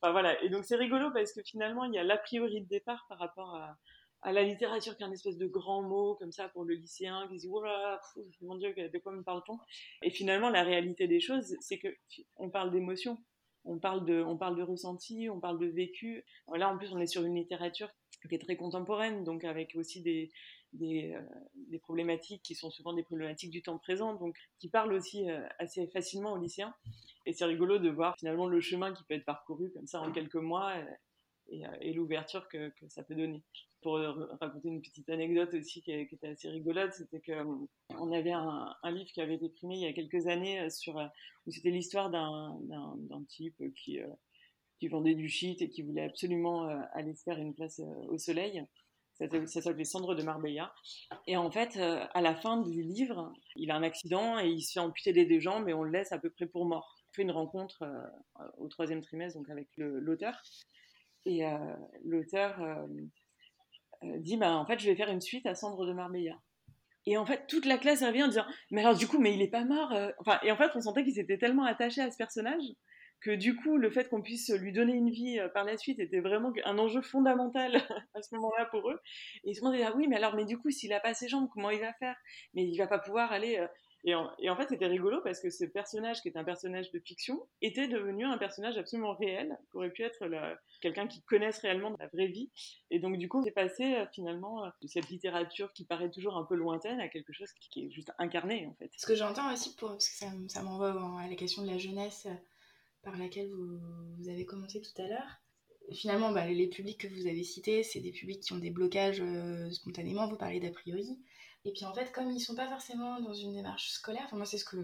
Enfin 0.00 0.12
voilà, 0.12 0.40
et 0.42 0.50
donc 0.50 0.64
c'est 0.64 0.76
rigolo 0.76 1.10
parce 1.12 1.32
que 1.32 1.42
finalement 1.42 1.84
il 1.84 1.94
y 1.94 1.98
a 1.98 2.04
l'a 2.04 2.18
priori 2.18 2.60
de 2.60 2.68
départ 2.68 3.06
par 3.08 3.18
rapport 3.18 3.56
à, 3.56 4.32
la 4.32 4.42
littérature 4.42 4.96
qui 4.96 5.02
est 5.02 5.06
un 5.06 5.12
espèce 5.12 5.38
de 5.38 5.46
grand 5.46 5.82
mot 5.82 6.16
comme 6.16 6.32
ça 6.32 6.48
pour 6.48 6.64
le 6.64 6.74
lycéen 6.74 7.26
qui 7.28 7.36
dit 7.36 7.48
voilà 7.48 8.00
mon 8.42 8.56
dieu 8.56 8.74
de 8.74 8.98
quoi 8.98 9.12
me 9.12 9.22
parle-t-on? 9.22 9.58
Et 10.02 10.10
finalement 10.10 10.50
la 10.50 10.64
réalité 10.64 11.06
des 11.06 11.20
choses 11.20 11.56
c'est 11.60 11.78
que 11.78 11.88
on 12.36 12.50
parle 12.50 12.72
d'émotion 12.72 13.16
on 13.64 13.78
parle 13.78 14.04
de 14.04 14.20
on 14.20 14.36
parle 14.36 14.56
de 14.56 14.62
ressenti 14.62 15.28
on 15.30 15.38
parle 15.38 15.60
de 15.60 15.66
vécu 15.66 16.24
là 16.52 16.68
en 16.68 16.76
plus 16.76 16.92
on 16.92 16.98
est 16.98 17.06
sur 17.06 17.24
une 17.24 17.36
littérature 17.36 17.90
qui 18.28 18.34
est 18.34 18.40
très 18.40 18.56
contemporaine 18.56 19.22
donc 19.22 19.44
avec 19.44 19.76
aussi 19.76 20.02
des 20.02 20.30
euh, 20.74 21.20
des, 21.70 21.78
problématiques 21.78 22.42
qui 22.42 22.54
sont 22.54 22.70
souvent 22.70 22.92
des 22.92 23.02
problématiques 23.02 23.50
du 23.50 23.62
temps 23.62 23.78
présent, 23.78 24.14
donc 24.14 24.36
qui 24.58 24.68
parlent 24.68 24.92
aussi 24.92 25.30
euh, 25.30 25.46
assez 25.58 25.86
facilement 25.88 26.32
aux 26.32 26.38
lycéens. 26.38 26.74
Et 27.26 27.32
c'est 27.32 27.44
rigolo 27.44 27.78
de 27.78 27.88
voir 27.88 28.16
finalement 28.18 28.46
le 28.46 28.60
chemin 28.60 28.92
qui 28.92 29.04
peut 29.04 29.14
être 29.14 29.24
parcouru 29.24 29.70
comme 29.72 29.86
ça 29.86 30.00
en 30.00 30.12
quelques 30.12 30.36
mois 30.36 30.74
euh, 30.76 31.66
et, 31.80 31.92
l'ouverture 31.94 32.48
que, 32.48 32.72
ça 32.88 33.02
peut 33.02 33.14
donner. 33.14 33.42
Pour 33.80 33.94
raconter 34.40 34.68
une 34.68 34.82
petite 34.82 35.08
anecdote 35.08 35.54
aussi 35.54 35.82
qui, 35.82 35.92
était 35.92 36.28
assez 36.28 36.50
rigolote, 36.50 36.92
c'était 36.92 37.20
qu'on 37.20 38.12
avait 38.12 38.32
un, 38.32 38.74
livre 38.90 39.10
qui 39.12 39.20
avait 39.20 39.36
été 39.36 39.48
primé 39.48 39.76
il 39.76 39.82
y 39.82 39.86
a 39.86 39.92
quelques 39.92 40.26
années 40.26 40.68
sur 40.68 40.96
où 41.46 41.50
c'était 41.50 41.70
l'histoire 41.70 42.10
d'un 42.10 43.24
type 43.28 43.62
qui 43.76 44.00
qui 44.78 44.88
vendait 44.88 45.14
du 45.14 45.28
shit 45.28 45.62
et 45.62 45.70
qui 45.70 45.82
voulait 45.82 46.04
absolument 46.04 46.68
aller 46.92 47.14
se 47.14 47.22
faire 47.22 47.38
une 47.38 47.54
place 47.54 47.80
au 48.08 48.18
soleil. 48.18 48.64
Ça 49.18 49.60
s'appelait 49.62 49.84
Cendre 49.84 50.14
de 50.14 50.22
Marbella. 50.22 50.72
Et 51.26 51.36
en 51.36 51.50
fait, 51.50 51.76
euh, 51.76 52.04
à 52.14 52.20
la 52.20 52.36
fin 52.36 52.58
du 52.58 52.82
livre, 52.82 53.32
il 53.56 53.70
a 53.70 53.74
un 53.74 53.82
accident 53.82 54.38
et 54.38 54.48
il 54.48 54.62
se 54.62 54.72
fait 54.72 54.80
amputer 54.80 55.12
les 55.12 55.26
deux 55.26 55.40
jambes 55.40 55.68
et 55.68 55.74
on 55.74 55.82
le 55.82 55.90
laisse 55.90 56.12
à 56.12 56.18
peu 56.18 56.30
près 56.30 56.46
pour 56.46 56.64
mort. 56.66 56.96
On 57.08 57.12
fait 57.14 57.22
une 57.22 57.32
rencontre 57.32 57.82
euh, 57.82 58.48
au 58.58 58.68
troisième 58.68 59.00
trimestre 59.02 59.36
donc 59.36 59.50
avec 59.50 59.68
l'auteur. 59.76 60.40
Et 61.26 61.44
euh, 61.44 61.58
l'auteur 62.04 62.86
dit 64.02 64.36
bah, 64.36 64.56
En 64.56 64.66
fait, 64.66 64.78
je 64.78 64.86
vais 64.88 64.94
faire 64.94 65.10
une 65.10 65.20
suite 65.20 65.46
à 65.46 65.56
Cendre 65.56 65.84
de 65.84 65.92
Marbella. 65.92 66.38
Et 67.06 67.16
en 67.16 67.26
fait, 67.26 67.46
toute 67.48 67.64
la 67.64 67.78
classe 67.78 68.04
revient 68.04 68.22
en 68.22 68.28
disant 68.28 68.46
Mais 68.70 68.82
alors, 68.82 68.96
du 68.96 69.08
coup, 69.08 69.18
mais 69.18 69.34
il 69.34 69.42
est 69.42 69.48
pas 69.48 69.64
mort. 69.64 69.92
Enfin, 70.18 70.38
et 70.44 70.52
en 70.52 70.56
fait, 70.56 70.70
on 70.76 70.80
sentait 70.80 71.02
qu'il 71.02 71.14
s'était 71.14 71.38
tellement 71.38 71.64
attaché 71.64 72.02
à 72.02 72.10
ce 72.10 72.16
personnage 72.16 72.62
que 73.20 73.30
du 73.30 73.56
coup, 73.56 73.76
le 73.76 73.90
fait 73.90 74.08
qu'on 74.08 74.22
puisse 74.22 74.50
lui 74.50 74.72
donner 74.72 74.92
une 74.92 75.10
vie 75.10 75.38
euh, 75.38 75.48
par 75.48 75.64
la 75.64 75.76
suite 75.76 75.98
était 75.98 76.20
vraiment 76.20 76.52
un 76.64 76.78
enjeu 76.78 77.02
fondamental 77.02 77.76
à 78.14 78.22
ce 78.22 78.34
moment-là 78.36 78.66
pour 78.66 78.90
eux. 78.90 79.00
Et 79.44 79.50
ils 79.50 79.54
se 79.54 79.60
demandaient, 79.60 79.82
ah 79.82 79.92
oui, 79.96 80.06
mais 80.08 80.16
alors, 80.16 80.34
mais 80.34 80.44
du 80.44 80.58
coup, 80.58 80.70
s'il 80.70 80.90
n'a 80.90 81.00
pas 81.00 81.14
ses 81.14 81.28
jambes, 81.28 81.48
comment 81.52 81.70
il 81.70 81.80
va 81.80 81.92
faire? 81.94 82.16
Mais 82.54 82.64
il 82.64 82.76
va 82.76 82.86
pas 82.86 82.98
pouvoir 82.98 83.32
aller. 83.32 83.58
Euh, 83.58 83.66
et 84.04 84.14
en, 84.14 84.56
fait, 84.56 84.68
c'était 84.68 84.86
rigolo 84.86 85.20
parce 85.22 85.40
que 85.40 85.50
ce 85.50 85.64
personnage, 85.64 86.22
qui 86.22 86.28
est 86.28 86.36
un 86.36 86.44
personnage 86.44 86.92
de 86.92 87.00
fiction, 87.00 87.44
était 87.60 87.88
devenu 87.88 88.24
un 88.24 88.38
personnage 88.38 88.78
absolument 88.78 89.12
réel, 89.14 89.58
qui 89.70 89.76
aurait 89.76 89.90
pu 89.90 90.02
être 90.02 90.24
quelqu'un 90.80 91.08
qui 91.08 91.20
connaisse 91.22 91.58
réellement 91.58 91.94
la 91.98 92.06
vraie 92.06 92.28
vie. 92.28 92.48
Et 92.90 93.00
donc, 93.00 93.18
du 93.18 93.28
coup, 93.28 93.42
c'est 93.42 93.50
passé 93.50 93.96
euh, 93.96 94.06
finalement 94.12 94.64
de 94.80 94.86
cette 94.86 95.10
littérature 95.10 95.72
qui 95.72 95.84
paraît 95.84 96.10
toujours 96.10 96.36
un 96.36 96.44
peu 96.44 96.54
lointaine 96.54 97.00
à 97.00 97.08
quelque 97.08 97.32
chose 97.32 97.50
qui, 97.60 97.86
est 97.86 97.90
juste 97.90 98.12
incarné, 98.18 98.66
en 98.66 98.74
fait. 98.74 98.90
Ce 98.96 99.04
que 99.04 99.16
j'entends 99.16 99.52
aussi, 99.52 99.74
parce 99.78 100.08
que 100.08 100.14
ça, 100.14 100.26
ça 100.46 100.62
m'envoie 100.62 100.90
à 101.20 101.28
la 101.28 101.34
question 101.34 101.62
de 101.62 101.68
la 101.68 101.78
jeunesse 101.78 102.28
par 103.02 103.16
laquelle 103.16 103.50
vous, 103.50 104.28
avez 104.28 104.44
commencé 104.44 104.80
tout 104.80 105.02
à 105.02 105.06
l'heure. 105.06 105.40
Finalement, 105.92 106.32
bah, 106.32 106.46
les 106.46 106.66
publics 106.66 106.98
que 106.98 107.08
vous 107.08 107.26
avez 107.26 107.42
cités, 107.44 107.82
c'est 107.82 108.00
des 108.00 108.12
publics 108.12 108.40
qui 108.40 108.52
ont 108.52 108.58
des 108.58 108.70
blocages 108.70 109.22
euh, 109.22 109.70
spontanément, 109.70 110.28
vous 110.28 110.36
parlez 110.36 110.60
d'a 110.60 110.70
priori. 110.70 111.18
Et 111.64 111.72
puis 111.72 111.84
en 111.84 111.94
fait, 111.94 112.12
comme 112.12 112.30
ils 112.30 112.34
ne 112.34 112.40
sont 112.40 112.54
pas 112.54 112.68
forcément 112.68 113.20
dans 113.20 113.32
une 113.32 113.52
démarche 113.52 113.90
scolaire, 113.90 114.22
enfin 114.26 114.36
moi 114.36 114.46
c'est 114.46 114.58
ce 114.58 114.64
que 114.64 114.76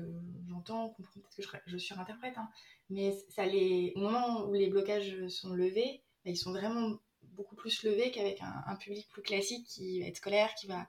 j'entends, 0.48 0.94
peut-être 0.96 1.36
que 1.36 1.42
je, 1.42 1.48
je 1.66 1.78
surinterprète, 1.78 2.36
hein, 2.36 2.48
mais 2.90 3.16
ça 3.30 3.46
les, 3.46 3.92
au 3.96 4.00
moment 4.00 4.46
où 4.46 4.54
les 4.54 4.68
blocages 4.68 5.26
sont 5.28 5.54
levés, 5.54 6.02
bah, 6.24 6.30
ils 6.30 6.36
sont 6.36 6.52
vraiment 6.52 6.98
beaucoup 7.22 7.56
plus 7.56 7.82
levés 7.84 8.10
qu'avec 8.10 8.40
un, 8.40 8.76
public 8.76 9.08
plus 9.08 9.22
classique 9.22 9.66
qui 9.66 10.00
va 10.00 10.06
être 10.06 10.16
scolaire, 10.16 10.54
qui 10.54 10.66
va 10.66 10.86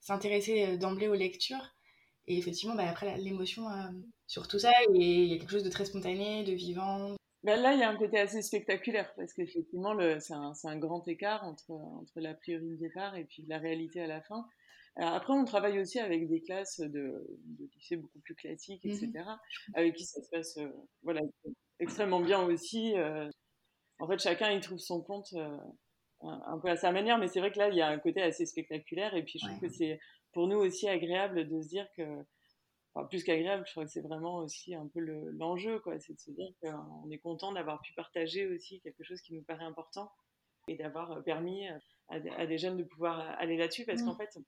s'intéresser 0.00 0.66
euh, 0.66 0.76
d'emblée 0.76 1.08
aux 1.08 1.14
lectures. 1.14 1.74
Et 2.26 2.38
effectivement, 2.38 2.74
bah, 2.74 2.88
après 2.88 3.16
l'émotion 3.18 3.68
euh, 3.68 3.88
sur 4.26 4.46
tout 4.48 4.58
ça, 4.58 4.72
il 4.94 5.02
y 5.02 5.34
a 5.34 5.38
quelque 5.38 5.50
chose 5.50 5.64
de 5.64 5.70
très 5.70 5.84
spontané, 5.84 6.44
de 6.44 6.52
vivant. 6.52 7.16
Ben 7.42 7.60
là, 7.60 7.72
il 7.72 7.80
y 7.80 7.82
a 7.82 7.90
un 7.90 7.96
côté 7.96 8.18
assez 8.20 8.40
spectaculaire 8.42 9.12
parce 9.16 9.32
qu'effectivement, 9.32 9.96
c'est 10.20 10.34
un, 10.34 10.52
un, 10.64 10.78
grand 10.78 11.06
écart 11.08 11.42
entre, 11.44 11.72
entre 11.72 12.20
la 12.20 12.34
priori 12.34 12.68
de 12.68 12.76
départ 12.76 13.16
et 13.16 13.24
puis 13.24 13.44
la 13.48 13.58
réalité 13.58 14.00
à 14.00 14.06
la 14.06 14.22
fin. 14.22 14.46
après, 14.94 15.32
on 15.32 15.44
travaille 15.44 15.80
aussi 15.80 15.98
avec 15.98 16.28
des 16.28 16.40
classes 16.40 16.78
de, 16.78 16.88
de 16.88 17.68
lycée 17.74 17.96
beaucoup 17.96 18.20
plus 18.20 18.36
classiques, 18.36 18.86
etc., 18.86 19.08
mhm. 19.08 19.74
avec 19.74 19.96
qui 19.96 20.04
ça 20.04 20.22
se 20.22 20.28
passe 20.30 20.56
euh, 20.58 20.68
voilà, 21.02 21.20
extrêmement 21.80 22.20
bien 22.20 22.40
aussi. 22.44 22.96
Euh. 22.96 23.28
en 23.98 24.06
fait, 24.06 24.20
chacun 24.20 24.52
y 24.52 24.60
trouve 24.60 24.78
son 24.78 25.02
compte 25.02 25.34
un, 26.20 26.58
peu 26.60 26.68
à 26.68 26.76
sa 26.76 26.92
manière, 26.92 27.18
mais 27.18 27.26
c'est 27.26 27.40
vrai 27.40 27.50
que 27.50 27.58
là, 27.58 27.70
il 27.70 27.76
y 27.76 27.82
a 27.82 27.88
un 27.88 27.98
côté 27.98 28.22
assez 28.22 28.46
spectaculaire 28.46 29.16
et 29.16 29.24
puis 29.24 29.40
je 29.40 29.46
trouve 29.46 29.60
que 29.60 29.68
c'est 29.68 29.98
pour 30.32 30.48
nous 30.48 30.58
aussi 30.58 30.88
agréable 30.88 31.48
de 31.48 31.62
se 31.62 31.68
dire 31.68 31.86
que 31.96 32.24
plus 33.08 33.24
qu'agréable, 33.24 33.64
je 33.66 33.72
crois 33.72 33.84
que 33.84 33.90
c'est 33.90 34.02
vraiment 34.02 34.38
aussi 34.38 34.74
un 34.74 34.86
peu 34.86 35.00
l'enjeu, 35.00 35.78
quoi. 35.80 35.98
C'est 35.98 36.12
de 36.12 36.20
se 36.20 36.30
dire 36.30 36.52
qu'on 36.60 37.10
est 37.10 37.18
content 37.18 37.52
d'avoir 37.52 37.80
pu 37.80 37.94
partager 37.94 38.46
aussi 38.46 38.80
quelque 38.80 39.02
chose 39.02 39.20
qui 39.22 39.34
nous 39.34 39.42
paraît 39.42 39.64
important 39.64 40.12
et 40.68 40.76
d'avoir 40.76 41.12
euh, 41.12 41.20
permis 41.22 41.68
euh, 41.68 41.78
à, 42.08 42.46
des 42.46 42.58
jeunes 42.58 42.76
de 42.76 42.84
pouvoir 42.84 43.20
euh, 43.20 43.34
aller 43.38 43.56
là-dessus 43.56 43.84
parce 43.84 44.02
qu'en 44.02 44.14
mmh. 44.14 44.18
fait, 44.18 44.38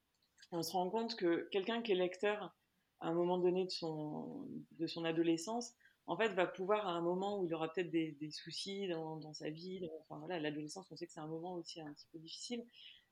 on 0.52 0.62
se 0.62 0.72
rend 0.72 0.90
compte 0.90 1.16
que 1.16 1.48
quelqu'un 1.50 1.82
qui 1.82 1.92
est 1.92 1.96
lecteur 1.96 2.54
à 3.00 3.08
un 3.08 3.14
moment 3.14 3.38
donné 3.38 3.64
de 3.64 3.70
son, 3.70 4.46
de 4.72 4.86
son 4.86 5.04
adolescence, 5.04 5.72
en 6.06 6.16
fait, 6.16 6.28
va 6.34 6.46
pouvoir 6.46 6.86
à 6.86 6.92
un 6.92 7.00
moment 7.00 7.40
où 7.40 7.46
il 7.46 7.54
aura 7.54 7.72
peut-être 7.72 7.90
des, 7.90 8.30
soucis 8.30 8.88
dans, 8.88 9.16
dans, 9.16 9.32
sa 9.32 9.48
vie, 9.48 9.88
enfin 10.02 10.18
voilà, 10.18 10.38
l'adolescence, 10.38 10.86
on 10.90 10.96
sait 10.96 11.06
que 11.06 11.12
c'est 11.12 11.20
un 11.20 11.26
moment 11.26 11.54
aussi 11.54 11.80
un 11.80 11.92
petit 11.94 12.06
peu 12.12 12.18
difficile, 12.18 12.64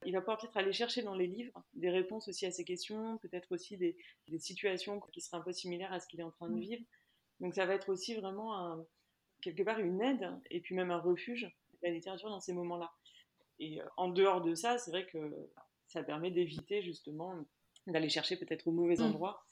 il 0.05 0.13
va 0.13 0.21
pouvoir 0.21 0.39
peut-être 0.39 0.57
aller 0.57 0.73
chercher 0.73 1.03
dans 1.03 1.15
les 1.15 1.27
livres 1.27 1.63
des 1.75 1.91
réponses 1.91 2.29
aussi 2.29 2.47
à 2.47 2.51
ces 2.51 2.65
questions, 2.65 3.19
peut-être 3.19 3.53
aussi 3.53 3.77
des, 3.77 3.97
situations 4.39 5.01
qui 5.13 5.21
seraient 5.21 5.39
un 5.39 5.43
peu 5.43 5.53
similaires 5.53 5.93
à 5.93 6.01
ce 6.01 6.07
qu'il 6.07 6.21
est 6.21 6.25
en 6.25 6.31
train 6.31 6.49
de 6.49 6.57
mm. 6.57 6.61
vivre. 6.61 6.85
Donc 7.41 7.55
ça 7.55 7.67
va 7.67 7.75
être 7.75 7.89
aussi 7.89 8.15
vraiment 8.15 8.85
quelque 9.41 9.63
part 9.63 9.79
une 9.81 10.01
aide 10.01 10.31
et 10.51 10.61
puis 10.61 10.75
même 10.75 10.91
un 10.91 10.99
refuge, 10.99 11.51
la 11.83 11.91
littérature 11.91 12.31
dans 12.31 12.41
ces 12.41 12.53
moments-là. 12.53 12.93
Et 13.59 13.81
euh, 13.81 13.87
en 13.97 14.09
dehors 14.09 14.41
de 14.41 14.55
ça, 14.55 14.79
c'est 14.79 14.91
vrai 14.91 15.07
que 15.07 15.51
ça 15.89 16.03
permet 16.03 16.31
d'éviter 16.31 16.83
justement 16.83 17.35
d'aller 17.87 18.09
chercher 18.09 18.37
peut-être 18.37 18.69
au 18.69 18.73
mauvais 18.73 18.97
mm. 18.97 19.03
endroit 19.03 19.45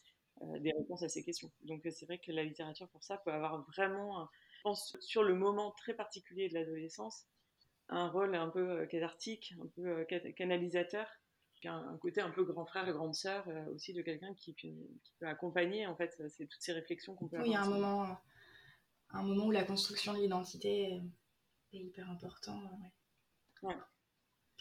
euh, 0.43 0.59
des 0.61 0.73
réponses 0.73 1.03
à 1.03 1.09
ces 1.09 1.23
questions. 1.23 1.51
Donc 1.63 1.87
c'est 1.91 2.07
vrai 2.07 2.19
que 2.19 2.33
la 2.33 2.45
littérature 2.45 2.89
pour 2.89 3.05
ça 3.05 3.19
peut 3.19 3.33
avoir 3.33 3.63
vraiment, 3.67 4.29
je 4.57 4.63
pense, 4.63 4.97
sur 5.01 5.23
le 5.23 5.35
moment 5.35 5.73
très 5.73 5.95
particulier 5.95 6.49
de 6.49 6.55
l'adolescence, 6.55 7.27
un 7.91 8.09
rôle 8.09 8.35
un 8.35 8.49
peu 8.49 8.71
euh, 8.71 8.87
cathartique, 8.87 9.55
un 9.61 9.67
peu 9.75 9.87
euh, 9.87 10.33
canalisateur, 10.37 11.07
un, 11.65 11.99
côté 11.99 12.21
un 12.21 12.31
peu 12.31 12.45
grand 12.45 12.65
frère 12.65 12.89
et 12.89 12.93
grande 12.93 13.15
sœur 13.15 13.45
euh, 13.49 13.67
aussi 13.75 13.93
de 13.93 14.01
quelqu'un 14.01 14.33
qui, 14.35 14.55
peut 15.19 15.27
accompagner 15.27 15.87
en 15.87 15.95
fait 15.95 16.23
c'est 16.29 16.47
toutes 16.47 16.63
ces 16.63 16.73
réflexions 16.73 17.15
qu'on 17.15 17.29
peut 17.29 17.37
avoir. 17.37 17.47
Oui, 17.47 17.51
il 17.51 17.55
y 17.55 17.57
a 17.57 17.63
un 17.63 17.69
moment, 17.69 18.19
un 19.11 19.23
moment 19.23 19.47
où 19.47 19.51
la 19.51 19.65
construction 19.65 20.15
de 20.15 20.19
l'identité 20.19 21.01
est 21.73 21.79
hyper 21.79 22.09
important. 22.11 22.59
Ouais. 23.63 23.75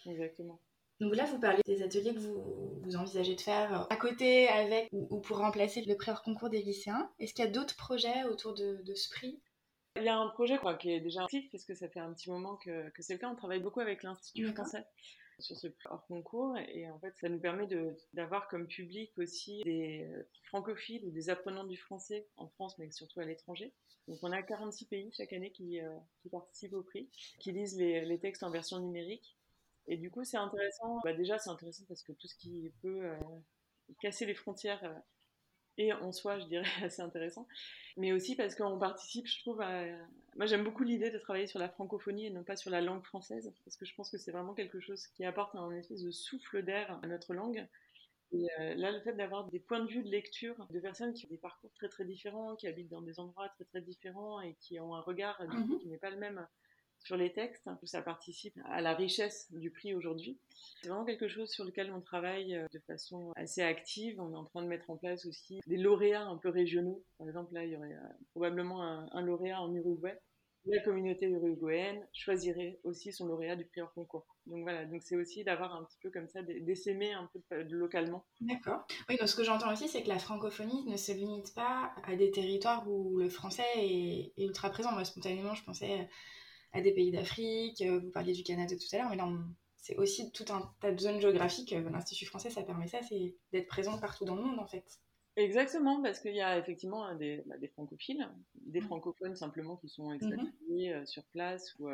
exactement. 0.05 0.59
Donc 0.99 1.15
là, 1.15 1.23
vous 1.23 1.39
parlez 1.39 1.61
des 1.65 1.81
ateliers 1.81 2.13
que 2.13 2.19
vous, 2.19 2.81
vous 2.81 2.97
envisagez 2.97 3.33
de 3.33 3.39
faire 3.39 3.87
à 3.89 3.95
côté, 3.95 4.49
avec 4.49 4.89
ou, 4.91 5.21
pour 5.21 5.37
remplacer 5.37 5.81
le 5.81 5.95
pré 5.95 6.11
concours 6.25 6.49
des 6.49 6.61
lycéens. 6.61 7.09
Est-ce 7.19 7.33
qu'il 7.33 7.45
y 7.45 7.47
a 7.47 7.51
d'autres 7.51 7.77
projets 7.77 8.25
autour 8.25 8.53
de, 8.53 8.81
de 8.83 8.95
ce 8.95 9.07
prix? 9.07 9.39
Il 9.95 10.03
y 10.03 10.09
a 10.09 10.17
un 10.17 10.29
projet 10.29 10.57
quoi, 10.57 10.75
qui 10.75 10.91
est 10.91 10.99
déjà 10.99 11.23
actif, 11.23 11.49
parce 11.51 11.65
que 11.65 11.75
ça 11.75 11.89
fait 11.89 11.99
un 11.99 12.13
petit 12.13 12.29
moment 12.29 12.55
que, 12.57 12.89
que 12.89 13.01
c'est 13.01 13.13
le 13.13 13.19
cas. 13.19 13.29
On 13.29 13.35
travaille 13.35 13.59
beaucoup 13.59 13.79
avec 13.79 14.03
l'Institut 14.03 14.51
français 14.53 14.85
sur 15.39 15.57
ce 15.57 15.67
hors 15.85 16.05
concours 16.07 16.57
et 16.57 16.89
en 16.89 16.99
fait 16.99 17.15
ça 17.17 17.29
nous 17.29 17.39
permet 17.39 17.67
d'avoir 18.13 18.47
comme 18.47 18.67
public 18.67 19.11
aussi 19.17 19.61
des 19.63 20.03
euh, 20.03 20.27
francophiles 20.43 21.05
ou 21.05 21.11
des 21.11 21.29
apprenants 21.29 21.63
du 21.63 21.77
français 21.77 22.27
en 22.37 22.47
France 22.47 22.77
mais 22.77 22.91
surtout 22.91 23.19
à 23.19 23.25
l'étranger. 23.25 23.73
Donc 24.07 24.19
on 24.21 24.31
a 24.31 24.41
46 24.41 24.85
pays 24.85 25.11
chaque 25.15 25.33
année 25.33 25.51
qui, 25.51 25.79
euh, 25.79 25.95
qui 26.21 26.29
participent 26.29 26.73
au 26.73 26.81
prix, 26.81 27.09
qui 27.39 27.51
lisent 27.51 27.77
les, 27.77 28.05
les, 28.05 28.19
textes 28.19 28.43
en 28.43 28.49
version 28.49 28.79
numérique 28.79 29.37
et 29.87 29.97
du 29.97 30.11
coup 30.11 30.23
c'est 30.23 30.37
intéressant. 30.37 30.99
Bah 31.03 31.13
déjà 31.13 31.37
c'est 31.39 31.49
intéressant 31.49 31.85
parce 31.87 32.03
que 32.03 32.11
tout 32.11 32.27
ce 32.27 32.35
qui 32.35 32.71
peut 32.81 33.05
euh, 33.05 33.15
casser 34.01 34.25
les 34.25 34.35
frontières 34.35 35.01
et 35.79 35.93
en 35.93 36.11
soi, 36.11 36.37
je 36.37 36.45
dirais, 36.45 36.63
assez 36.83 37.01
intéressant. 37.01 37.47
Mais 37.97 38.11
aussi 38.11 38.35
parce 38.35 38.53
qu'on 38.53 38.77
participe, 38.77 39.27
je 39.27 39.39
trouve, 39.39 39.61
à... 39.61 39.85
Moi, 40.35 40.45
j'aime 40.45 40.63
beaucoup 40.63 40.83
l'idée 40.83 41.09
de 41.09 41.17
travailler 41.17 41.47
sur 41.47 41.59
la 41.59 41.69
francophonie 41.69 42.27
et 42.27 42.29
non 42.29 42.43
pas 42.43 42.55
sur 42.55 42.69
la 42.69 42.81
langue 42.81 43.03
française, 43.03 43.51
parce 43.65 43.77
que 43.77 43.85
je 43.85 43.95
pense 43.95 44.09
que 44.09 44.17
c'est 44.17 44.31
vraiment 44.31 44.53
quelque 44.53 44.79
chose 44.79 45.07
qui 45.07 45.25
apporte 45.25 45.55
un 45.55 45.71
espèce 45.71 46.03
de 46.03 46.11
souffle 46.11 46.61
d'air 46.63 46.99
à 47.01 47.07
notre 47.07 47.33
langue. 47.33 47.65
Et 48.31 48.47
euh, 48.59 48.75
là, 48.75 48.91
le 48.91 48.99
fait 48.99 49.13
d'avoir 49.13 49.49
des 49.49 49.59
points 49.59 49.79
de 49.79 49.89
vue 49.89 50.03
de 50.03 50.09
lecture 50.09 50.67
de 50.69 50.79
personnes 50.79 51.13
qui 51.13 51.25
ont 51.25 51.29
des 51.29 51.37
parcours 51.37 51.71
très 51.73 51.89
très 51.89 52.05
différents, 52.05 52.55
qui 52.55 52.67
habitent 52.67 52.89
dans 52.89 53.01
des 53.01 53.19
endroits 53.19 53.49
très 53.49 53.65
très 53.65 53.81
différents 53.81 54.39
et 54.41 54.55
qui 54.59 54.79
ont 54.79 54.93
un 54.93 55.01
regard 55.01 55.41
mhm. 55.41 55.79
qui 55.79 55.87
n'est 55.87 55.97
pas 55.97 56.11
le 56.11 56.17
même 56.17 56.45
sur 57.03 57.17
les 57.17 57.31
textes, 57.31 57.67
ça 57.83 58.01
participe 58.01 58.57
à 58.65 58.81
la 58.81 58.93
richesse 58.93 59.51
du 59.51 59.71
prix 59.71 59.93
aujourd'hui. 59.93 60.37
C'est 60.81 60.89
vraiment 60.89 61.05
quelque 61.05 61.27
chose 61.27 61.49
sur 61.49 61.65
lequel 61.65 61.91
on 61.91 62.01
travaille 62.01 62.55
euh, 62.55 62.67
de 62.71 62.79
façon 62.79 63.31
assez 63.35 63.61
active. 63.61 64.19
On 64.19 64.33
est 64.33 64.37
en 64.37 64.45
train 64.45 64.61
de 64.61 64.67
mettre 64.67 64.89
en 64.89 64.97
place 64.97 65.25
aussi 65.25 65.61
des 65.67 65.77
lauréats 65.77 66.25
un 66.25 66.37
peu 66.37 66.49
régionaux. 66.49 67.03
Par 67.17 67.27
exemple, 67.27 67.53
là, 67.53 67.63
il 67.65 67.71
y 67.71 67.77
aurait 67.77 67.93
euh, 67.93 68.07
probablement 68.31 68.83
un, 68.83 69.21
lauréat 69.21 69.61
en 69.61 69.73
Uruguay. 69.73 70.17
La 70.65 70.81
communauté 70.81 71.25
uruguayenne 71.25 72.05
choisirait 72.13 72.79
aussi 72.83 73.13
son 73.13 73.27
lauréat 73.27 73.55
du 73.55 73.65
prix 73.65 73.81
hors 73.81 73.93
concours. 73.93 74.27
Donc 74.45 74.63
voilà, 74.63 74.85
donc 74.85 75.01
c'est 75.03 75.15
aussi 75.15 75.43
d'avoir 75.45 75.73
un 75.73 75.85
petit 75.85 75.97
peu 76.03 76.11
comme 76.11 76.27
ça, 76.27 76.41
d'essaimer 76.43 77.13
un 77.13 77.29
peu 77.33 77.63
localement. 77.69 78.25
D'accord. 78.41 78.85
Oui, 79.07 79.15
donc 79.17 79.29
ce 79.29 79.35
que 79.35 79.43
j'entends 79.43 79.71
aussi, 79.71 79.87
c'est 79.87 80.03
que 80.03 80.09
la 80.09 80.19
francophonie 80.19 80.85
ne 80.85 80.97
se 80.97 81.13
limite 81.13 81.55
pas 81.55 81.93
à 82.03 82.15
des 82.17 82.29
territoires 82.29 82.87
où 82.89 83.17
le 83.17 83.29
français 83.29 83.63
est, 83.77 84.33
est 84.37 84.45
ultra 84.45 84.69
présent. 84.69 84.91
Moi, 84.91 85.05
spontanément, 85.05 85.55
je 85.55 85.63
pensais 85.63 86.09
à 86.73 86.81
des 86.81 86.91
pays 86.91 87.11
d'Afrique, 87.11 87.81
euh, 87.81 87.99
vous 87.99 88.11
parliez 88.11 88.33
du 88.33 88.43
Canada 88.43 88.75
tout 88.75 88.95
à 88.95 88.97
l'heure, 88.97 89.09
mais 89.09 89.15
là, 89.15 89.27
c'est 89.77 89.97
aussi 89.97 90.31
tout 90.31 90.45
un 90.49 90.71
tas 90.81 90.91
de 90.91 90.99
zones 90.99 91.19
géographiques. 91.19 91.73
Euh, 91.73 91.89
L'Institut 91.89 92.25
français, 92.25 92.49
ça 92.49 92.63
permet 92.63 92.87
ça, 92.87 93.01
c'est 93.01 93.35
d'être 93.51 93.67
présent 93.67 93.97
partout 93.97 94.25
dans 94.25 94.35
le 94.35 94.43
monde, 94.43 94.59
en 94.59 94.67
fait. 94.67 94.99
Exactement, 95.35 96.01
parce 96.01 96.19
qu'il 96.19 96.35
y 96.35 96.41
a 96.41 96.57
effectivement 96.57 97.15
des, 97.15 97.43
bah, 97.45 97.57
des 97.57 97.69
francophiles, 97.69 98.27
des 98.55 98.81
mmh. 98.81 98.83
francophones 98.83 99.35
simplement 99.35 99.77
qui 99.77 99.87
sont 99.87 100.09
mmh 100.09 100.15
expatriés 100.15 100.93
euh, 100.93 101.05
sur 101.05 101.23
place. 101.25 101.75
Ou, 101.79 101.89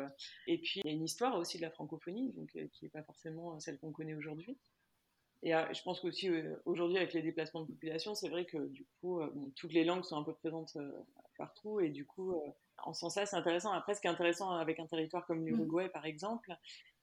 et 0.46 0.58
puis, 0.58 0.80
il 0.84 0.86
y 0.86 0.90
a 0.90 0.92
une 0.92 1.04
histoire 1.04 1.38
aussi 1.38 1.56
de 1.56 1.62
la 1.62 1.70
francophonie, 1.70 2.32
donc, 2.32 2.50
qui 2.72 2.84
n'est 2.84 2.90
pas 2.90 3.02
forcément 3.02 3.58
celle 3.60 3.78
qu'on 3.78 3.92
connaît 3.92 4.14
aujourd'hui. 4.14 4.58
Et 5.42 5.52
je 5.52 5.82
pense 5.82 6.00
qu'aussi 6.00 6.28
aujourd'hui, 6.64 6.96
avec 6.96 7.12
les 7.12 7.22
déplacements 7.22 7.60
de 7.60 7.66
population, 7.66 8.14
c'est 8.16 8.30
vrai 8.30 8.46
que 8.46 8.66
du 8.68 8.84
coup, 9.00 9.20
toutes 9.54 9.74
les 9.74 9.84
langues 9.84 10.02
sont 10.02 10.16
un 10.16 10.24
peu 10.24 10.32
présentes 10.32 10.76
partout, 11.36 11.78
et 11.78 11.90
du 11.90 12.04
coup, 12.04 12.34
en 12.86 12.94
ce 12.94 13.00
sens-là, 13.00 13.26
c'est 13.26 13.36
intéressant. 13.36 13.72
Après, 13.72 13.94
ce 13.94 14.00
qui 14.00 14.06
est 14.06 14.10
intéressant 14.10 14.50
avec 14.52 14.78
un 14.78 14.86
territoire 14.86 15.26
comme 15.26 15.44
l'Uruguay, 15.44 15.88
par 15.88 16.06
exemple, 16.06 16.54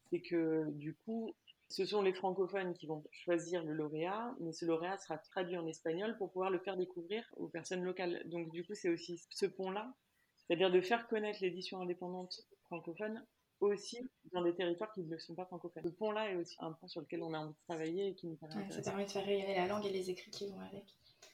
c'est 0.10 0.22
que 0.22 0.69
du 0.72 0.96
coup, 1.06 1.36
ce 1.69 1.86
sont 1.86 2.02
les 2.02 2.13
francophones 2.13 2.74
qui 2.74 2.86
vont 2.88 3.04
choisir 3.12 3.63
le 3.63 3.74
lauréat, 3.74 4.34
mais 4.39 4.54
ce 4.54 4.65
lauréat 4.65 4.98
sera 5.00 5.17
traduit 5.17 5.58
en 5.58 5.67
espagnol 5.67 6.15
pour 6.17 6.32
pouvoir 6.32 6.52
le 6.52 6.60
faire 6.60 6.78
découvrir 6.78 7.24
aux 7.36 7.48
personnes 7.48 7.84
locales. 7.84 8.22
Donc, 8.26 8.50
du 8.52 8.63
coup, 8.63 8.76
c'est 8.76 8.89
aussi 8.89 9.22
ce 9.30 9.46
pont-là, 9.46 9.93
c'est-à-dire 10.38 10.72
de 10.72 10.82
faire 10.82 11.08
connaître 11.08 11.39
l'édition 11.41 11.82
indépendante 11.82 12.41
francophone 12.65 13.26
aussi 13.60 14.10
dans 14.34 14.41
des 14.41 14.54
territoires 14.54 14.91
qui 14.93 15.02
ne 15.02 15.17
sont 15.17 15.36
pas 15.36 15.46
francophones. 15.46 15.84
Ce 15.84 15.89
pont-là 15.89 16.32
est 16.32 16.36
aussi 16.36 16.56
un 16.60 16.72
point 16.74 16.88
sur 16.88 17.02
lequel 17.02 17.24
on 17.24 17.34
a 17.34 17.39
envie 17.39 17.54
de 17.54 17.63
travailler 17.67 18.10
et 18.10 18.15
qui 18.15 18.28
nous 18.28 18.38
Ça 18.69 18.82
permet 18.82 19.06
de 19.06 19.12
faire 19.12 19.26
rayonner 19.26 19.56
la 19.56 19.67
langue 19.67 19.86
et 19.86 19.91
les 19.91 20.10
écrits 20.10 20.32
qui 20.32 20.48
vont 20.48 20.60
avec. 20.60 20.84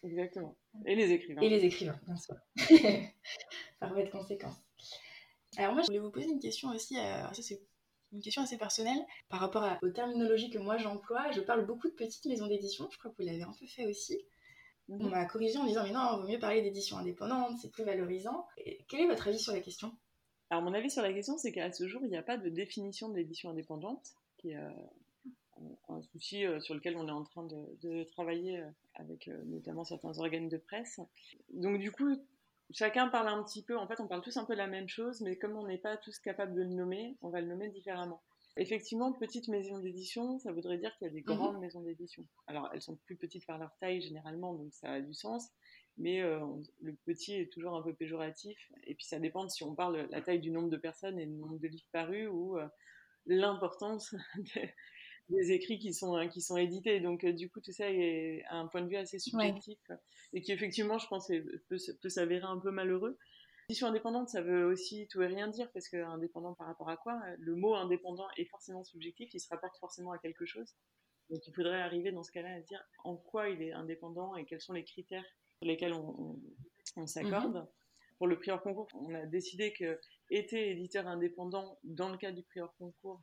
Exactement. 0.03 0.55
Et 0.85 0.95
les 0.95 1.11
écrivains. 1.11 1.41
Et 1.41 1.49
les 1.49 1.65
écrivains, 1.65 1.99
bien 2.05 2.15
sûr. 2.15 2.35
Par 3.79 3.93
voie 3.93 4.03
de 4.03 4.09
conséquence. 4.09 4.55
Alors 5.57 5.73
moi, 5.73 5.81
je 5.81 5.87
voulais 5.87 5.99
vous 5.99 6.11
poser 6.11 6.27
une 6.27 6.39
question 6.39 6.69
aussi, 6.69 6.97
euh, 6.97 7.33
ça 7.33 7.41
c'est 7.41 7.61
une 8.11 8.21
question 8.21 8.41
assez 8.41 8.57
personnelle, 8.57 8.99
par 9.29 9.39
rapport 9.39 9.65
aux 9.81 9.89
terminologies 9.89 10.49
que 10.49 10.57
moi 10.57 10.77
j'emploie. 10.77 11.31
Je 11.31 11.41
parle 11.41 11.65
beaucoup 11.65 11.87
de 11.87 11.93
petites 11.93 12.25
maisons 12.25 12.47
d'édition, 12.47 12.87
je 12.91 12.97
crois 12.97 13.11
que 13.11 13.21
vous 13.21 13.27
l'avez 13.27 13.43
un 13.43 13.53
peu 13.59 13.65
fait 13.67 13.85
aussi. 13.85 14.17
Mhm. 14.87 15.05
On 15.05 15.09
m'a 15.09 15.25
corrigé 15.25 15.57
en 15.57 15.65
disant 15.65 15.83
mais 15.83 15.91
non, 15.91 16.17
il 16.17 16.21
vaut 16.21 16.27
mieux 16.27 16.39
parler 16.39 16.61
d'édition 16.61 16.97
indépendante, 16.97 17.57
c'est 17.61 17.71
plus 17.71 17.83
valorisant. 17.83 18.47
Et 18.57 18.85
quel 18.87 19.01
est 19.01 19.07
votre 19.07 19.27
avis 19.27 19.39
sur 19.39 19.53
la 19.53 19.59
question? 19.59 19.95
Alors 20.49 20.63
mon 20.63 20.73
avis 20.73 20.89
sur 20.89 21.03
la 21.03 21.13
question, 21.13 21.37
c'est 21.37 21.51
qu'à 21.51 21.71
ce 21.71 21.87
jour, 21.87 22.01
il 22.03 22.09
n'y 22.09 22.17
a 22.17 22.23
pas 22.23 22.37
de 22.37 22.49
définition 22.49 23.09
d'édition 23.09 23.51
indépendante, 23.51 24.13
qui 24.37 24.51
est 24.51 24.57
euh, 24.57 24.69
un 25.87 26.01
souci 26.01 26.45
euh, 26.45 26.59
sur 26.59 26.73
lequel 26.73 26.97
on 26.97 27.07
est 27.07 27.11
en 27.11 27.23
train 27.23 27.45
de, 27.45 28.03
travailler 28.05 28.59
euh, 28.59 28.69
avec 28.95 29.27
euh, 29.27 29.43
notamment 29.45 29.83
certains 29.83 30.17
organes 30.19 30.49
de 30.49 30.57
presse. 30.57 30.99
Donc 31.53 31.79
du 31.79 31.91
coup, 31.91 32.15
chacun 32.71 33.07
parle 33.09 33.27
un 33.27 33.43
petit 33.43 33.63
peu, 33.63 33.77
en 33.77 33.87
fait 33.87 33.99
on 33.99 34.07
parle 34.07 34.21
tous 34.21 34.37
un 34.37 34.45
peu 34.45 34.55
la 34.55 34.67
même 34.67 34.87
chose, 34.87 35.21
mais 35.21 35.37
comme 35.37 35.55
on 35.55 35.67
n'est 35.67 35.77
pas 35.77 35.97
tous 35.97 36.19
capables 36.19 36.53
de 36.53 36.61
le 36.61 36.69
nommer, 36.69 37.17
on 37.21 37.29
va 37.29 37.41
le 37.41 37.47
nommer 37.47 37.69
différemment. 37.69 38.21
Effectivement, 38.57 39.13
petite 39.13 39.47
maison 39.47 39.79
d'édition, 39.79 40.39
ça 40.39 40.51
voudrait 40.51 40.77
dire 40.77 40.95
qu'il 40.97 41.07
y 41.07 41.09
a 41.09 41.13
des 41.13 41.21
mhm. 41.21 41.25
grandes 41.25 41.59
maisons 41.59 41.81
d'édition. 41.81 42.25
Alors 42.47 42.69
elles 42.73 42.81
sont 42.81 42.97
plus 43.05 43.15
petites 43.15 43.45
par 43.45 43.57
leur 43.57 43.75
taille 43.79 44.01
généralement, 44.01 44.53
donc 44.53 44.73
ça 44.73 44.93
a 44.93 45.01
du 45.01 45.13
sens, 45.13 45.49
mais 45.97 46.21
le 46.21 46.95
petit 47.05 47.35
est 47.35 47.51
toujours 47.51 47.75
un 47.75 47.81
peu 47.81 47.93
péjoratif, 47.93 48.57
et 48.85 48.95
puis 48.95 49.05
ça 49.05 49.19
dépend 49.19 49.47
si 49.49 49.63
on 49.63 49.75
parle 49.75 50.07
la 50.11 50.21
taille 50.21 50.39
du 50.39 50.51
nombre 50.51 50.69
de 50.69 50.77
personnes 50.77 51.19
et 51.19 51.25
du 51.25 51.33
nombre 51.33 51.59
de 51.59 51.67
livres 51.67 51.87
parus 51.91 52.29
ou 52.31 52.57
l'importance 53.25 54.15
des 55.29 55.51
écrits 55.51 55.79
qui 55.79 55.93
sont, 55.93 56.15
hein, 56.15 56.27
qui 56.27 56.41
sont 56.41 56.57
édités. 56.57 56.99
Donc, 56.99 57.23
euh, 57.23 57.33
du 57.33 57.49
coup, 57.49 57.61
tout 57.61 57.71
ça 57.71 57.89
est 57.89 58.43
un 58.49 58.67
point 58.67 58.81
de 58.81 58.87
vue 58.87 58.95
assez 58.95 59.19
subjectif 59.19 59.77
et 60.33 60.41
qui, 60.41 60.51
effectivement, 60.51 60.97
je 60.97 61.07
pense, 61.07 61.27
peut, 61.27 61.77
peut 62.01 62.09
s'avérer 62.09 62.45
un 62.45 62.59
peu 62.59 62.71
malheureux. 62.71 63.17
L'édition 63.69 63.87
indépendante, 63.87 64.29
ça 64.29 64.41
veut 64.41 64.65
aussi 64.65 65.07
tout 65.09 65.21
et 65.21 65.27
rien 65.27 65.47
dire 65.47 65.69
parce 65.73 65.87
que 65.89 65.97
indépendant 65.97 66.55
par 66.55 66.67
rapport 66.67 66.89
à 66.89 66.97
quoi 66.97 67.21
Le 67.37 67.55
mot 67.55 67.75
indépendant 67.75 68.27
est 68.37 68.45
forcément 68.45 68.83
subjectif, 68.83 69.29
il 69.33 69.39
se 69.39 69.47
rapporte 69.49 69.77
forcément 69.77 70.11
à 70.11 70.17
quelque 70.17 70.45
chose. 70.45 70.73
Donc, 71.29 71.45
il 71.45 71.53
faudrait 71.53 71.81
arriver 71.81 72.11
dans 72.11 72.23
ce 72.23 72.31
cas-là 72.31 72.55
à 72.55 72.61
dire 72.61 72.83
en 73.03 73.15
quoi 73.15 73.49
il 73.49 73.61
est 73.61 73.71
indépendant 73.71 74.35
et 74.35 74.45
quels 74.45 74.61
sont 74.61 74.73
les 74.73 74.83
critères 74.83 75.25
sur 75.59 75.67
lesquels 75.69 75.93
on, 75.93 76.39
on, 76.95 77.05
s'accorde. 77.05 77.57
Mhm. 77.57 77.67
Pour 78.17 78.27
le 78.27 78.39
prix 78.39 78.51
hors 78.51 78.61
concours, 78.61 78.87
on 78.95 79.13
a 79.13 79.25
décidé 79.27 79.71
que 79.73 79.99
était 80.31 80.71
éditeur 80.71 81.07
indépendant 81.07 81.77
dans 81.83 82.09
le 82.09 82.17
cas 82.17 82.31
du 82.31 82.43
prix 82.43 82.61
hors 82.61 82.75
concours, 82.77 83.21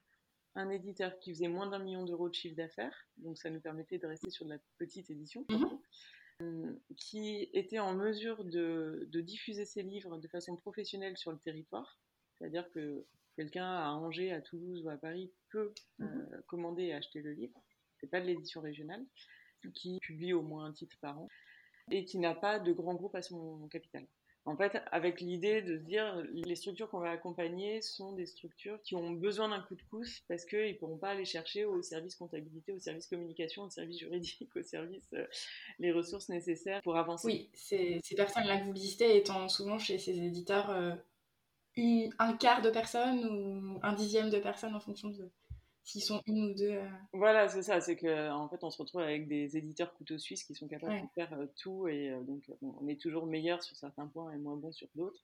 un 0.57 0.71
éditeur 0.71 1.19
qui 1.21 1.33
faisait 1.33 1.49
moins 1.49 1.69
d'un 1.69 1.79
million 1.79 2.05
d'euros 2.05 2.29
de 2.29 2.35
chiffre 2.35 2.57
d'affaires, 2.57 3.07
donc 3.19 3.39
ça 3.39 3.51
nous 3.51 3.61
permettait 3.61 3.99
de 3.99 4.07
rester 4.07 4.31
sur 4.31 4.45
de 4.47 4.51
la 4.51 4.59
petite 4.79 5.11
édition, 5.11 5.45
mhm. 5.51 5.79
euh, 6.43 6.73
qui 6.97 7.49
était 7.53 7.79
en 7.79 7.95
mesure 7.95 8.45
de, 8.45 9.09
diffuser 9.13 9.65
ses 9.65 9.83
livres 9.83 10.19
de 10.19 10.29
façon 10.29 10.57
professionnelle 10.57 11.17
sur 11.17 11.31
le 11.31 11.39
territoire, 11.39 11.99
c'est-à-dire 12.39 12.71
que 12.73 13.07
quelqu'un 13.37 13.71
à 13.71 13.91
Angers, 13.91 14.33
à 14.33 14.41
Toulouse 14.41 14.83
ou 14.83 14.89
à 14.89 14.97
Paris 14.97 15.31
peut 15.51 15.73
euh, 16.01 16.05
mhm. 16.05 16.43
commander 16.47 16.85
et 16.85 16.95
acheter 16.95 17.21
le 17.21 17.33
livre, 17.33 17.63
c'est 18.01 18.11
pas 18.11 18.21
de 18.21 18.27
l'édition 18.27 18.61
régionale, 18.61 19.05
qui 19.75 19.99
publie 20.01 20.33
au 20.33 20.43
moins 20.43 20.67
un 20.67 20.73
titre 20.73 20.97
par 21.01 21.19
an 21.19 21.29
et 21.91 22.05
qui 22.05 22.19
n'a 22.19 22.35
pas 22.35 22.59
de 22.59 22.73
grand 22.73 22.95
groupe 22.95 23.15
à 23.15 23.23
son 23.23 23.69
capital. 23.69 24.07
En 24.47 24.57
fait, 24.57 24.81
avec 24.93 25.21
l'idée 25.21 25.61
de 25.61 25.77
se 25.77 25.83
dire, 25.83 26.23
les 26.33 26.55
structures 26.55 26.89
qu'on 26.89 27.01
va 27.01 27.11
accompagner 27.11 27.83
sont 27.83 28.13
des 28.13 28.27
structures 28.27 28.81
qui 28.83 28.95
ont 28.95 29.11
besoin 29.11 29.49
d'un 29.49 29.61
coup 29.61 29.75
de 29.75 29.83
pouce 29.91 30.23
parce 30.29 30.45
qu'ils 30.45 30.69
ne 30.69 30.75
pourront 30.75 30.99
pas 30.99 31.11
aller 31.11 31.25
chercher 31.25 31.65
au 31.65 31.83
service 31.83 32.15
comptabilité, 32.15 32.73
au 32.73 32.79
service 32.79 33.09
communication, 33.09 33.65
au 33.65 33.71
service 33.71 33.99
juridique, 33.99 34.55
au 34.55 34.63
service 34.63 35.03
euh, 35.15 35.27
les 35.81 35.91
ressources 35.91 36.29
nécessaires 36.29 36.81
pour 36.83 36.97
avancer. 36.97 37.27
Oui, 37.27 37.51
ces, 37.55 38.01
personnes-là 38.17 38.61
que 38.61 38.67
vous 38.67 38.73
listez 38.73 39.17
étant 39.17 39.49
souvent 39.49 39.81
chez 39.81 39.99
ces 39.99 40.17
éditeurs 40.17 40.71
euh, 40.71 40.95
un 41.77 42.37
quart 42.37 42.63
de 42.63 42.71
personnes 42.71 43.27
ou 43.27 43.81
un 43.83 43.95
dixième 43.95 44.31
de 44.31 44.39
personnes 44.39 44.77
en 44.77 44.81
fonction 44.81 45.09
de, 45.09 45.29
s'ils 45.87 46.03
sont 46.03 46.21
une 46.27 46.51
ou 46.51 46.55
deux. 46.55 46.73
Euh. 46.73 46.89
Voilà, 47.13 47.49
c'est 47.49 47.63
ça. 47.63 47.81
C'est 47.81 47.97
que 47.97 48.31
en 48.31 48.49
fait, 48.49 48.63
on 48.65 48.71
se 48.71 48.79
retrouve 48.79 49.01
avec 49.01 49.29
des 49.29 49.57
éditeurs 49.57 49.95
couteaux 49.95 50.19
suisses 50.19 50.43
qui 50.43 50.55
sont 50.55 50.67
capables 50.67 51.01
de 51.01 51.09
faire 51.15 51.33
euh, 51.33 51.47
tout 51.57 51.87
et 51.89 52.11
euh, 52.11 52.21
donc 52.23 52.43
on 52.61 52.87
est 52.89 53.01
toujours 53.01 53.27
meilleur 53.27 53.63
sur 53.63 53.77
certains 53.77 54.09
points 54.09 54.33
et 54.33 54.37
moins 54.37 54.57
bon 54.57 54.73
sur 54.73 54.89
d'autres. 54.97 55.23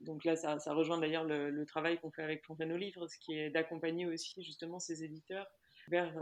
donc 0.00 0.24
là, 0.24 0.34
ça, 0.34 0.58
ça 0.58 0.72
rejoint 0.72 0.98
d'ailleurs 0.98 1.24
le, 1.24 1.64
travail 1.66 1.98
qu'on 2.00 2.10
fait 2.10 2.22
avec 2.22 2.42
Fontaine 2.44 2.72
aux 2.72 2.76
livres, 2.78 3.06
ce 3.06 3.18
qui 3.18 3.34
est 3.34 3.50
d'accompagner 3.50 4.06
aussi 4.06 4.42
justement 4.42 4.80
ces 4.80 5.04
éditeurs 5.04 5.46
vers 5.88 6.14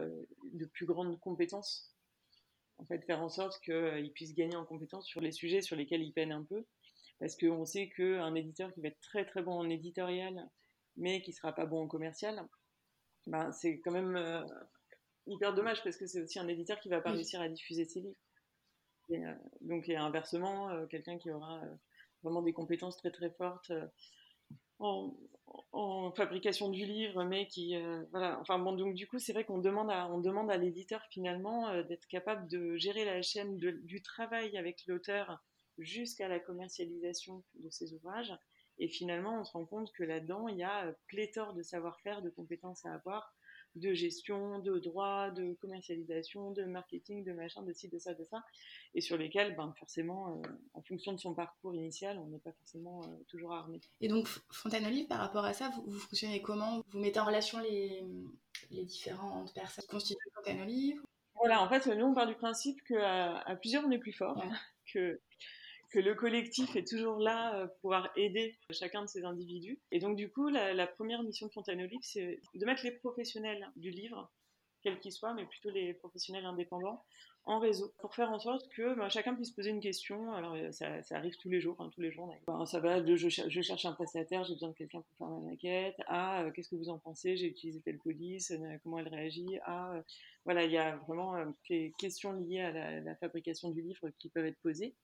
de 0.53 0.67
plus 0.67 0.85
grandes 0.85 1.19
compétences. 1.21 1.95
En 2.79 2.85
fait, 2.87 3.01
faire 3.05 3.23
en 3.23 3.29
sorte 3.29 3.61
qu'ils 3.61 4.13
puissent 4.13 4.35
gagner 4.35 4.57
en 4.57 4.65
compétences 4.65 5.07
sur 5.07 5.21
les 5.21 5.31
sujets 5.31 5.63
sur 5.63 5.77
lesquels 5.77 6.03
ils 6.03 6.13
peinent 6.13 6.33
un 6.33 6.43
peu. 6.43 6.67
Parce 7.21 7.37
qu'on 7.37 7.65
sait 7.65 7.89
qu'un 7.89 8.35
éditeur 8.35 8.75
qui 8.75 8.81
va 8.81 8.89
être 8.89 9.01
très 9.01 9.25
très 9.25 9.43
bon 9.43 9.53
en 9.53 9.71
éditorial, 9.71 10.51
mais 10.97 11.23
qui 11.23 11.33
sera 11.33 11.53
pas 11.53 11.67
bon 11.67 11.85
en 11.85 11.87
commercial, 11.87 12.45
ben, 13.27 13.53
c'est 13.53 13.81
quand 13.81 13.91
même 13.91 14.17
euh, 14.17 14.45
hyper 15.27 15.55
dommage 15.55 15.83
parce 15.83 15.97
que 15.97 16.07
c'est 16.07 16.23
aussi 16.23 16.39
un 16.39 16.49
éditeur 16.49 16.79
qui 16.81 16.89
va 16.89 17.01
pas 17.01 17.11
réussir 17.11 17.41
à 17.41 17.49
diffuser 17.49 17.85
ses 17.85 18.01
livres. 18.01 18.17
Et, 19.11 19.25
euh, 19.25 19.35
donc, 19.61 19.89
et 19.89 19.97
inversement, 19.97 20.71
euh, 20.71 20.87
quelqu'un 20.87 21.19
qui 21.19 21.31
aura 21.31 21.61
vraiment 22.23 22.43
des 22.43 22.53
compétences 22.53 22.97
très 22.97 23.11
très 23.11 23.31
fortes 23.31 23.73
en, 24.79 25.15
en, 25.73 26.11
fabrication 26.13 26.69
du 26.69 26.85
livre, 26.85 27.25
mais 27.25 27.47
qui 27.49 27.77
voilà. 28.11 28.39
Enfin 28.41 28.59
bon, 28.59 28.73
donc 28.73 28.95
du 28.95 29.07
coup, 29.07 29.19
c'est 29.19 29.33
vrai 29.33 29.45
qu'on 29.45 29.59
demande 29.59 29.91
à 29.91 30.09
on 30.09 30.21
demande 30.21 30.51
à 30.51 30.57
l'éditeur 30.57 31.03
finalement 31.11 31.83
d'être 31.83 32.07
capable 32.09 32.49
de 32.49 32.77
gérer 32.77 33.05
la 33.05 33.21
chaîne 33.21 33.57
du 33.59 34.03
travail 34.03 34.57
avec 34.57 34.87
l'auteur 34.87 35.43
jusqu'à 35.79 36.29
la 36.29 36.41
commercialisation 36.41 37.45
de 37.55 37.69
ses 37.71 37.93
ouvrages 37.93 38.33
et 38.79 38.89
finalement, 38.89 39.41
on 39.41 39.45
se 39.45 39.53
rend 39.53 39.65
compte 39.65 39.93
que 39.93 40.03
là-dedans, 40.03 40.49
il 40.49 40.59
y 40.59 40.63
a 40.63 40.87
euh, 40.87 40.93
pléthore 41.07 41.55
de 41.55 41.63
savoir-faire, 41.63 42.23
de 42.23 42.31
compétences 42.31 42.85
à 42.87 42.93
avoir 42.93 43.35
de 43.77 43.93
gestion, 43.93 44.61
de 44.61 44.79
droit, 44.79 45.31
de 45.31 45.55
commercialisation, 45.55 46.53
de 46.53 46.65
marketing, 46.65 47.25
de 47.25 47.33
machin, 47.33 47.63
de 47.63 47.73
ci, 47.73 47.89
de 47.89 47.99
ça, 47.99 48.15
de 48.15 48.23
ça, 48.25 48.45
et 48.95 49.01
sur 49.01 49.17
lesquels, 49.17 49.57
ben, 49.57 49.75
forcément, 49.79 50.31
euh, 50.31 50.49
en 50.75 50.83
fonction 50.83 51.13
de 51.13 51.19
son 51.19 51.35
parcours 51.35 51.75
initial, 51.75 52.19
on 52.19 52.27
n'est 52.27 52.39
pas 52.39 52.53
forcément 52.53 53.03
euh, 53.03 53.25
toujours 53.29 53.53
armé. 53.53 53.81
Et 54.01 54.09
donc, 54.09 54.29
Fontaine 54.51 54.87
Olive, 54.87 55.09
par 55.09 55.19
rapport 55.19 55.45
à 55.45 55.53
ça, 55.53 55.71
vous, 55.87 55.99
fonctionnez 55.99 56.41
comment? 56.41 56.83
Vous 56.91 57.01
mettez 57.01 57.19
en 57.19 57.25
relation 57.25 57.59
les, 57.61 58.05
les 58.71 58.85
différentes 58.85 59.53
personnes 59.55 59.85
qui 59.85 59.91
constituent 59.91 60.31
Fontaine 60.35 60.61
Olive? 60.61 61.03
Voilà, 61.35 61.61
en 61.61 61.69
fait, 61.69 61.87
nous, 61.89 62.07
on 62.07 62.15
part 62.15 62.29
du 62.29 62.37
principe 62.37 62.81
qu'à 62.85 63.39
à 63.39 63.57
plusieurs, 63.57 63.85
on 63.85 63.91
est 63.91 63.99
plus 63.99 64.13
fort, 64.13 64.41
que 64.93 65.21
que 65.95 66.01
le 66.01 66.17
collectif 66.17 66.75
est 66.75 66.89
toujours 66.89 67.21
là 67.21 67.55
euh, 67.55 67.67
pour 67.69 67.77
pouvoir 67.83 68.11
aider 68.17 68.59
chacun 68.71 69.03
de 69.03 69.07
ces 69.07 69.25
individus. 69.25 69.79
Et 69.93 70.01
donc, 70.01 70.17
du 70.17 70.29
coup, 70.29 70.49
la, 70.49 70.87
première 70.89 71.23
mission 71.23 71.47
de 71.47 71.53
Fontaine 71.53 71.81
Olive, 71.81 72.01
c'est 72.03 72.41
de 72.53 72.67
mettre 72.67 72.83
les 72.83 72.91
professionnels 72.91 73.71
du 73.77 73.91
livre, 73.91 74.29
quels 74.83 74.99
qu'ils 74.99 75.13
soient, 75.13 75.35
mais 75.35 75.47
plutôt 75.47 75.71
les 75.71 75.95
professionnels 75.95 76.47
indépendants, 76.47 77.05
en 77.45 77.61
réseau, 77.61 77.93
pour 78.01 78.13
faire 78.13 78.33
en 78.33 78.41
sorte 78.41 78.69
que 78.71 78.97
ben, 78.97 79.09
chacun 79.09 79.37
puisse 79.37 79.53
poser 79.53 79.71
une 79.71 79.81
question. 79.81 80.33
Alors, 80.33 80.55
euh, 80.55 80.73
ça, 80.73 80.99
arrive 81.11 81.37
tous 81.37 81.49
les 81.49 81.61
jours, 81.61 81.77
hein, 81.79 81.91
tous 81.95 82.01
les 82.01 82.11
jours. 82.11 82.35
Ben, 82.49 82.67
ça 82.67 82.81
va 82.81 83.01
de 83.01 83.15
je, 83.15 83.29
cherche 83.29 83.85
un 83.85 83.93
prestataire, 83.93 84.43
j'ai 84.43 84.55
besoin 84.55 84.71
de 84.71 84.75
quelqu'un 84.75 85.01
pour 85.01 85.29
faire 85.29 85.29
ma 85.29 85.51
maquette. 85.51 85.97
Ah, 86.09 86.43
euh, 86.43 86.51
qu'est-ce 86.51 86.71
que 86.71 86.77
vous 86.77 86.89
en 86.89 86.99
pensez 86.99 87.37
J'ai 87.37 87.47
utilisé 87.47 87.81
telle 87.83 87.99
police, 87.99 88.53
comment 88.83 88.99
elle 88.99 89.09
réagit 89.09 89.59
Ah, 89.65 89.95
voilà, 90.45 90.65
il 90.65 90.73
y 90.73 90.79
a 90.79 90.97
vraiment 90.97 91.35
des 91.69 91.93
questions 91.99 92.33
liées 92.33 92.63
à 92.63 93.01
la 93.01 93.15
fabrication 93.15 93.71
du 93.71 93.81
livre 93.81 94.11
qui 94.19 94.29
peuvent 94.29 94.47
être 94.47 94.59
posées. 94.61 94.97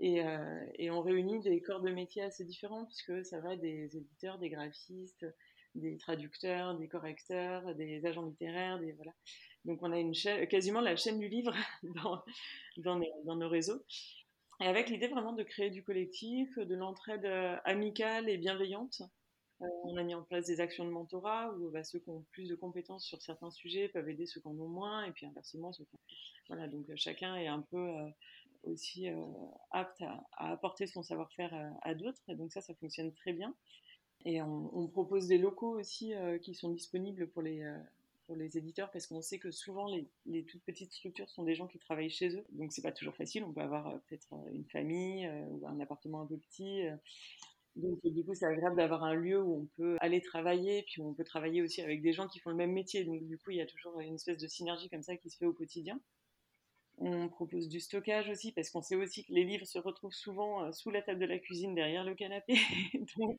Euh, 0.00 0.64
et, 0.76 0.90
on 0.90 1.02
réunit 1.02 1.40
des 1.40 1.60
corps 1.60 1.80
de 1.80 1.90
métiers 1.90 2.22
assez 2.22 2.44
différents, 2.44 2.84
puisque 2.84 3.24
ça 3.24 3.40
va 3.40 3.56
des 3.56 3.96
éditeurs, 3.96 4.38
des 4.38 4.48
graphistes, 4.48 5.26
des 5.74 5.96
traducteurs, 5.98 6.76
des 6.76 6.88
correcteurs, 6.88 7.74
des 7.74 8.04
agents 8.06 8.26
littéraires. 8.26 8.80
Donc 9.64 9.82
on 9.82 9.92
a 9.92 10.46
quasiment 10.46 10.80
la 10.80 10.96
chaîne 10.96 11.18
du 11.18 11.28
livre 11.28 11.54
dans, 12.76 12.96
nos, 13.36 13.48
réseaux. 13.48 13.82
Et 14.60 14.66
avec 14.66 14.88
l'idée 14.88 15.08
vraiment 15.08 15.32
de 15.32 15.42
créer 15.42 15.70
du 15.70 15.84
collectif, 15.84 16.58
de 16.58 16.74
l'entraide 16.74 17.24
euh, 17.24 17.56
amicale 17.64 18.28
et 18.28 18.38
bienveillante. 18.38 19.02
Euh, 19.60 19.66
on 19.84 19.96
a 19.96 20.02
mis 20.04 20.14
en 20.14 20.22
place 20.22 20.46
des 20.46 20.60
actions 20.60 20.84
de 20.84 20.90
mentorat 20.90 21.52
où 21.54 21.70
bah, 21.70 21.82
ceux 21.82 21.98
qui 21.98 22.10
ont 22.10 22.24
plus 22.32 22.48
de 22.48 22.54
compétences 22.54 23.04
sur 23.04 23.20
certains 23.20 23.50
sujets 23.50 23.88
peuvent 23.88 24.08
aider 24.08 24.26
ceux 24.26 24.40
qui 24.40 24.48
en 24.48 24.58
ont 24.58 24.68
moins, 24.68 25.04
et 25.04 25.10
puis 25.10 25.26
inversement, 25.26 25.72
donc 26.48 26.96
chacun 26.96 27.36
est 27.36 27.48
un 27.48 27.60
peu 27.60 27.92
aussi 28.64 29.08
euh, 29.08 29.24
apte 29.70 30.02
à, 30.02 30.26
apporter 30.36 30.86
son 30.86 31.02
savoir-faire 31.02 31.54
euh, 31.54 31.70
à, 31.82 31.94
d'autres. 31.94 32.22
Et 32.28 32.34
donc 32.34 32.52
ça, 32.52 32.60
ça 32.60 32.74
fonctionne 32.74 33.12
très 33.12 33.32
bien. 33.32 33.54
Et 34.24 34.42
on, 34.42 34.88
propose 34.88 35.28
des 35.28 35.38
locaux 35.38 35.78
aussi 35.78 36.12
euh, 36.12 36.38
qui 36.38 36.52
sont 36.52 36.70
disponibles 36.70 37.28
pour 37.28 37.40
les, 37.40 37.62
pour 38.26 38.34
les 38.34 38.58
éditeurs 38.58 38.90
parce 38.90 39.06
qu'on 39.06 39.22
sait 39.22 39.38
que 39.38 39.52
souvent 39.52 39.86
les, 39.86 40.08
les, 40.26 40.44
toutes 40.44 40.62
petites 40.64 40.92
structures 40.92 41.30
sont 41.30 41.44
des 41.44 41.54
gens 41.54 41.68
qui 41.68 41.78
travaillent 41.78 42.10
chez 42.10 42.34
eux. 42.36 42.44
Donc 42.50 42.72
c'est 42.72 42.82
pas 42.82 42.90
toujours 42.90 43.14
facile. 43.14 43.44
On 43.44 43.52
peut 43.52 43.60
avoir 43.60 44.00
peut-être 44.02 44.34
une 44.52 44.64
famille 44.64 45.30
ou 45.50 45.68
un 45.68 45.78
appartement 45.78 46.22
un 46.22 46.26
peu 46.26 46.36
petit. 46.36 46.82
donc 47.76 48.00
du 48.02 48.24
coup 48.24 48.34
c'est 48.34 48.46
agréable 48.46 48.76
d'avoir 48.76 49.04
un 49.04 49.14
lieu 49.14 49.40
où 49.40 49.54
on 49.54 49.66
peut 49.76 49.96
aller 50.00 50.20
travailler, 50.20 50.82
puis 50.82 51.00
on 51.00 51.14
peut 51.14 51.24
travailler 51.24 51.62
aussi 51.62 51.80
avec 51.80 52.02
des 52.02 52.12
gens 52.12 52.26
qui 52.26 52.40
font 52.40 52.50
le 52.50 52.56
même 52.56 52.72
métier. 52.72 53.04
Donc 53.04 53.24
du 53.24 53.38
coup 53.38 53.52
il 53.52 53.58
y 53.58 53.62
a 53.62 53.66
toujours 53.66 54.00
une 54.00 54.16
espèce 54.16 54.38
de 54.38 54.48
synergie 54.48 54.88
comme 54.88 55.04
ça 55.04 55.16
qui 55.16 55.30
se 55.30 55.36
fait 55.36 55.46
au 55.46 55.52
quotidien. 55.52 56.00
On 57.00 57.28
propose 57.28 57.68
du 57.68 57.78
stockage 57.78 58.28
aussi 58.28 58.50
parce 58.50 58.70
qu'on 58.70 58.82
sait 58.82 58.96
aussi 58.96 59.24
que 59.24 59.32
les 59.32 59.44
livres 59.44 59.66
se 59.66 59.78
retrouvent 59.78 60.12
souvent 60.12 60.64
euh, 60.64 60.72
sous 60.72 60.90
la 60.90 61.00
table 61.00 61.20
de 61.20 61.26
la 61.26 61.38
cuisine 61.38 61.74
derrière 61.74 62.02
le 62.04 62.16
canapé. 62.16 62.56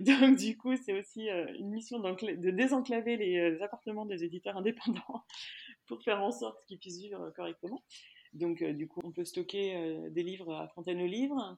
donc, 0.00 0.36
du 0.36 0.58
coup, 0.58 0.76
c'est 0.76 0.92
aussi 0.92 1.30
euh, 1.30 1.46
une 1.58 1.70
mission 1.70 1.98
de 1.98 2.50
désenclaver 2.50 3.16
les 3.16 3.38
euh, 3.38 3.64
appartements 3.64 4.04
des 4.04 4.24
éditeurs 4.24 4.58
indépendants 4.58 5.24
pour 5.86 6.02
faire 6.02 6.22
en 6.22 6.32
sorte 6.32 6.62
qu'ils 6.66 6.78
puissent 6.78 7.00
vivre 7.00 7.32
correctement. 7.34 7.82
Donc, 8.34 8.62
du 8.62 8.86
coup, 8.86 9.00
on 9.04 9.12
peut 9.12 9.24
stocker 9.24 10.10
des 10.10 10.22
livres 10.22 10.52
à 10.52 10.68
Fontaine 10.68 11.00
aux 11.00 11.06
Livres. 11.06 11.56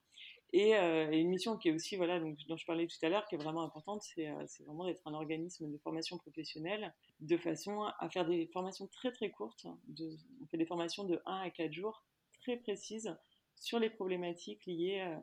Euh, 0.55 1.11
et, 1.11 1.19
une 1.19 1.29
mission 1.29 1.57
qui 1.57 1.69
est 1.69 1.73
aussi, 1.73 1.97
voilà, 1.97 2.21
donc, 2.21 2.39
dont 2.49 2.57
je 2.57 2.65
parlais 2.65 2.87
tout 2.87 2.97
à 3.03 3.09
l'heure, 3.09 3.27
qui 3.27 3.35
est 3.35 3.39
vraiment 3.39 3.63
importante, 3.63 4.03
c'est 4.03 4.29
euh, 4.29 4.45
vraiment 4.67 4.87
d'être 4.87 5.07
un 5.07 5.15
organisme 5.15 5.71
de 5.71 5.79
formation 5.79 6.17
professionnelle, 6.19 6.95
de 7.21 7.37
façon 7.37 7.83
à 7.83 8.09
faire 8.09 8.27
des 8.27 8.47
formations 8.53 8.87
très 8.87 9.13
très 9.13 9.31
courtes. 9.31 9.67
on 9.67 10.47
fait 10.47 10.57
des 10.57 10.67
formations 10.67 11.05
de 11.05 11.21
1 11.27 11.41
à 11.43 11.51
4 11.51 11.73
jours, 11.73 12.03
très 12.41 12.57
précises, 12.57 13.15
sur 13.57 13.79
les 13.79 13.91
problématiques 13.91 14.65
liées 14.67 15.17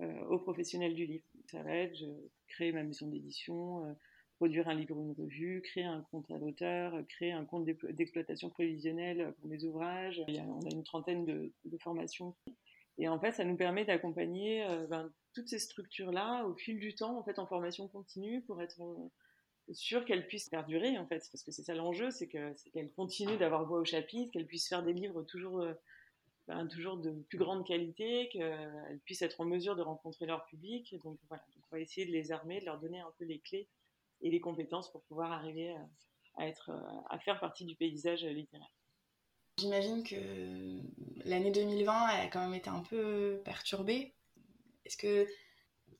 euh, 0.00 0.24
aux 0.26 0.38
professionnels 0.38 0.94
du 0.94 1.06
livre. 1.06 1.24
Ça 1.50 1.62
va 1.62 1.74
être 1.74 1.98
créer 2.46 2.72
ma 2.72 2.82
mission 2.82 3.08
d'édition, 3.08 3.96
produire 4.36 4.68
un 4.68 4.74
livre 4.74 4.96
ou 4.96 5.02
une 5.02 5.12
revue, 5.12 5.62
créer 5.62 5.84
un 5.84 6.02
compte 6.10 6.30
à 6.30 6.38
l'auteur, 6.38 6.94
créer 7.08 7.32
un 7.32 7.44
compte 7.44 7.64
d'exploitation 7.64 8.50
prévisionnelle 8.50 9.34
pour 9.40 9.48
mes 9.48 9.64
ouvrages. 9.64 10.22
On 10.28 10.66
a 10.66 10.70
une 10.70 10.84
trentaine 10.84 11.24
de 11.24 11.78
formations 11.78 12.36
et 12.98 13.08
en 13.08 13.18
fait, 13.20 13.32
ça 13.32 13.44
nous 13.44 13.56
permet 13.56 13.84
d'accompagner 13.84 14.64
euh, 14.64 14.86
ben, 14.88 15.12
toutes 15.32 15.48
ces 15.48 15.60
structures-là 15.60 16.44
au 16.44 16.54
fil 16.54 16.80
du 16.80 16.94
temps, 16.94 17.16
en 17.16 17.22
fait, 17.22 17.38
en 17.38 17.46
formation 17.46 17.86
continue, 17.86 18.42
pour 18.42 18.60
être 18.60 18.82
euh, 18.82 19.72
sûr 19.72 20.04
qu'elles 20.04 20.26
puissent 20.26 20.48
perdurer, 20.48 20.98
en 20.98 21.06
fait, 21.06 21.24
parce 21.30 21.44
que 21.44 21.52
c'est 21.52 21.62
ça 21.62 21.74
l'enjeu, 21.74 22.10
c'est 22.10 22.28
qu'elles 22.28 22.90
continuent 22.96 23.38
d'avoir 23.38 23.64
voix 23.66 23.78
au 23.78 23.84
chapitre, 23.84 24.32
qu'elles 24.32 24.46
puissent 24.46 24.68
faire 24.68 24.82
des 24.82 24.92
livres 24.92 25.22
toujours, 25.22 25.60
euh, 25.60 25.74
ben, 26.48 26.66
toujours 26.66 26.96
de 26.96 27.12
plus 27.28 27.38
grande 27.38 27.64
qualité, 27.64 28.28
qu'elles 28.30 29.00
puissent 29.04 29.22
être 29.22 29.40
en 29.40 29.44
mesure 29.44 29.76
de 29.76 29.82
rencontrer 29.82 30.26
leur 30.26 30.44
public. 30.46 30.96
Donc 31.04 31.18
voilà, 31.28 31.44
on 31.56 31.76
va 31.76 31.80
essayer 31.80 32.04
de 32.04 32.12
les 32.12 32.32
armer, 32.32 32.58
de 32.58 32.64
leur 32.64 32.80
donner 32.80 32.98
un 32.98 33.12
peu 33.16 33.24
les 33.24 33.38
clés 33.38 33.68
et 34.22 34.30
les 34.30 34.40
compétences 34.40 34.90
pour 34.90 35.02
pouvoir 35.04 35.30
arriver 35.30 35.72
à, 36.34 36.48
être, 36.48 36.72
à 37.10 37.18
faire 37.20 37.38
partie 37.38 37.64
du 37.64 37.76
paysage 37.76 38.24
littéraire. 38.24 38.77
J'imagine 39.58 40.04
que 40.04 40.14
l'année 41.24 41.50
2020 41.50 42.08
elle 42.10 42.26
a 42.26 42.28
quand 42.28 42.40
même 42.40 42.54
été 42.54 42.70
un 42.70 42.80
peu 42.80 43.40
perturbée. 43.44 44.14
Est-ce 44.84 44.96
que, 44.96 45.26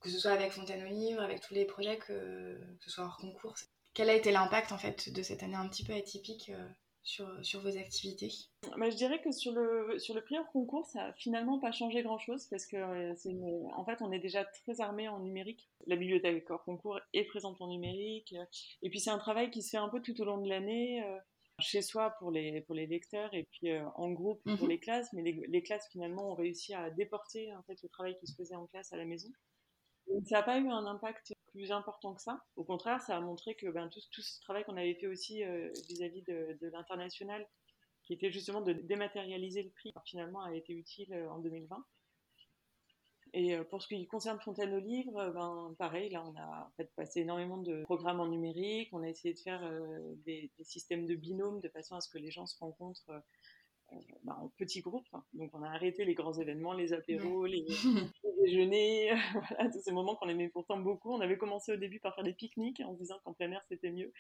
que 0.00 0.08
ce 0.08 0.18
soit 0.18 0.30
avec 0.30 0.52
Fontaine 0.52 0.84
au 0.84 0.88
Livre, 0.88 1.20
avec 1.20 1.40
tous 1.40 1.54
les 1.54 1.64
projets, 1.64 1.98
que, 1.98 2.56
ce 2.80 2.90
soit 2.90 3.04
hors 3.04 3.16
concours, 3.16 3.56
quel 3.94 4.10
a 4.10 4.14
été 4.14 4.30
l'impact 4.30 4.70
en 4.70 4.78
fait 4.78 5.12
de 5.12 5.22
cette 5.22 5.42
année 5.42 5.56
un 5.56 5.68
petit 5.68 5.84
peu 5.84 5.92
atypique 5.92 6.50
euh, 6.50 6.68
sur, 7.02 7.28
sur 7.44 7.60
vos 7.60 7.76
activités? 7.76 8.30
Bah, 8.76 8.90
Je 8.90 8.94
dirais 8.94 9.20
que 9.20 9.32
sur 9.32 9.52
le, 9.52 9.98
sur 9.98 10.14
le 10.14 10.22
prix 10.22 10.38
hors 10.38 10.50
concours, 10.52 10.86
ça 10.86 11.08
n'a 11.08 11.12
finalement 11.14 11.58
pas 11.58 11.72
changé 11.72 12.02
grand-chose 12.02 12.46
parce 12.46 12.64
que 12.64 12.76
euh, 12.76 13.68
en 13.74 13.84
fait, 13.84 14.00
on 14.02 14.12
est 14.12 14.20
déjà 14.20 14.44
très 14.44 14.80
armé 14.80 15.08
en 15.08 15.18
numérique. 15.18 15.68
La 15.88 15.96
bibliothèque 15.96 16.48
hors 16.48 16.62
concours 16.62 17.00
est 17.12 17.24
présente 17.24 17.60
en 17.60 17.66
numérique. 17.66 18.36
Et 18.82 18.88
puis 18.88 19.00
c'est 19.00 19.10
un 19.10 19.18
travail 19.18 19.50
qui 19.50 19.62
se 19.62 19.70
fait 19.70 19.78
un 19.78 19.88
peu 19.88 20.00
tout 20.00 20.20
au 20.20 20.24
long 20.24 20.38
de 20.38 20.48
l'année. 20.48 21.02
Euh, 21.58 21.62
chez 21.62 21.82
soi 21.82 22.10
pour 22.18 22.30
les, 22.30 22.60
pour 22.62 22.74
les 22.74 22.86
lecteurs 22.86 23.32
et 23.34 23.44
puis 23.44 23.70
euh, 23.70 23.84
en 23.96 24.10
groupe 24.10 24.42
pour 24.44 24.64
mhm. 24.64 24.68
les 24.68 24.80
classes, 24.80 25.12
mais 25.12 25.22
les, 25.22 25.62
classes 25.62 25.88
finalement 25.90 26.32
ont 26.32 26.34
réussi 26.34 26.74
à 26.74 26.90
déporter 26.90 27.54
en 27.54 27.62
fait 27.64 27.80
le 27.82 27.88
travail 27.88 28.16
qui 28.18 28.26
se 28.26 28.34
faisait 28.34 28.54
en 28.54 28.66
classe 28.66 28.92
à 28.92 28.96
la 28.96 29.04
maison. 29.04 29.28
ça 30.26 30.36
n'a 30.36 30.42
pas 30.42 30.58
eu 30.58 30.68
un 30.68 30.86
impact 30.86 31.34
plus 31.52 31.72
important 31.72 32.14
que 32.14 32.22
ça. 32.22 32.44
Au 32.56 32.64
contraire, 32.64 33.00
ça 33.00 33.16
a 33.16 33.20
montré 33.20 33.54
que 33.54 33.66
ben, 33.68 33.88
tout, 33.88 34.00
tout 34.12 34.22
ce 34.22 34.40
travail 34.40 34.64
qu'on 34.64 34.76
avait 34.76 34.94
fait 34.94 35.06
aussi 35.06 35.42
euh, 35.44 35.70
vis-à-vis 35.88 36.22
de, 36.22 36.58
de 36.60 36.68
l'international, 36.68 37.46
qui 38.04 38.14
était 38.14 38.30
justement 38.30 38.60
de 38.60 38.72
dématérialiser 38.72 39.62
le 39.62 39.70
prix, 39.70 39.92
finalement 40.04 40.42
a 40.42 40.54
été 40.54 40.72
utile 40.72 41.12
euh, 41.12 41.30
en 41.30 41.38
2020. 41.38 41.84
Et 43.34 43.54
euh, 43.54 43.64
pour 43.64 43.82
ce 43.82 43.88
qui 43.88 44.06
concerne 44.06 44.40
Fontaine 44.40 44.74
aux 44.74 44.80
livres, 44.80 45.18
euh, 45.18 45.30
ben, 45.30 45.74
pareil, 45.78 46.10
là, 46.10 46.24
on 46.26 46.36
a 46.36 46.66
en 46.66 46.70
fait, 46.76 46.90
passé 46.94 47.20
énormément 47.20 47.58
de 47.58 47.82
programmes 47.82 48.20
en 48.20 48.28
numérique. 48.28 48.88
On 48.92 49.02
a 49.02 49.08
essayé 49.08 49.34
de 49.34 49.38
faire 49.38 49.62
euh, 49.64 50.14
des, 50.24 50.50
systèmes 50.62 51.06
de 51.06 51.14
binômes 51.14 51.60
de 51.60 51.68
façon 51.68 51.96
à 51.96 52.00
ce 52.00 52.08
que 52.08 52.18
les 52.18 52.30
gens 52.30 52.46
se 52.46 52.58
rencontrent 52.58 53.22
ben, 54.24 54.34
en 54.34 54.48
petits 54.56 54.80
groupes. 54.80 55.08
Donc, 55.34 55.50
on 55.54 55.62
a 55.62 55.68
arrêté 55.68 56.04
les 56.04 56.14
grands 56.14 56.34
événements, 56.34 56.72
les 56.72 56.92
apéros, 56.92 57.46
les, 57.46 57.66
déjeuners, 58.42 59.12
voilà, 59.32 59.70
tous 59.70 59.80
ces 59.80 59.92
moments 59.92 60.16
qu'on 60.16 60.28
aimait 60.28 60.48
pourtant 60.48 60.78
beaucoup. 60.78 61.12
On 61.12 61.20
avait 61.20 61.38
commencé 61.38 61.72
au 61.72 61.76
début 61.76 62.00
par 62.00 62.14
faire 62.14 62.24
des 62.24 62.34
pique-niques 62.34 62.80
en 62.80 62.94
se 62.94 62.98
disant 62.98 63.18
qu'en 63.24 63.32
plein 63.32 63.50
air, 63.50 63.62
c'était 63.68 63.90
mieux. 63.90 64.12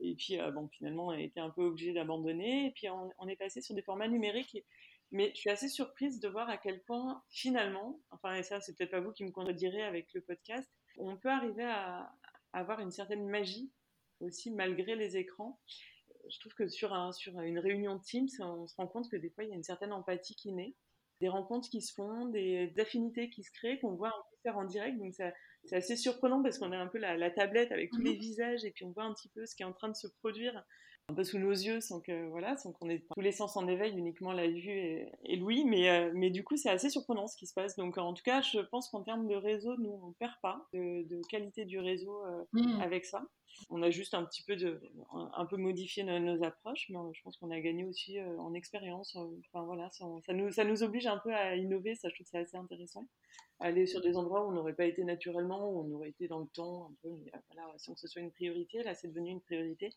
Et 0.00 0.14
puis, 0.14 0.38
bon, 0.54 0.68
finalement, 0.68 1.06
on 1.06 1.10
a 1.10 1.20
été 1.20 1.38
un 1.40 1.50
peu 1.50 1.62
obligé 1.62 1.92
d'abandonner. 1.92 2.66
Et 2.66 2.70
puis, 2.72 2.88
on, 2.88 3.10
on, 3.18 3.28
est 3.28 3.36
passé 3.36 3.60
sur 3.60 3.74
des 3.74 3.82
formats 3.82 4.08
numériques. 4.08 4.64
Mais 5.12 5.30
je 5.34 5.40
suis 5.40 5.50
assez 5.50 5.68
surprise 5.68 6.20
de 6.20 6.28
voir 6.28 6.48
à 6.48 6.56
quel 6.56 6.82
point, 6.82 7.22
finalement, 7.28 8.00
enfin, 8.10 8.34
et 8.34 8.42
ça, 8.42 8.60
c'est 8.60 8.74
peut-être 8.74 8.90
pas 8.90 9.00
vous 9.00 9.12
qui 9.12 9.24
me 9.24 9.30
contredirez 9.30 9.82
avec 9.82 10.12
le 10.14 10.22
podcast, 10.22 10.68
on 10.96 11.16
peut 11.16 11.30
arriver 11.30 11.64
à, 11.64 12.12
avoir 12.54 12.80
une 12.80 12.90
certaine 12.90 13.26
magie 13.28 13.70
aussi 14.20 14.50
malgré 14.50 14.94
les 14.94 15.16
écrans. 15.16 15.58
Je 16.28 16.38
trouve 16.40 16.54
que 16.54 16.68
sur, 16.68 16.92
un, 16.92 17.12
sur 17.12 17.38
une 17.40 17.58
réunion 17.58 17.98
Teams, 17.98 18.28
on 18.40 18.66
se 18.66 18.74
rend 18.76 18.86
compte 18.86 19.10
que 19.10 19.16
des 19.16 19.30
fois, 19.30 19.44
il 19.44 19.50
y 19.50 19.52
a 19.52 19.56
une 19.56 19.62
certaine 19.62 19.92
empathie 19.92 20.34
qui 20.34 20.52
naît, 20.52 20.74
des 21.20 21.28
rencontres 21.28 21.68
qui 21.70 21.82
se 21.82 21.92
font, 21.94 22.26
des, 22.26 22.72
affinités 22.78 23.30
qui 23.30 23.42
se 23.42 23.50
créent, 23.52 23.78
qu'on 23.80 23.94
voit 23.94 24.08
un 24.08 24.22
peu 24.30 24.36
faire 24.42 24.58
en 24.58 24.64
direct. 24.64 24.98
Donc, 24.98 25.14
c'est 25.14 25.76
assez 25.76 25.96
surprenant 25.96 26.42
parce 26.42 26.58
qu'on 26.58 26.72
a 26.72 26.78
un 26.78 26.88
peu 26.88 26.98
la, 26.98 27.30
tablette 27.30 27.72
avec 27.72 27.90
tous 27.90 28.00
les 28.00 28.14
mhm. 28.14 28.18
visages 28.18 28.64
et 28.64 28.70
puis 28.70 28.84
on 28.84 28.92
voit 28.92 29.04
un 29.04 29.14
petit 29.14 29.28
peu 29.28 29.44
ce 29.46 29.54
qui 29.54 29.62
est 29.62 29.66
en 29.66 29.72
train 29.72 29.88
de 29.88 29.96
se 29.96 30.06
produire 30.06 30.64
un 31.08 31.14
peu 31.14 31.24
sous 31.24 31.38
nos 31.38 31.50
yeux 31.50 31.80
sans 31.80 32.00
que 32.00 32.28
voilà 32.28 32.56
sans 32.56 32.72
qu'on 32.72 32.88
ait 32.88 33.04
tous 33.14 33.20
les 33.20 33.32
sens 33.32 33.56
en 33.56 33.66
éveil 33.66 33.92
uniquement 33.96 34.32
la 34.32 34.48
vue 34.48 34.70
et, 34.70 35.12
et 35.24 35.36
l'ouïe 35.36 35.64
mais 35.64 35.90
euh, 35.90 36.10
mais 36.14 36.30
du 36.30 36.44
coup 36.44 36.56
c'est 36.56 36.70
assez 36.70 36.90
surprenant 36.90 37.26
ce 37.26 37.36
qui 37.36 37.46
se 37.46 37.54
passe. 37.54 37.76
Donc 37.76 37.98
en 37.98 38.14
tout 38.14 38.22
cas 38.22 38.40
je 38.40 38.60
pense 38.60 38.88
qu'en 38.88 39.02
termes 39.02 39.26
de 39.26 39.34
réseau 39.34 39.76
nous 39.78 40.00
on 40.02 40.12
perd 40.12 40.34
pas 40.42 40.66
de, 40.72 41.20
qualité 41.28 41.64
du 41.64 41.78
réseau 41.78 42.24
euh, 42.24 42.44
mmh. 42.52 42.80
avec 42.80 43.04
ça. 43.04 43.24
On 43.68 43.82
a 43.82 43.90
juste 43.90 44.14
un 44.14 44.24
petit 44.24 44.42
peu 44.44 44.56
de 44.56 44.80
un, 45.12 45.44
peu 45.44 45.56
modifié 45.56 46.04
nos, 46.04 46.42
approches 46.42 46.86
mais 46.88 46.98
je 47.12 47.22
pense 47.22 47.36
qu'on 47.36 47.50
a 47.50 47.60
gagné 47.60 47.84
aussi 47.84 48.18
euh, 48.18 48.38
en 48.38 48.54
expérience 48.54 49.16
enfin 49.16 49.64
voilà 49.64 49.90
ça, 49.90 50.06
nous 50.32 50.50
ça 50.50 50.64
nous 50.64 50.82
oblige 50.82 51.06
un 51.06 51.18
peu 51.18 51.34
à 51.34 51.56
innover 51.56 51.94
ça 51.94 52.08
je 52.08 52.14
trouve 52.14 52.24
que 52.24 52.30
c'est 52.30 52.38
assez 52.38 52.56
intéressant. 52.56 53.06
Aller 53.60 53.86
sur 53.86 54.00
des 54.00 54.16
endroits 54.16 54.44
où 54.44 54.48
on 54.48 54.52
n'aurait 54.52 54.74
pas 54.74 54.86
été 54.86 55.04
naturellement 55.04 55.70
où 55.70 55.84
on 55.84 55.94
aurait 55.94 56.08
été 56.08 56.26
dans 56.28 56.40
le 56.40 56.48
temps 56.48 56.86
un 56.86 56.94
peu 57.02 57.10
mais 57.24 57.32
voilà 57.52 57.68
sans 57.76 57.94
que 57.94 58.00
ce 58.00 58.08
soit 58.08 58.22
une 58.22 58.32
priorité. 58.32 58.82
Là 58.82 58.94
c'est 58.94 59.08
devenu 59.08 59.30
une 59.30 59.40
priorité 59.40 59.90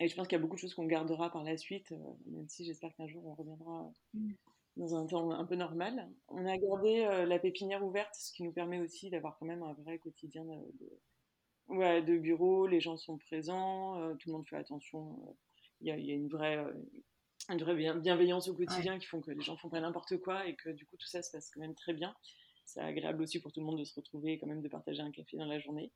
et 0.00 0.08
je 0.08 0.16
pense 0.16 0.26
qu'il 0.26 0.36
y 0.36 0.40
a 0.40 0.42
beaucoup 0.42 0.56
de 0.56 0.60
choses 0.60 0.74
qu'on 0.74 0.86
gardera 0.86 1.30
par 1.30 1.44
la 1.44 1.56
suite, 1.56 1.92
euh, 1.92 2.14
même 2.26 2.48
si 2.48 2.64
j'espère 2.64 2.94
qu'un 2.94 3.06
jour 3.06 3.26
on 3.26 3.34
reviendra 3.34 3.92
mm. 4.14 4.32
dans 4.76 4.94
un 4.94 5.06
temps 5.06 5.30
un 5.30 5.44
peu 5.44 5.54
normal. 5.54 6.10
On 6.28 6.46
a 6.46 6.56
gardé 6.56 7.00
euh, 7.00 7.26
la 7.26 7.38
pépinière 7.38 7.84
ouverte, 7.84 8.14
ce 8.14 8.32
qui 8.32 8.42
nous 8.42 8.52
permet 8.52 8.80
aussi 8.80 9.10
d'avoir 9.10 9.38
quand 9.38 9.46
même 9.46 9.62
un 9.62 9.74
vrai 9.74 9.98
quotidien 9.98 10.44
de, 10.44 10.58
ouais, 11.68 12.02
de 12.02 12.16
bureau. 12.16 12.66
Les 12.66 12.80
gens 12.80 12.96
sont 12.96 13.18
présents, 13.18 14.00
euh, 14.00 14.14
tout 14.14 14.30
le 14.30 14.36
monde 14.36 14.46
fait 14.48 14.56
attention. 14.56 15.36
Il 15.80 15.88
y, 15.88 15.90
a, 15.90 16.14
une 16.14 16.28
vraie, 16.28 16.64
une 17.48 17.58
vraie 17.58 17.74
bienveillance 17.96 18.48
au 18.48 18.54
quotidien 18.54 18.98
qui 19.00 19.06
font 19.06 19.20
que 19.20 19.32
les 19.32 19.42
gens 19.42 19.56
font 19.56 19.68
pas 19.68 19.80
n'importe 19.80 20.16
quoi 20.18 20.46
et 20.46 20.54
que 20.54 20.70
du 20.70 20.86
coup 20.86 20.96
tout 20.96 21.08
ça 21.08 21.22
se 21.22 21.32
passe 21.32 21.50
quand 21.50 21.60
même 21.60 21.74
très 21.74 21.92
bien. 21.92 22.14
C'est 22.64 22.80
agréable 22.80 23.20
aussi 23.20 23.40
pour 23.40 23.52
tout 23.52 23.58
le 23.58 23.66
monde 23.66 23.80
de 23.80 23.84
se 23.84 23.94
retrouver 23.96 24.34
et 24.34 24.38
quand 24.38 24.46
même 24.46 24.62
de 24.62 24.68
partager 24.68 25.02
un 25.02 25.10
café 25.10 25.36
dans 25.36 25.44
la 25.44 25.58
journée 25.58 25.90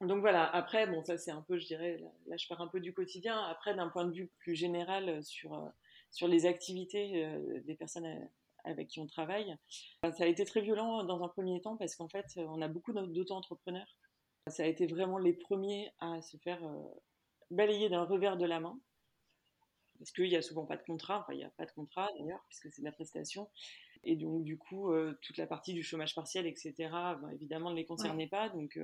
donc 0.00 0.20
voilà, 0.20 0.48
après, 0.54 0.86
bon, 0.86 1.04
ça 1.04 1.18
c'est 1.18 1.30
un 1.30 1.42
peu, 1.42 1.58
je 1.58 1.66
dirais, 1.66 2.02
là, 2.26 2.36
je 2.38 2.48
pars 2.48 2.60
un 2.62 2.68
peu 2.68 2.80
du 2.80 2.94
quotidien. 2.94 3.38
Après, 3.44 3.74
d'un 3.74 3.88
point 3.88 4.06
de 4.06 4.12
vue 4.12 4.30
plus 4.38 4.54
général 4.54 5.08
euh, 5.08 5.22
sur, 5.22 5.52
euh, 5.52 5.68
sur 6.10 6.26
les 6.26 6.46
activités 6.46 7.24
euh, 7.24 7.60
des 7.66 7.74
personnes 7.74 8.28
avec 8.64 8.88
qui 8.88 9.00
on 9.00 9.06
travaille, 9.06 9.54
ça 10.02 10.24
a 10.24 10.26
été 10.26 10.44
très 10.44 10.60
violent 10.62 11.04
dans 11.04 11.22
un 11.22 11.28
premier 11.28 11.60
temps 11.60 11.76
parce 11.76 11.96
qu'en 11.96 12.08
fait, 12.08 12.26
on 12.36 12.60
a 12.60 12.68
beaucoup 12.68 12.92
d'auto-entrepreneurs. 12.92 13.96
Ça 14.48 14.64
a 14.64 14.66
été 14.66 14.86
vraiment 14.86 15.18
les 15.18 15.32
premiers 15.32 15.90
à 15.98 16.20
se 16.20 16.36
faire 16.38 16.60
balayer 17.50 17.88
d'un 17.88 18.04
revers 18.04 18.36
de 18.36 18.44
la 18.44 18.60
main. 18.60 18.78
Parce 19.98 20.12
qu'il 20.12 20.28
n'y 20.28 20.36
a 20.36 20.42
souvent 20.42 20.66
pas 20.66 20.76
de 20.76 20.82
contrat, 20.82 21.20
enfin 21.20 21.32
il 21.32 21.38
n'y 21.38 21.44
a 21.44 21.50
pas 21.50 21.64
de 21.64 21.70
contrat 21.72 22.10
d'ailleurs, 22.18 22.44
puisque 22.48 22.70
c'est 22.70 22.82
de 22.82 22.86
la 22.86 22.92
prestation. 22.92 23.48
Et 24.04 24.16
donc, 24.16 24.44
du 24.44 24.58
coup, 24.58 24.92
toute 25.22 25.38
la 25.38 25.46
partie 25.46 25.72
du 25.72 25.82
chômage 25.82 26.14
partiel, 26.14 26.46
etc., 26.46 26.74
ben, 26.90 27.30
évidemment, 27.32 27.70
ne 27.70 27.76
les 27.76 27.86
concernait 27.86 28.28
pas. 28.28 28.50
Donc, 28.50 28.78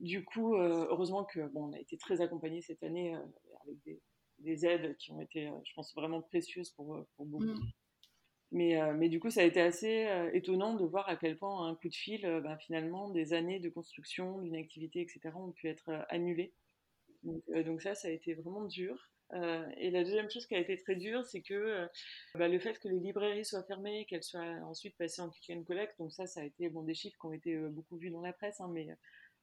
du 0.00 0.24
coup, 0.24 0.54
euh, 0.54 0.86
heureusement 0.90 1.24
que 1.24 1.40
bon, 1.48 1.68
on 1.68 1.72
a 1.72 1.78
été 1.78 1.96
très 1.96 2.20
accompagnés 2.20 2.62
cette 2.62 2.82
année 2.82 3.16
euh, 3.16 3.20
avec 3.64 4.00
des, 4.38 4.66
aides 4.66 4.96
qui 4.96 5.10
ont 5.10 5.20
été, 5.20 5.48
euh, 5.48 5.58
je 5.64 5.74
pense, 5.74 5.94
vraiment 5.94 6.22
précieuses 6.22 6.70
pour, 6.70 7.04
beaucoup. 7.18 7.44
Mm. 7.44 7.72
Mais, 8.50 8.80
mais, 8.94 9.10
du 9.10 9.20
coup, 9.20 9.28
ça 9.28 9.42
a 9.42 9.44
été 9.44 9.60
assez 9.60 10.08
étonnant 10.32 10.72
de 10.72 10.82
voir 10.82 11.06
à 11.06 11.16
quel 11.16 11.36
point 11.36 11.68
un 11.68 11.74
coup 11.74 11.90
de 11.90 11.94
fil, 11.94 12.22
ben, 12.22 12.56
finalement, 12.56 13.10
des 13.10 13.34
années 13.34 13.60
de 13.60 13.68
construction 13.68 14.40
d'une 14.40 14.56
activité, 14.56 15.02
etc., 15.02 15.36
ont 15.36 15.52
pu 15.52 15.68
être 15.68 16.06
annulées. 16.08 16.54
Donc, 17.24 17.42
donc, 17.66 17.82
ça, 17.82 17.94
ça 17.94 18.08
a 18.08 18.10
été 18.10 18.32
vraiment 18.32 18.64
dur. 18.64 19.10
et 19.76 19.90
la 19.90 20.02
deuxième 20.02 20.30
chose 20.30 20.46
qui 20.46 20.54
a 20.54 20.60
été 20.60 20.78
très 20.78 20.96
dure, 20.96 21.26
c'est 21.26 21.42
que 21.42 21.86
bah, 22.36 22.48
le 22.48 22.58
fait 22.58 22.78
que 22.78 22.88
les 22.88 22.98
librairies 22.98 23.44
soient 23.44 23.64
fermées, 23.64 24.06
qu'elles 24.06 24.22
soient 24.22 24.56
ensuite 24.64 24.96
passées 24.96 25.20
en 25.20 25.28
click 25.28 25.50
and 25.54 25.64
collect, 25.64 25.98
donc 25.98 26.10
ça, 26.10 26.26
ça 26.26 26.40
a 26.40 26.44
été 26.44 26.70
bon, 26.70 26.84
des 26.84 26.94
chiffres 26.94 27.18
qui 27.20 27.26
ont 27.26 27.34
été 27.34 27.54
beaucoup 27.54 27.98
vus 27.98 28.08
dans 28.08 28.22
la 28.22 28.32
presse, 28.32 28.62
hein, 28.62 28.70
mais 28.72 28.88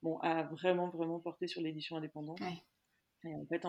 bon, 0.05 0.19
a 0.19 0.43
vraiment, 0.43 0.89
vraiment 0.89 1.19
porté 1.19 1.47
sur 1.47 1.61
l'édition 1.61 1.97
indépendante. 1.97 2.39
Et 3.23 3.33
en 3.33 3.45
fait, 3.47 3.65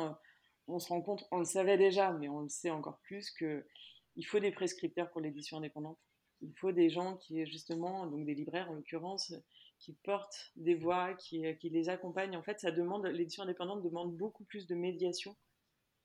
on, 0.69 0.79
se 0.79 0.89
rend 0.89 1.01
compte, 1.01 1.27
on 1.31 1.39
le 1.39 1.45
savait 1.45 1.79
déjà, 1.79 2.13
mais 2.13 2.29
on 2.29 2.41
le 2.41 2.49
sait 2.51 2.71
encore 2.71 2.99
plus, 3.01 3.31
qu'il 3.31 4.27
faut 4.27 4.39
des 4.39 4.53
prescripteurs 4.53 5.11
pour 5.11 5.23
l'édition 5.23 5.57
indépendante. 5.57 5.99
Il 6.43 6.53
faut 6.59 6.73
des 6.73 6.91
gens 6.91 7.17
qui, 7.17 7.47
justement, 7.47 8.07
donc 8.07 8.27
des 8.27 8.35
libraires 8.35 8.71
en 8.71 8.75
l'occurrence, 8.75 9.33
qui 9.79 9.95
portent 10.05 10.53
des 10.57 10.75
voix, 10.75 11.15
qui, 11.15 11.43
qui 11.59 11.71
les 11.71 11.89
accompagnent. 11.89 12.37
En 12.37 12.43
fait, 12.43 12.61
ça 12.61 12.71
demande, 12.71 13.07
l'édition 13.07 13.43
indépendante 13.43 13.83
demande 13.83 14.15
beaucoup 14.15 14.45
plus 14.45 14.67
de 14.67 14.75
médiation 14.75 15.35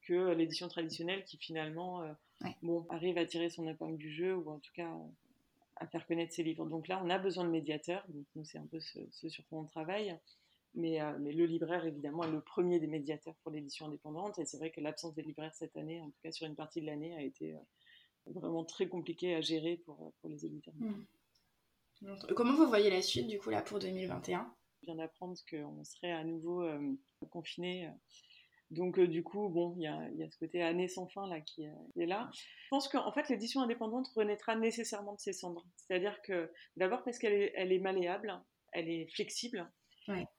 que 0.07 0.31
l'édition 0.31 0.69
traditionnelle 0.69 1.25
qui 1.25 1.37
finalement 1.37 2.01
euh, 2.03 2.13
bon, 2.63 2.87
arrive 2.89 3.17
à 3.17 3.25
tirer 3.25 3.49
son 3.49 3.67
épingle 3.67 3.97
du 3.97 4.11
jeu 4.11 4.35
ou 4.35 4.49
en 4.49 4.59
tout 4.59 4.71
cas 4.73 4.89
à 5.81 5.87
faire 5.87 6.05
connaître 6.05 6.33
ses 6.33 6.43
livres. 6.43 6.65
Donc 6.67 6.87
là, 6.87 7.01
on 7.03 7.09
a 7.09 7.17
besoin 7.17 7.43
de 7.43 7.49
médiateurs. 7.49 8.05
Donc 8.09 8.25
nous, 8.35 8.45
c'est 8.45 8.59
un 8.59 8.67
peu 8.67 8.79
ce, 8.79 9.29
sur 9.29 9.45
quoi 9.47 9.59
on 9.59 9.65
travaille. 9.65 10.17
Mais, 10.75 11.01
euh, 11.01 11.17
mais, 11.19 11.33
le 11.33 11.45
libraire, 11.45 11.85
évidemment, 11.85 12.23
est 12.23 12.31
le 12.31 12.39
premier 12.39 12.79
des 12.79 12.87
médiateurs 12.87 13.35
pour 13.41 13.51
l'édition 13.51 13.87
indépendante. 13.87 14.37
Et 14.39 14.45
c'est 14.45 14.57
vrai 14.57 14.71
que 14.71 14.79
l'absence 14.79 15.15
des 15.15 15.23
libraires 15.23 15.53
cette 15.55 15.75
année, 15.75 15.99
en 15.99 16.09
tout 16.09 16.19
cas 16.23 16.31
sur 16.31 16.45
une 16.45 16.55
partie 16.55 16.81
de 16.81 16.85
l'année, 16.85 17.15
a 17.15 17.23
été 17.23 17.55
euh, 17.55 17.59
vraiment 18.27 18.63
très 18.63 18.87
compliqué 18.87 19.35
à 19.35 19.41
gérer 19.41 19.77
pour, 19.77 20.01
euh, 20.01 20.09
pour 20.21 20.29
les 20.29 20.45
éditeurs. 20.45 20.75
Hmm. 20.75 21.03
Comment 22.35 22.55
vous 22.55 22.67
voyez 22.67 22.89
la 22.89 23.01
suite, 23.01 23.27
du 23.27 23.39
coup, 23.39 23.49
là, 23.49 23.61
pour 23.61 23.79
2021 23.79 24.53
Je 24.81 24.85
viens 24.85 24.95
d'apprendre 24.95 25.35
qu'on 25.49 25.83
serait 25.83 26.11
à 26.11 26.23
nouveau 26.23 26.67
confiné 27.29 27.91
donc 28.71 28.97
euh, 28.99 29.07
du 29.07 29.21
coup, 29.21 29.49
bon, 29.49 29.75
il 29.77 29.83
y 29.83 29.87
a, 29.87 30.29
ce 30.29 30.37
côté 30.37 30.63
année 30.63 30.87
sans 30.87 31.05
fin 31.07 31.27
là 31.27 31.41
qui, 31.41 31.63
est 31.63 32.05
là. 32.05 32.29
Je 32.33 32.69
pense 32.69 32.87
qu'en 32.87 33.11
fait, 33.11 33.27
l'édition 33.29 33.61
indépendante 33.61 34.07
renaîtra 34.15 34.55
nécessairement 34.55 35.13
de 35.13 35.19
ses 35.19 35.33
cendres. 35.33 35.65
C'est-à-dire 35.75 36.21
que 36.21 36.49
d'abord 36.77 37.03
parce 37.03 37.19
qu'elle 37.19 37.33
est, 37.33 37.51
elle 37.55 37.73
est 37.73 37.79
malléable, 37.79 38.33
elle 38.71 38.89
est 38.89 39.07
flexible. 39.13 39.69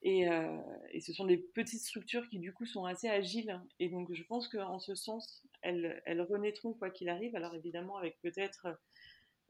Et, 0.03 0.29
euh, 0.29 0.59
et, 0.93 1.01
ce 1.01 1.15
sont 1.15 1.25
des 1.25 1.39
petites 1.39 1.81
structures 1.81 2.29
qui 2.29 2.39
du 2.39 2.53
coup 2.53 2.67
sont 2.67 2.85
assez 2.85 3.09
agiles. 3.09 3.59
Et 3.79 3.89
donc 3.89 4.13
je 4.13 4.23
pense 4.25 4.49
qu'en 4.49 4.79
ce 4.79 4.95
sens, 4.95 5.47
elles, 5.63 6.03
elles 6.05 6.21
renaîtront 6.21 6.75
quoi 6.75 6.91
qu'il 6.91 7.09
arrive. 7.09 7.37
Alors 7.37 7.55
évidemment 7.55 7.97
avec 7.97 8.21
peut-être 8.21 8.67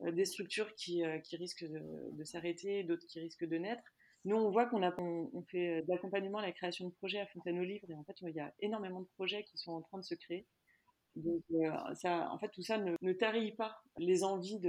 euh, 0.03 0.13
des 0.13 0.25
structures 0.25 0.75
qui, 0.75 1.03
qui 1.25 1.37
risquent 1.37 1.69
de, 1.69 1.83
de 2.13 2.25
s'arrêter, 2.25 2.85
d'autres 2.85 3.07
qui 3.07 3.21
risquent 3.21 3.49
de 3.49 3.57
naître. 3.57 3.83
Nous, 4.25 4.37
on 4.37 4.51
voit 4.51 4.67
qu'on 4.67 4.83
on, 4.83 5.43
fait 5.43 5.79
euh, 5.79 5.83
de 5.83 5.89
l'accompagnement 5.89 6.39
à 6.39 6.43
la 6.43 6.53
création 6.53 6.89
de 6.89 6.95
projets 6.95 7.19
à 7.19 7.27
Fontaine 7.27 7.59
aux 7.59 7.65
Livres 7.65 7.91
et 7.91 7.95
en 7.95 8.05
fait, 8.05 8.17
il 8.23 8.35
y 8.35 8.41
a 8.41 8.53
énormément 8.61 9.01
de 9.01 9.09
projets 9.17 9.43
qui 9.45 9.59
sont 9.59 9.73
en 9.73 9.83
train 9.83 9.99
de 9.99 10.05
se 10.05 10.15
créer. 10.15 10.47
Donc, 11.17 11.43
euh, 11.53 11.95
ça, 11.95 12.31
en 12.31 12.39
fait, 12.39 12.49
tout 12.51 12.63
ça 12.63 12.79
ne, 12.79 12.97
ne 13.01 13.13
tarit 13.13 13.53
pas 13.53 13.83
les 13.99 14.23
envies 14.25 14.61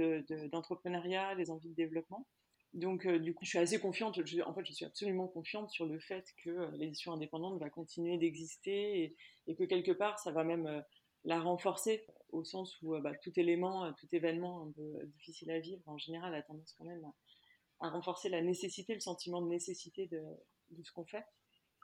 d'entrepreneuriat, 0.50 1.34
les 1.34 1.50
envies 1.50 1.70
de 1.70 1.74
développement. 1.74 2.26
Donc, 2.74 3.06
euh, 3.06 3.20
du 3.20 3.32
coup, 3.32 3.44
je 3.44 3.50
suis 3.50 3.58
assez 3.58 3.78
confiante. 3.78 4.18
en 4.18 4.54
fait, 4.54 4.66
je 4.66 4.72
suis 4.72 4.84
absolument 4.84 5.28
confiante 5.28 5.70
sur 5.70 5.86
le 5.86 6.00
fait 6.00 6.26
que 6.42 6.76
l'édition 6.76 7.12
indépendante 7.12 7.60
va 7.60 7.70
continuer 7.70 8.18
d'exister 8.18 9.14
et, 9.46 9.54
que 9.54 9.64
quelque 9.64 9.92
part, 9.92 10.18
ça 10.18 10.32
va 10.32 10.42
même 10.42 10.82
la 11.24 11.40
renforcer 11.40 12.04
au 12.30 12.42
sens 12.42 12.76
où 12.82 12.98
bah, 13.00 13.12
tout 13.22 13.32
élément, 13.38 13.92
tout 13.92 14.08
événement 14.10 14.64
un 14.64 14.72
peu 14.72 15.06
difficile 15.16 15.52
à 15.52 15.60
vivre, 15.60 15.82
en 15.86 15.96
général, 15.96 16.34
a 16.34 16.42
tendance 16.42 16.74
quand 16.76 16.84
même 16.84 17.04
à, 17.04 17.14
à 17.80 17.90
renforcer 17.90 18.28
la 18.28 18.42
nécessité, 18.42 18.94
le 18.94 19.00
sentiment 19.00 19.42
de 19.42 19.48
nécessité 19.48 20.06
de, 20.06 20.22
ce 20.82 20.92
qu'on 20.92 21.04
fait. 21.04 21.24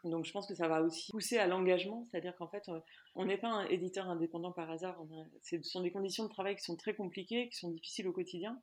Donc 0.05 0.25
je 0.25 0.33
pense 0.33 0.47
que 0.47 0.55
ça 0.55 0.67
va 0.67 0.81
aussi 0.83 1.11
pousser 1.11 1.37
à 1.37 1.47
l'engagement, 1.47 2.07
c'est-à-dire 2.11 2.35
qu'en 2.37 2.49
fait, 2.49 2.69
euh, 2.69 2.81
on 3.15 3.27
n'est 3.27 3.37
pas 3.37 3.51
un 3.51 3.67
éditeur 3.67 4.09
indépendant 4.09 4.53
par 4.53 4.71
hasard. 4.71 4.99
ce 5.43 5.61
sont 5.63 5.83
des 5.83 5.91
conditions 5.91 6.25
de 6.25 6.31
travail 6.31 6.57
qui 6.57 6.63
sont 6.63 6.77
très 6.77 6.95
compliquées, 6.95 7.51
qui 7.51 7.59
sont 7.59 7.71
difficiles 7.71 8.09
au 8.09 8.13
quotidien. 8.13 8.61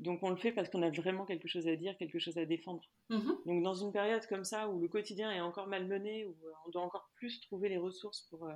Donc 0.00 0.22
on 0.22 0.30
le 0.30 0.36
fait 0.36 0.52
parce 0.52 0.68
qu'on 0.68 0.82
a 0.82 0.90
vraiment 0.90 1.24
quelque 1.24 1.48
chose 1.48 1.68
à 1.68 1.76
dire, 1.76 1.96
quelque 1.96 2.18
chose 2.18 2.36
à 2.36 2.44
défendre. 2.44 2.82
Mm-hmm. 3.10 3.46
Donc 3.46 3.62
dans 3.62 3.74
une 3.74 3.92
période 3.92 4.26
comme 4.26 4.44
ça 4.44 4.68
où 4.68 4.80
le 4.80 4.88
quotidien 4.88 5.30
est 5.30 5.40
encore 5.40 5.68
malmené, 5.68 6.26
où 6.26 6.36
euh, 6.44 6.52
on 6.66 6.70
doit 6.70 6.82
encore 6.82 7.10
plus 7.16 7.40
trouver 7.40 7.68
les 7.68 7.78
ressources 7.78 8.22
pour 8.28 8.44
euh, 8.44 8.54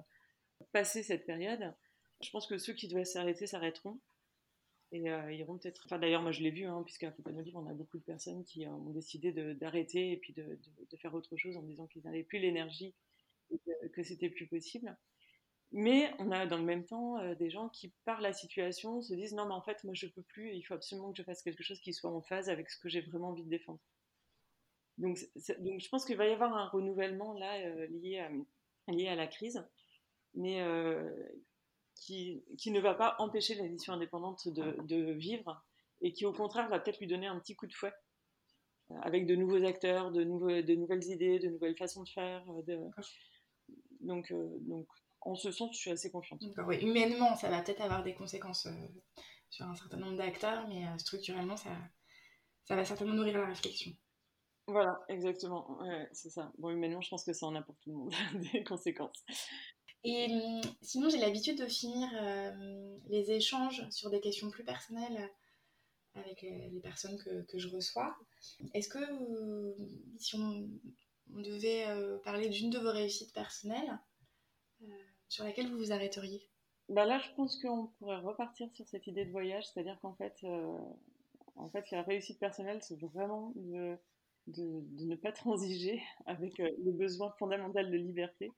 passer 0.72 1.02
cette 1.02 1.24
période, 1.24 1.74
je 2.20 2.30
pense 2.30 2.46
que 2.46 2.58
ceux 2.58 2.72
qui 2.72 2.88
doivent 2.88 3.04
s'arrêter 3.04 3.46
s'arrêteront. 3.46 4.00
Et 4.90 5.10
euh, 5.10 5.32
ils 5.32 5.40
iront 5.40 5.58
peut-être. 5.58 5.86
D'ailleurs, 5.98 6.22
moi 6.22 6.32
je 6.32 6.42
l'ai 6.42 6.50
vu, 6.50 6.64
hein, 6.64 6.82
puisqu'à 6.84 7.12
Livre, 7.26 7.60
on 7.62 7.68
a 7.68 7.74
beaucoup 7.74 7.98
de 7.98 8.02
personnes 8.02 8.44
qui 8.44 8.66
euh, 8.66 8.70
ont 8.70 8.90
décidé 8.90 9.32
d'arrêter 9.54 10.12
et 10.12 10.16
puis 10.16 10.32
de, 10.32 10.58
de, 10.90 10.96
faire 10.96 11.14
autre 11.14 11.36
chose 11.36 11.56
en 11.56 11.62
disant 11.62 11.86
qu'ils 11.86 12.02
n'avaient 12.02 12.22
plus 12.22 12.38
l'énergie 12.38 12.94
et 13.50 13.60
que, 13.90 14.02
c'était 14.02 14.30
plus 14.30 14.46
possible. 14.46 14.96
Mais 15.72 16.10
on 16.18 16.30
a 16.30 16.46
dans 16.46 16.56
le 16.56 16.64
même 16.64 16.86
temps 16.86 17.18
euh, 17.18 17.34
des 17.34 17.50
gens 17.50 17.68
qui, 17.68 17.92
par 18.06 18.22
la 18.22 18.32
situation, 18.32 19.02
se 19.02 19.12
disent 19.12 19.34
non, 19.34 19.46
mais 19.46 19.54
en 19.54 19.60
fait, 19.60 19.84
moi 19.84 19.92
je 19.92 20.06
peux 20.06 20.22
plus, 20.22 20.54
il 20.54 20.62
faut 20.62 20.74
absolument 20.74 21.12
que 21.12 21.18
je 21.18 21.22
fasse 21.22 21.42
quelque 21.42 21.62
chose 21.62 21.80
qui 21.80 21.92
soit 21.92 22.10
en 22.10 22.22
phase 22.22 22.48
avec 22.48 22.70
ce 22.70 22.78
que 22.78 22.88
j'ai 22.88 23.02
vraiment 23.02 23.28
envie 23.30 23.44
de 23.44 23.50
défendre. 23.50 23.80
Donc, 24.96 25.18
donc 25.58 25.80
je 25.80 25.88
pense 25.90 26.06
qu'il 26.06 26.16
va 26.16 26.26
y 26.26 26.32
avoir 26.32 26.56
un 26.56 26.66
renouvellement 26.68 27.34
là 27.34 27.86
lié, 27.88 28.18
à, 28.18 28.30
lié 28.90 29.08
à 29.08 29.14
la 29.14 29.26
crise, 29.26 29.62
mais 30.34 30.60
qui, 32.00 32.44
qui, 32.58 32.70
ne 32.70 32.80
va 32.80 32.94
pas 32.94 33.16
empêcher 33.18 33.54
l'édition 33.54 33.92
indépendante 33.92 34.48
de, 34.48 34.76
de, 34.82 35.12
vivre 35.12 35.64
et 36.00 36.12
qui 36.12 36.24
au 36.24 36.32
contraire 36.32 36.68
va 36.68 36.78
peut-être 36.78 37.00
lui 37.00 37.06
donner 37.06 37.26
un 37.26 37.38
petit 37.38 37.56
coup 37.56 37.66
de 37.66 37.72
fouet 37.72 37.92
euh, 38.90 38.94
avec 39.02 39.26
de 39.26 39.34
nouveaux 39.34 39.64
acteurs, 39.64 40.10
de, 40.10 40.24
nouveaux, 40.24 40.62
de 40.62 40.74
nouvelles 40.74 41.04
idées, 41.04 41.38
de 41.38 41.48
nouvelles 41.48 41.76
façons 41.76 42.02
de 42.02 42.08
faire. 42.08 42.44
De... 42.66 42.78
Donc, 44.00 44.30
euh, 44.30 44.48
donc, 44.60 44.86
en 45.20 45.34
ce 45.34 45.50
sens, 45.50 45.74
je 45.74 45.80
suis 45.80 45.90
assez 45.90 46.10
confiante. 46.10 46.42
Humainement, 46.80 47.36
ça 47.36 47.50
va 47.50 47.62
peut-être 47.62 47.80
avoir 47.80 48.02
des 48.02 48.14
conséquences 48.14 48.66
euh, 48.66 48.88
sur 49.50 49.66
un 49.66 49.74
certain 49.74 49.98
nombre 49.98 50.16
d'acteurs, 50.16 50.68
mais 50.68 50.86
structurellement, 50.98 51.56
ça, 51.56 51.70
ça 52.64 52.76
va 52.76 52.84
certainement 52.84 53.14
nourrir 53.14 53.38
la 53.38 53.46
réflexion. 53.46 53.92
Voilà, 54.68 55.00
exactement. 55.08 55.80
Ouais, 55.80 56.08
c'est 56.12 56.28
ça. 56.28 56.52
Bon, 56.58 56.68
humainement, 56.68 57.00
je 57.00 57.08
pense 57.08 57.24
que 57.24 57.32
ça 57.32 57.46
en 57.46 57.54
a 57.54 57.62
pour 57.62 57.74
tout 57.78 57.90
le 57.90 57.96
monde 57.96 58.14
des 58.52 58.62
conséquences. 58.62 59.24
Et 60.04 60.26
hum, 60.30 60.60
sinon, 60.82 61.08
j'ai 61.08 61.18
l'habitude 61.18 61.58
de 61.58 61.66
finir 61.66 62.08
euh, 62.14 62.96
les 63.08 63.30
échanges 63.32 63.88
sur 63.90 64.10
des 64.10 64.20
questions 64.20 64.50
plus 64.50 64.64
personnelles 64.64 65.30
avec 66.14 66.42
les, 66.42 66.80
personnes 66.82 67.16
que, 67.18 67.42
que, 67.42 67.58
je 67.58 67.68
reçois. 67.68 68.16
Est-ce 68.74 68.88
que 68.88 68.98
si 70.18 70.34
on, 70.34 70.68
devait 71.28 71.84
parler 72.24 72.48
d'une 72.48 72.70
de 72.70 72.78
vos 72.78 72.90
réussites 72.90 73.32
personnelles, 73.32 74.00
sur 75.28 75.44
laquelle 75.44 75.70
vous 75.70 75.78
vous 75.78 75.92
arrêteriez? 75.92 76.48
Bah 76.88 77.04
Là, 77.04 77.20
je 77.20 77.30
pense 77.36 77.62
qu'on 77.62 77.88
pourrait 77.98 78.18
repartir 78.18 78.68
sur 78.72 78.88
cette 78.88 79.06
idée 79.06 79.26
de 79.26 79.30
voyage, 79.30 79.64
c'est-à-dire 79.68 79.96
qu'en 80.00 80.14
fait, 80.14 80.44
en 81.58 81.68
fait, 81.70 81.90
la 81.90 82.02
réussite 82.02 82.38
personnelle, 82.38 82.80
c'est 82.82 82.98
vraiment 83.00 83.52
de, 83.56 83.98
de, 84.46 85.04
ne 85.04 85.16
pas 85.16 85.32
transiger 85.32 86.02
avec 86.26 86.60
euh, 86.60 86.70
le 86.84 86.92
besoin 86.92 87.30
fondamental 87.38 87.90
de 87.90 87.96
liberté. 87.96 88.50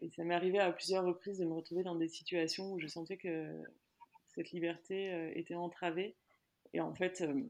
Et 0.00 0.10
ça 0.10 0.24
m'est 0.24 0.34
arrivé 0.34 0.58
à 0.58 0.72
plusieurs 0.72 1.04
reprises 1.04 1.38
de 1.38 1.44
me 1.44 1.52
retrouver 1.52 1.82
dans 1.82 1.94
des 1.94 2.08
situations 2.08 2.72
où 2.72 2.78
je 2.78 2.86
sentais 2.86 3.16
que 3.16 3.62
cette 4.28 4.50
liberté 4.50 5.12
euh, 5.12 5.32
était 5.34 5.54
entravée. 5.54 6.16
Et 6.72 6.80
en 6.80 6.94
fait, 6.94 7.20
euh, 7.22 7.42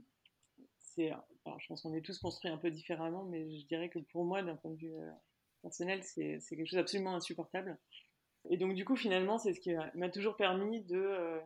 c'est, 0.79 1.13
je 1.59 1.67
pense 1.69 1.83
qu'on 1.83 1.95
est 1.95 2.05
tous 2.05 2.19
construits 2.19 2.51
un 2.51 2.57
peu 2.57 2.71
différemment, 2.71 3.25
mais 3.25 3.51
je 3.51 3.67
dirais 3.67 3.89
que 3.89 3.99
pour 3.99 4.25
moi, 4.25 4.43
d'un 4.43 4.57
point 4.57 4.73
de 4.73 4.79
vue 4.79 4.95
personnel, 5.63 6.03
c'est 6.03 6.41
quelque 6.49 6.67
chose 6.67 6.79
d'absolument 6.79 7.15
insupportable. 7.15 7.79
Et 8.49 8.57
donc, 8.57 8.75
du 8.75 8.85
coup, 8.85 8.97
finalement, 8.97 9.39
c'est 9.39 9.53
ce 9.53 9.61
qui 9.61 9.75
m'a 9.95 10.09
toujours 10.09 10.37
permis 10.37 10.83
de 10.83 11.41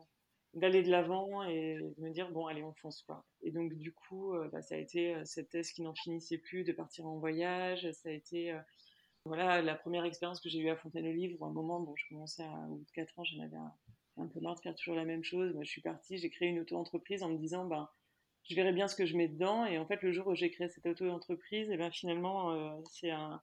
d'aller 0.55 0.83
de 0.83 0.89
l'avant 0.89 1.43
et 1.43 1.77
de 1.97 2.01
me 2.01 2.09
dire 2.09 2.31
bon 2.31 2.47
allez 2.47 2.63
on 2.63 2.73
fonce 2.73 3.01
quoi 3.01 3.25
et 3.41 3.51
donc 3.51 3.73
du 3.73 3.91
coup 3.91 4.33
euh, 4.33 4.47
bah, 4.51 4.61
ça 4.61 4.75
a 4.75 4.77
été 4.77 5.13
euh, 5.13 5.25
cette 5.25 5.49
thèse 5.49 5.71
qui 5.71 5.81
n'en 5.81 5.93
finissait 5.93 6.37
plus 6.37 6.63
de 6.63 6.71
partir 6.71 7.05
en 7.05 7.17
voyage 7.17 7.91
ça 7.91 8.09
a 8.09 8.13
été 8.13 8.51
euh, 8.51 8.59
voilà 9.25 9.61
la 9.61 9.75
première 9.75 10.05
expérience 10.05 10.39
que 10.39 10.49
j'ai 10.49 10.59
eue 10.59 10.69
à 10.69 10.75
Fontaine-Olive 10.75 11.37
où 11.39 11.45
à 11.45 11.49
un 11.49 11.51
moment 11.51 11.79
bon 11.79 11.95
je 11.95 12.05
commençais 12.09 12.43
à, 12.43 12.67
au 12.69 12.75
bout 12.75 12.85
de 12.85 12.91
4 12.91 13.19
ans 13.19 13.23
j'en 13.23 13.43
avais 13.43 13.57
un, 14.17 14.27
peu 14.27 14.39
marre 14.39 14.55
de 14.55 14.61
faire 14.61 14.75
toujours 14.75 14.95
la 14.95 15.05
même 15.05 15.23
chose. 15.23 15.53
Moi 15.53 15.63
je 15.63 15.69
suis 15.69 15.81
partie 15.81 16.17
j'ai 16.17 16.29
créé 16.29 16.49
une 16.49 16.59
auto-entreprise 16.59 17.23
en 17.23 17.29
me 17.29 17.37
disant 17.37 17.65
ben 17.65 17.89
je 18.43 18.55
verrai 18.55 18.73
bien 18.73 18.87
ce 18.87 18.95
que 18.95 19.05
je 19.05 19.17
mets 19.17 19.27
dedans. 19.27 19.65
Et 19.65 19.77
en 19.77 19.85
fait 19.85 20.01
le 20.01 20.11
jour 20.11 20.27
où 20.27 20.35
j'ai 20.35 20.51
créé 20.51 20.69
cette 20.69 20.85
auto-entreprise 20.85 21.69
et 21.69 21.73
eh 21.73 21.77
ben 21.77 21.91
finalement 21.91 22.81
c'est 22.91 23.11
un 23.11 23.41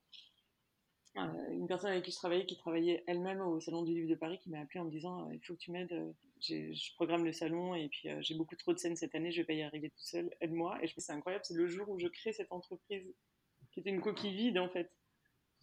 une 1.15 1.67
personne 1.67 1.91
avec 1.91 2.05
qui 2.05 2.11
je 2.11 2.17
travaillais, 2.17 2.47
qui 2.47 2.57
travaillait 2.57 3.05
elle-même 3.07 3.41
au 3.41 3.61
Salon 3.61 3.83
du 3.83 3.93
Livre 3.93 4.09
de 4.09 4.15
Paris, 4.15 4.39
qui 4.39 4.51
m'a 4.51 4.61
appelé 4.61 4.81
en 4.81 4.85
me 4.85 4.91
disant 4.91 5.31
Il 5.31 5.41
faut 5.41 5.55
que 5.55 5.59
tu 5.59 5.71
m'aides, 5.71 5.93
euh, 5.93 6.13
je 6.41 6.95
programme 6.95 7.25
le 7.25 7.33
salon 7.33 7.75
et 7.75 7.89
puis 7.89 8.09
euh, 8.09 8.19
j'ai 8.23 8.35
beaucoup 8.35 8.57
trop 8.57 8.73
de 8.73 8.79
scènes 8.79 8.97
cette 8.97 9.15
année, 9.15 9.31
je 9.31 9.41
vais 9.41 9.47
pas 9.47 9.53
y 9.53 9.63
arriver 9.63 9.91
tout 9.91 10.05
seul, 10.05 10.35
aide-moi. 10.41 10.79
Et 10.83 10.87
je 10.87 10.95
me 10.97 11.01
c'est 11.01 11.13
incroyable, 11.13 11.45
c'est 11.45 11.55
le 11.55 11.67
jour 11.67 11.89
où 11.89 11.99
je 11.99 12.09
crée 12.09 12.33
cette 12.33 12.51
entreprise, 12.51 13.15
qui 13.73 13.81
était 13.81 13.91
une 13.91 14.01
coquille 14.01 14.35
vide 14.35 14.59
en 14.59 14.69
fait, 14.69 14.91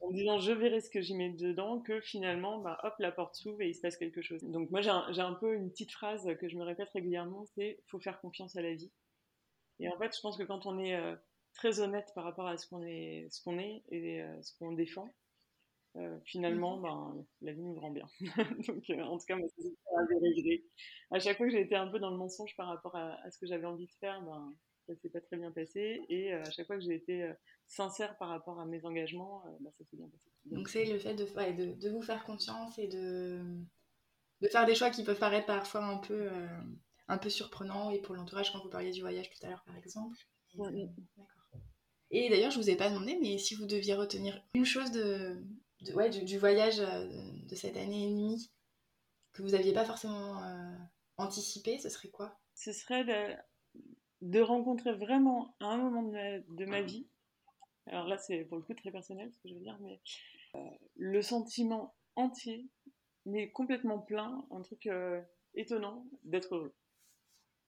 en 0.01 0.11
disant 0.11 0.39
Je 0.39 0.51
verrai 0.51 0.81
ce 0.81 0.89
que 0.89 1.01
j'y 1.01 1.15
mets 1.15 1.29
dedans, 1.29 1.79
que 1.79 2.01
finalement, 2.01 2.59
bah, 2.59 2.79
hop, 2.83 2.93
la 2.99 3.11
porte 3.11 3.35
s'ouvre 3.35 3.61
et 3.61 3.69
il 3.69 3.75
se 3.75 3.81
passe 3.81 3.97
quelque 3.97 4.21
chose. 4.21 4.43
Donc 4.43 4.69
moi, 4.71 4.81
j'ai 4.81 4.89
un, 4.89 5.07
un, 5.17 5.33
peu 5.33 5.55
une 5.55 5.69
petite 5.71 5.91
phrase 5.91 6.27
que 6.39 6.47
je 6.47 6.57
me 6.57 6.63
répète 6.63 6.89
régulièrement 6.89 7.45
c'est 7.55 7.79
faut 7.87 7.99
faire 7.99 8.19
confiance 8.21 8.55
à 8.55 8.61
la 8.61 8.73
vie. 8.73 8.91
Et 9.79 9.89
en 9.89 9.97
fait, 9.97 10.15
je 10.15 10.21
pense 10.21 10.37
que 10.37 10.43
quand 10.43 10.65
on 10.65 10.77
est 10.77 10.95
euh, 10.95 11.15
très 11.53 11.79
honnête 11.79 12.11
par 12.15 12.25
rapport 12.25 12.47
à 12.47 12.57
ce 12.57 12.67
qu'on 12.67 12.83
est, 12.83 13.27
ce 13.31 13.41
qu'on 13.41 13.57
est 13.57 13.83
et 13.89 14.23
ce 14.41 14.57
qu'on 14.57 14.73
défend, 14.73 15.09
euh, 15.95 16.19
finalement, 16.23 16.77
mhm. 16.77 16.83
ben, 16.83 17.25
la 17.41 17.53
vie 17.53 17.61
nous 17.61 17.79
rend 17.79 17.91
bien. 17.91 18.07
Donc, 18.67 18.83
euh, 18.89 19.01
en 19.01 19.17
tout 19.17 19.25
cas, 19.25 19.35
moi, 19.35 19.47
c'est 19.57 20.63
À 21.11 21.19
chaque 21.19 21.37
fois 21.37 21.47
que 21.47 21.51
j'ai 21.51 21.61
été 21.61 21.75
un 21.75 21.87
peu 21.87 21.99
dans 21.99 22.11
le 22.11 22.17
mensonge 22.17 22.55
par 22.55 22.67
rapport 22.67 22.95
à, 22.95 23.17
ce 23.31 23.39
que 23.39 23.47
j'avais 23.47 23.65
envie 23.65 23.87
de 23.87 23.93
faire, 23.99 24.21
ben, 24.21 24.53
ça 24.93 25.01
s'est 25.01 25.09
pas 25.09 25.21
très 25.21 25.37
bien 25.37 25.51
passé. 25.51 26.01
Et 26.09 26.33
euh, 26.33 26.41
à 26.41 26.51
chaque 26.51 26.67
fois 26.67 26.77
que 26.77 26.83
j'ai 26.83 26.95
été 26.95 27.31
sincère 27.67 28.17
par 28.17 28.29
rapport 28.29 28.59
à 28.59 28.65
mes 28.65 28.83
engagements, 28.85 29.43
ben, 29.61 29.71
ça 29.77 29.83
s'est 29.85 29.97
bien 29.97 30.07
passé. 30.07 30.31
Donc, 30.45 30.69
c'est 30.69 30.85
le 30.85 30.99
fait 30.99 31.15
de, 31.15 31.25
de, 31.25 31.73
de, 31.73 31.89
vous 31.89 32.01
faire 32.01 32.23
confiance 32.23 32.77
et 32.79 32.87
de, 32.87 33.41
de 34.41 34.47
faire 34.47 34.65
des 34.65 34.75
choix 34.75 34.89
qui 34.89 35.03
peuvent 35.03 35.19
paraître 35.19 35.47
parfois 35.47 35.85
un 35.85 35.97
peu, 35.97 36.29
un 37.07 37.17
peu 37.17 37.29
surprenants. 37.29 37.91
Et 37.91 38.01
pour 38.01 38.15
l'entourage, 38.15 38.51
quand 38.51 38.63
vous 38.63 38.69
parliez 38.69 38.91
du 38.91 39.01
voyage 39.01 39.29
tout 39.29 39.45
à 39.45 39.49
l'heure, 39.49 39.63
par 39.65 39.77
exemple. 39.77 40.17
D'accord. 40.55 40.71
Et 42.11 42.29
d'ailleurs, 42.29 42.51
je 42.51 42.59
vous 42.59 42.69
ai 42.69 42.75
pas 42.75 42.89
demandé, 42.89 43.17
mais 43.21 43.37
si 43.37 43.55
vous 43.55 43.65
deviez 43.65 43.93
retenir 43.93 44.41
une 44.53 44.65
chose 44.65 44.91
de, 44.91 45.43
ouais, 45.93 46.09
du, 46.09 46.37
voyage 46.37 46.79
euh, 46.79 47.07
de 47.47 47.55
cette 47.55 47.77
année 47.77 48.05
et 48.05 48.09
demie 48.09 48.51
que 49.33 49.43
vous 49.43 49.49
n'aviez 49.49 49.73
pas 49.73 49.85
forcément 49.85 50.43
euh, 50.43 50.75
anticipé, 51.17 51.77
ce 51.79 51.89
serait 51.89 52.09
quoi? 52.09 52.39
Ce 52.55 52.73
serait 52.73 53.03
de, 54.21 54.41
rencontrer 54.41 54.93
vraiment 54.93 55.55
à 55.59 55.67
un 55.67 55.77
moment 55.77 56.03
de 56.03 56.65
ma, 56.65 56.81
vie, 56.81 57.07
alors 57.87 58.07
là 58.07 58.17
c'est 58.17 58.43
pour 58.45 58.57
le 58.57 58.63
coup 58.63 58.73
très 58.73 58.91
personnel 58.91 59.31
ce 59.31 59.39
que 59.39 59.49
je 59.49 59.53
veux 59.53 59.61
dire, 59.61 59.77
mais 59.81 59.99
euh, 60.55 60.59
le 60.95 61.21
sentiment 61.21 61.95
entier, 62.15 62.67
mais 63.25 63.49
complètement 63.51 63.99
plein, 63.99 64.45
un 64.51 64.61
truc 64.61 64.89
étonnant 65.55 66.05
d'être 66.23 66.55
heureux. 66.55 66.75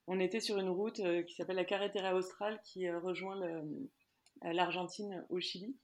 On 0.08 0.20
était 0.20 0.40
sur 0.40 0.58
une 0.58 0.70
route 0.70 1.02
qui 1.26 1.36
s'appelle 1.36 1.56
la 1.56 1.66
Carretera 1.66 2.16
Austral 2.16 2.60
qui 2.64 2.90
rejoint 2.90 3.40
l'Argentine 4.42 5.26
au 5.30 5.40
Chili 5.40 5.78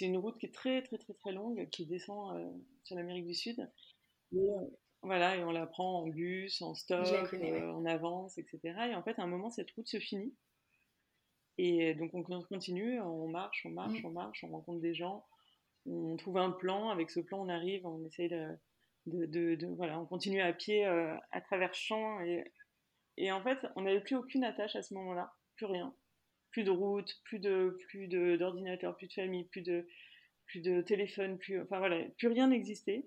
c'est 0.00 0.06
une 0.06 0.16
route 0.16 0.38
qui 0.38 0.46
est 0.46 0.54
très 0.54 0.82
très 0.82 0.96
très 0.96 1.12
très 1.12 1.32
longue, 1.32 1.68
qui 1.70 1.84
descend 1.84 2.34
euh, 2.34 2.50
sur 2.84 2.96
l'Amérique 2.96 3.26
du 3.26 3.34
Sud. 3.34 3.70
Et, 4.32 4.38
euh, 4.38 4.66
voilà, 5.02 5.36
et 5.36 5.44
on 5.44 5.50
la 5.50 5.66
prend 5.66 6.02
en 6.02 6.06
bus, 6.08 6.60
en 6.62 6.74
stop, 6.74 7.06
euh, 7.32 7.72
en 7.72 7.84
avance, 7.86 8.36
etc. 8.38 8.60
Et 8.90 8.94
en 8.94 9.02
fait, 9.02 9.18
à 9.18 9.22
un 9.22 9.26
moment, 9.26 9.50
cette 9.50 9.70
route 9.72 9.88
se 9.88 9.98
finit. 9.98 10.34
Et 11.58 11.94
donc 11.94 12.14
on 12.14 12.22
continue, 12.22 13.00
on 13.00 13.28
marche, 13.28 13.66
on 13.66 13.70
marche, 13.70 14.02
mm. 14.02 14.06
on 14.06 14.10
marche, 14.10 14.44
on 14.44 14.48
rencontre 14.48 14.80
des 14.80 14.94
gens, 14.94 15.26
on 15.86 16.16
trouve 16.16 16.38
un 16.38 16.50
plan. 16.50 16.88
Avec 16.90 17.10
ce 17.10 17.20
plan, 17.20 17.40
on 17.40 17.48
arrive, 17.48 17.86
on 17.86 18.04
essaye 18.06 18.28
de, 18.28 18.58
de, 19.06 19.54
de, 19.56 19.66
voilà, 19.76 20.00
on 20.00 20.06
continue 20.06 20.40
à 20.40 20.52
pied 20.52 20.84
à 20.84 21.40
travers 21.42 21.74
champs. 21.74 22.20
Et, 22.20 22.44
et 23.16 23.32
en 23.32 23.42
fait, 23.42 23.58
on 23.76 23.82
n'avait 23.82 24.00
plus 24.00 24.16
aucune 24.16 24.44
attache 24.44 24.76
à 24.76 24.82
ce 24.82 24.94
moment-là, 24.94 25.32
plus 25.56 25.66
rien 25.66 25.94
plus 26.50 26.64
de 26.64 26.70
route, 26.70 27.20
plus 27.24 27.38
de 27.38 27.76
plus 27.88 28.08
d'ordinateur, 28.08 28.96
plus 28.96 29.06
de 29.06 29.12
famille, 29.12 29.44
plus 29.44 29.62
de 29.62 29.86
plus 30.46 30.60
de 30.60 30.82
téléphone, 30.82 31.38
plus 31.38 31.60
enfin 31.60 31.78
voilà, 31.78 32.04
plus 32.18 32.28
rien 32.28 32.48
n'existait. 32.48 33.06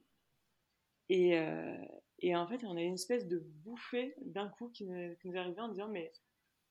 Et, 1.10 1.38
euh, 1.38 1.76
et, 2.20 2.36
en 2.36 2.48
fait, 2.48 2.64
on 2.64 2.78
a 2.78 2.82
une 2.82 2.94
espèce 2.94 3.28
de 3.28 3.40
bouffée 3.64 4.16
d'un 4.22 4.48
coup 4.50 4.70
qui 4.70 4.86
nous, 4.86 5.16
qui 5.18 5.30
nous, 5.30 5.38
arrivait 5.38 5.62
en 5.62 5.70
disant 5.70 5.88
mais 5.90 6.12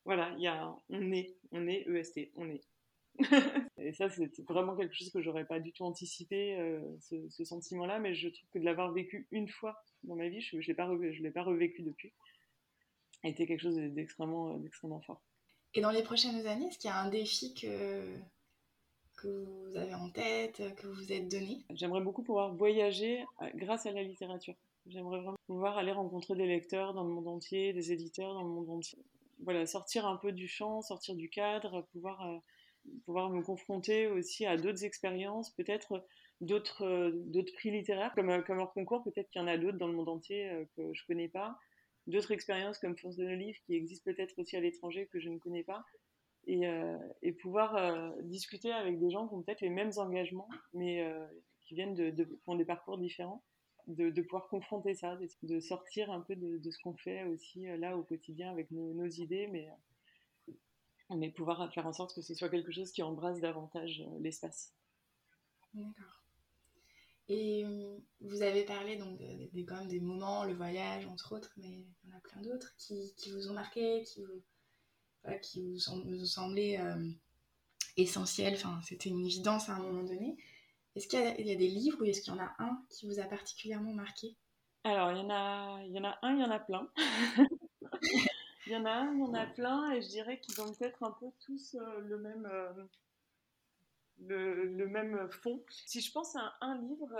voilà, 0.04 0.32
il 0.36 0.42
y 0.42 0.46
a 0.46 0.74
on 0.88 1.12
est, 1.12 1.36
on 1.52 1.66
est 1.66 1.86
EST, 1.88 2.32
on 2.36 2.48
est. 2.48 2.62
et 3.76 3.92
ça, 3.92 4.08
c'est 4.08 4.40
vraiment 4.48 4.74
quelque 4.74 4.94
chose 4.94 5.10
que 5.10 5.20
j'aurais 5.20 5.44
pas 5.44 5.60
du 5.60 5.72
tout 5.72 5.84
anticipé, 5.84 6.58
euh, 6.58 6.80
ce, 7.00 7.44
sentiment-là, 7.44 7.98
mais 7.98 8.14
je 8.14 8.28
trouve 8.28 8.48
que 8.50 8.58
de 8.58 8.64
l'avoir 8.64 8.90
vécu 8.92 9.28
une 9.30 9.48
fois 9.48 9.76
dans 10.02 10.16
ma 10.16 10.28
vie, 10.28 10.40
je 10.40 10.56
ne 10.56 10.62
l'ai 10.62 10.74
pas, 10.74 10.88
pas 11.34 11.42
revécu 11.42 11.82
depuis, 11.82 12.12
été 13.22 13.46
quelque 13.46 13.60
chose 13.60 13.76
d'extrêmement 13.76 15.00
fort. 15.02 15.22
Et 15.74 15.80
dans 15.80 15.90
les 15.90 16.02
prochaines 16.02 16.46
années, 16.46 16.66
est-ce 16.66 16.78
qu'il 16.78 16.88
y 16.88 16.92
a 16.92 17.00
un 17.00 17.08
défi 17.08 17.54
que, 17.54 18.18
que 19.22 19.28
vous 19.28 19.76
avez 19.76 19.94
en 19.94 20.10
tête, 20.10 20.62
que 20.76 20.86
vous 20.86 20.94
vous 20.94 21.12
êtes 21.12 21.30
donné 21.30 21.64
J'aimerais 21.70 22.00
beaucoup 22.00 22.22
pouvoir 22.22 22.54
voyager 22.54 23.24
euh, 23.40 23.46
grâce 23.54 23.86
à 23.86 23.92
la 23.92 24.02
littérature. 24.02 24.54
J'aimerais 24.86 25.20
vraiment 25.20 25.36
pouvoir 25.46 25.78
aller 25.78 25.92
rencontrer 25.92 26.34
des 26.34 26.46
lecteurs 26.46 26.92
dans 26.92 27.04
le 27.04 27.10
monde 27.10 27.28
entier, 27.28 27.72
des 27.72 27.92
éditeurs 27.92 28.34
dans 28.34 28.42
le 28.42 28.48
monde 28.48 28.70
entier. 28.70 28.98
Voilà, 29.44 29.66
sortir 29.66 30.06
un 30.06 30.16
peu 30.16 30.32
du 30.32 30.48
champ, 30.48 30.82
sortir 30.82 31.14
du 31.14 31.28
cadre, 31.30 31.86
pouvoir, 31.92 32.28
euh, 32.28 32.38
pouvoir 33.04 33.30
me 33.30 33.42
confronter 33.42 34.08
aussi 34.08 34.44
à 34.44 34.56
d'autres 34.56 34.84
expériences, 34.84 35.50
peut-être 35.50 36.04
d'autres 36.40 36.84
euh, 36.84 37.44
prix 37.56 37.70
littéraires, 37.70 38.12
comme, 38.14 38.42
comme 38.44 38.58
hors 38.58 38.72
concours, 38.72 39.04
peut-être 39.04 39.30
qu'il 39.30 39.40
y 39.40 39.44
en 39.44 39.48
a 39.48 39.56
d'autres 39.56 39.78
dans 39.78 39.88
le 39.88 39.94
monde 39.94 40.08
entier 40.08 40.66
que 40.76 40.92
je 40.92 41.06
connais 41.06 41.28
pas 41.28 41.56
d'autres 42.06 42.32
expériences 42.32 42.78
comme 42.78 42.96
Force 42.96 43.16
de 43.16 43.24
Olive 43.24 43.56
qui 43.64 43.74
existent 43.74 44.10
peut-être 44.10 44.36
aussi 44.38 44.56
à 44.56 44.60
l'étranger 44.60 45.08
que 45.12 45.20
je 45.20 45.28
ne 45.28 45.38
connais 45.38 45.62
pas. 45.62 45.84
Et, 46.46 46.66
euh, 46.66 46.98
et 47.22 47.32
pouvoir 47.32 47.76
euh, 47.76 48.10
discuter 48.22 48.72
avec 48.72 48.98
des 48.98 49.10
gens 49.10 49.28
qui 49.28 49.34
ont 49.34 49.42
peut-être 49.42 49.60
les 49.60 49.70
mêmes 49.70 49.92
engagements, 49.96 50.48
mais 50.74 51.04
euh, 51.04 51.24
qui 51.60 51.74
viennent 51.74 51.94
de, 51.94 52.10
de, 52.10 52.28
des 52.56 52.64
parcours 52.64 52.98
différents, 52.98 53.44
de, 53.86 54.10
pouvoir 54.22 54.48
confronter 54.48 54.94
ça, 54.94 55.16
de, 55.42 55.60
sortir 55.60 56.10
un 56.10 56.20
peu 56.20 56.34
de, 56.34 56.70
ce 56.70 56.78
qu'on 56.82 56.96
fait 56.96 57.24
aussi 57.24 57.66
là 57.78 57.96
au 57.96 58.02
quotidien 58.02 58.50
avec 58.50 58.70
nos, 58.70 59.08
idées, 59.08 59.46
mais, 59.48 59.68
mais 61.10 61.30
pouvoir 61.30 61.72
faire 61.72 61.86
en 61.86 61.92
sorte 61.92 62.14
que 62.14 62.22
ce 62.22 62.34
soit 62.34 62.48
quelque 62.48 62.72
chose 62.72 62.90
qui 62.90 63.02
embrasse 63.02 63.40
davantage 63.40 64.04
l'espace. 64.20 64.74
D'accord. 65.74 66.22
Et 67.28 67.64
vous 68.20 68.42
avez 68.42 68.64
parlé 68.64 68.96
donc 68.96 69.16
des, 69.16 69.64
quand 69.64 69.76
même 69.76 69.88
des 69.88 70.00
moments, 70.00 70.44
le 70.44 70.54
voyage 70.54 71.06
entre 71.06 71.34
autres, 71.36 71.52
mais 71.56 71.68
il 71.68 72.10
y 72.10 72.12
en 72.12 72.16
a 72.16 72.20
plein 72.20 72.42
d'autres 72.42 72.74
qui, 72.76 73.14
qui, 73.16 73.30
vous 73.30 73.48
ont 73.48 73.54
marqué, 73.54 74.02
qui 74.02 74.22
vous, 74.22 74.42
qui 75.40 75.62
vous, 75.62 75.78
semblé 75.78 76.78
euh, 76.78 77.10
essentiels. 77.96 78.54
Enfin, 78.54 78.80
c'était 78.82 79.10
une 79.10 79.24
évidence 79.24 79.68
à 79.68 79.74
un 79.74 79.78
moment 79.78 80.02
donné. 80.02 80.36
Est-ce 80.94 81.08
qu'il 81.08 81.20
y, 81.20 81.48
y, 81.48 81.52
a 81.52 81.56
des 81.56 81.68
livres 81.68 81.98
ou 82.00 82.04
est-ce 82.04 82.20
qu'il 82.20 82.32
y 82.32 82.36
en 82.36 82.42
a 82.42 82.54
un 82.58 82.82
qui 82.90 83.06
vous 83.06 83.18
a 83.18 83.24
particulièrement 83.24 83.92
marqué? 83.92 84.36
Alors, 84.84 85.12
il 85.12 85.18
y, 85.18 85.20
en 85.20 85.30
a, 85.30 85.80
il 85.84 85.92
y 85.92 85.98
en 85.98 86.04
a 86.04 86.18
un, 86.22 86.34
il 86.34 86.40
y 86.40 86.44
en 86.44 86.50
a 86.50 86.58
plein. 86.58 86.88
il 88.66 88.72
y 88.72 88.76
en 88.76 88.84
a 88.84 88.90
un, 88.90 89.14
il 89.14 89.20
y 89.20 89.22
en 89.22 89.34
a 89.34 89.46
plein, 89.46 89.92
et 89.92 90.02
je 90.02 90.08
dirais 90.08 90.40
qu'ils 90.40 90.60
ont 90.60 90.72
peut-être 90.74 91.02
un 91.02 91.12
peu 91.12 91.26
tous 91.40 91.76
euh, 91.76 92.00
le 92.00 92.18
même 92.18 92.48
le, 94.24 94.86
même 94.86 95.28
fond. 95.30 95.62
Si 95.70 96.00
je 96.00 96.12
pense 96.12 96.36
à 96.36 96.54
un, 96.60 96.80
livre, 96.80 97.16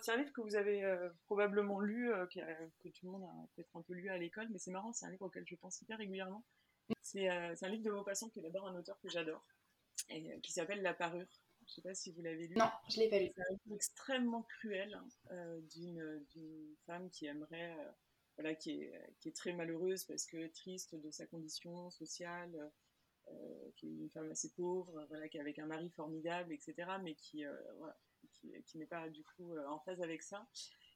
c'est 0.00 0.12
un 0.12 0.16
livre 0.16 0.32
que 0.32 0.40
vous 0.40 0.56
avez 0.56 0.82
probablement 1.26 1.80
lu, 1.80 2.10
que 2.30 2.88
tout 2.88 3.06
le 3.06 3.10
monde 3.10 3.24
a 3.24 3.46
peut-être 3.54 3.76
un 3.76 3.82
peu 3.82 3.94
lu 3.94 4.08
à 4.08 4.18
l'école, 4.18 4.48
mais 4.50 4.58
c'est 4.58 4.70
marrant, 4.70 4.92
c'est 4.92 5.06
un 5.06 5.10
livre 5.10 5.26
auquel 5.26 5.44
je 5.46 5.54
pense 5.56 5.80
hyper 5.82 5.98
régulièrement. 5.98 6.42
C'est 7.02 7.28
un 7.28 7.68
livre 7.68 7.84
de 7.84 7.90
Maupassant 7.90 8.28
qui 8.28 8.40
est 8.40 8.42
d'abord 8.42 8.66
un 8.66 8.76
auteur 8.76 8.98
que 9.00 9.08
j'adore, 9.08 9.44
et 10.10 10.40
qui 10.40 10.52
s'appelle 10.52 10.82
La 10.82 10.94
Parure. 10.94 11.26
Je 11.66 11.72
ne 11.72 11.74
sais 11.74 11.82
pas 11.82 11.94
si 11.94 12.12
vous 12.12 12.22
l'avez 12.22 12.46
lu. 12.46 12.54
Non, 12.56 12.70
je 12.88 13.00
l'ai 13.00 13.08
pas 13.08 13.18
lu. 13.18 13.30
C'est 13.34 13.42
un 13.42 13.50
livre 13.50 13.74
extrêmement 13.74 14.42
cruel 14.42 15.00
euh, 15.32 15.60
d'une 15.74 16.76
femme 16.86 17.10
qui 17.10 17.26
aimerait, 17.26 17.76
euh, 17.78 17.90
voilà, 18.36 18.54
qui 18.54 18.82
est, 18.82 18.92
qui 19.20 19.28
est, 19.28 19.36
très 19.36 19.52
malheureuse 19.52 20.04
parce 20.04 20.26
que 20.26 20.46
triste 20.48 20.94
de 20.94 21.10
sa 21.10 21.26
condition 21.26 21.90
sociale, 21.90 22.70
euh, 23.28 23.70
qui 23.76 23.88
est 23.88 23.90
une 23.90 24.10
femme 24.10 24.30
assez 24.30 24.50
pauvre, 24.50 25.06
voilà, 25.08 25.28
qui 25.28 25.38
est 25.38 25.40
avec 25.40 25.58
un 25.58 25.66
mari 25.66 25.90
formidable, 25.90 26.52
etc., 26.52 26.74
mais 27.02 27.14
qui, 27.16 27.44
voilà, 27.78 27.96
qui, 28.34 28.52
qui 28.64 28.78
n'est 28.78 28.86
pas 28.86 29.08
du 29.08 29.24
coup 29.24 29.56
en 29.58 29.80
phase 29.80 30.00
avec 30.00 30.22
ça. 30.22 30.46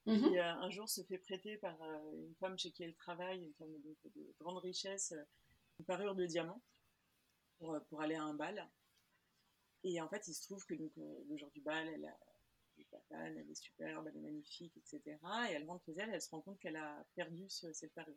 Qui 0.04 0.12
mhm. 0.12 0.38
un 0.38 0.70
jour 0.70 0.88
se 0.88 1.02
fait 1.02 1.18
prêter 1.18 1.58
par 1.58 1.76
une 2.14 2.34
femme 2.36 2.58
chez 2.58 2.70
qui 2.70 2.84
elle 2.84 2.94
travaille, 2.94 3.42
une 3.42 3.54
femme 3.54 3.76
de, 3.82 3.96
de 4.14 4.34
grande 4.38 4.58
richesse, 4.58 5.14
une 5.80 5.86
parure 5.86 6.14
de 6.14 6.26
diamant 6.26 6.60
pour, 7.58 7.80
pour 7.88 8.02
aller 8.02 8.14
à 8.14 8.22
un 8.22 8.34
bal. 8.34 8.68
Et 9.82 9.98
en 10.02 10.08
fait, 10.10 10.28
il 10.28 10.34
se 10.34 10.42
trouve 10.42 10.62
que 10.66 10.74
euh, 10.74 11.24
le 11.26 11.36
jour 11.38 11.50
du 11.52 11.62
bal, 11.62 11.88
elle, 11.88 12.04
a, 12.04 13.24
elle 13.24 13.38
est 13.38 13.54
superbe, 13.54 14.06
elle 14.06 14.16
est 14.18 14.20
magnifique, 14.20 14.76
etc. 14.76 15.00
Et 15.48 15.52
elle 15.52 15.66
rentre 15.66 15.82
chez 15.86 15.94
elle, 15.96 16.10
elle 16.10 16.20
se 16.20 16.28
rend 16.28 16.42
compte 16.42 16.58
qu'elle 16.58 16.76
a 16.76 17.02
perdu 17.14 17.48
cette 17.48 17.94
parure. 17.94 18.14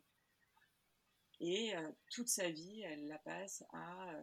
Et 1.40 1.74
euh, 1.74 1.90
toute 2.10 2.28
sa 2.28 2.50
vie, 2.50 2.82
elle 2.82 3.08
la 3.08 3.18
passe 3.18 3.64
à 3.72 4.12
euh, 4.12 4.22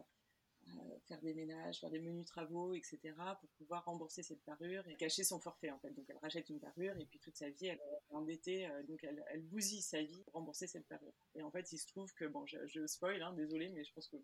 faire 1.06 1.20
des 1.20 1.34
ménages, 1.34 1.80
faire 1.80 1.90
des 1.90 2.00
menus 2.00 2.26
travaux, 2.26 2.74
etc. 2.74 2.98
pour 3.40 3.50
pouvoir 3.58 3.84
rembourser 3.84 4.22
cette 4.22 4.42
parure 4.44 4.86
et 4.88 4.96
cacher 4.96 5.24
son 5.24 5.40
forfait 5.40 5.70
en 5.70 5.78
fait. 5.78 5.90
Donc 5.90 6.04
elle 6.08 6.18
rachète 6.18 6.48
une 6.48 6.60
parure 6.60 6.96
et 6.98 7.04
puis 7.06 7.18
toute 7.18 7.36
sa 7.36 7.50
vie 7.50 7.66
elle 7.66 7.78
est 7.78 8.14
endettée, 8.14 8.68
donc 8.88 9.02
elle, 9.04 9.24
elle, 9.30 9.42
bousille 9.42 9.82
sa 9.82 10.02
vie 10.02 10.22
pour 10.24 10.34
rembourser 10.34 10.66
cette 10.66 10.86
parure. 10.86 11.12
Et 11.34 11.42
en 11.42 11.50
fait 11.50 11.72
il 11.72 11.78
se 11.78 11.86
trouve 11.86 12.12
que, 12.14 12.24
bon 12.24 12.46
je, 12.46 12.58
je 12.66 12.86
spoil, 12.86 13.22
hein, 13.22 13.32
désolé 13.34 13.68
mais 13.70 13.84
je 13.84 13.92
pense 13.92 14.08
que 14.08 14.16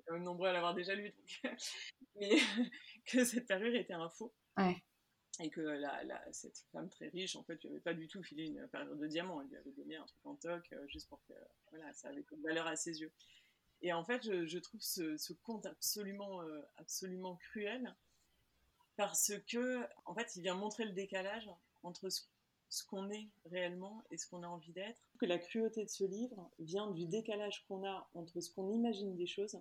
quand 0.00 0.14
même 0.14 0.22
nombreux 0.22 0.48
à 0.48 0.52
l'avoir 0.52 0.74
déjà 0.74 0.94
lu, 0.94 1.12
mais 2.16 2.30
que 3.06 3.24
cette 3.24 3.46
parure 3.46 3.74
était 3.74 3.92
un 3.92 4.08
faux. 4.08 4.32
Et 5.40 5.48
que 5.48 5.60
la, 5.62 6.32
cette 6.32 6.58
femme 6.72 6.90
très 6.90 7.08
riche, 7.08 7.36
en 7.36 7.42
fait, 7.42 7.60
lui 7.62 7.70
avait 7.70 7.80
pas 7.80 7.94
du 7.94 8.06
tout 8.06 8.22
filé 8.22 8.44
une 8.44 8.68
parure 8.68 8.96
de 8.96 9.06
diamant, 9.06 9.40
elle 9.40 9.48
lui 9.48 9.56
avait 9.56 9.72
donné 9.72 9.96
un 9.96 10.04
truc 10.04 10.26
en 10.26 10.34
toc, 10.36 10.68
euh, 10.72 10.86
juste 10.88 11.08
pour 11.08 11.22
que 11.26 11.32
voilà, 11.70 11.90
ça 11.94 12.08
avait 12.08 12.24
une 12.30 12.42
valeur 12.42 12.66
à 12.66 12.76
ses 12.76 13.00
yeux. 13.00 13.10
Et 13.82 13.92
en 13.92 14.04
fait, 14.04 14.22
je, 14.22 14.58
trouve 14.58 14.80
ce, 14.80 15.32
conte 15.42 15.66
absolument, 15.66 16.42
euh, 16.42 16.62
absolument 16.76 17.36
cruel, 17.36 17.94
parce 18.96 19.32
que, 19.48 19.82
en 20.04 20.14
fait, 20.14 20.36
il 20.36 20.42
vient 20.42 20.54
montrer 20.54 20.84
le 20.84 20.92
décalage 20.92 21.50
entre 21.82 22.08
ce, 22.08 22.22
ce 22.68 22.84
qu'on 22.84 23.10
est 23.10 23.28
réellement 23.46 24.02
et 24.10 24.16
ce 24.16 24.26
qu'on 24.28 24.42
a 24.42 24.46
envie 24.46 24.72
d'être. 24.72 25.02
Que 25.18 25.26
la 25.26 25.38
cruauté 25.38 25.84
de 25.84 25.90
ce 25.90 26.04
livre 26.04 26.50
vient 26.58 26.90
du 26.90 27.06
décalage 27.06 27.64
qu'on 27.66 27.84
a 27.86 28.08
entre 28.14 28.40
ce 28.40 28.50
qu'on 28.50 28.70
imagine 28.70 29.16
des 29.16 29.26
choses 29.26 29.60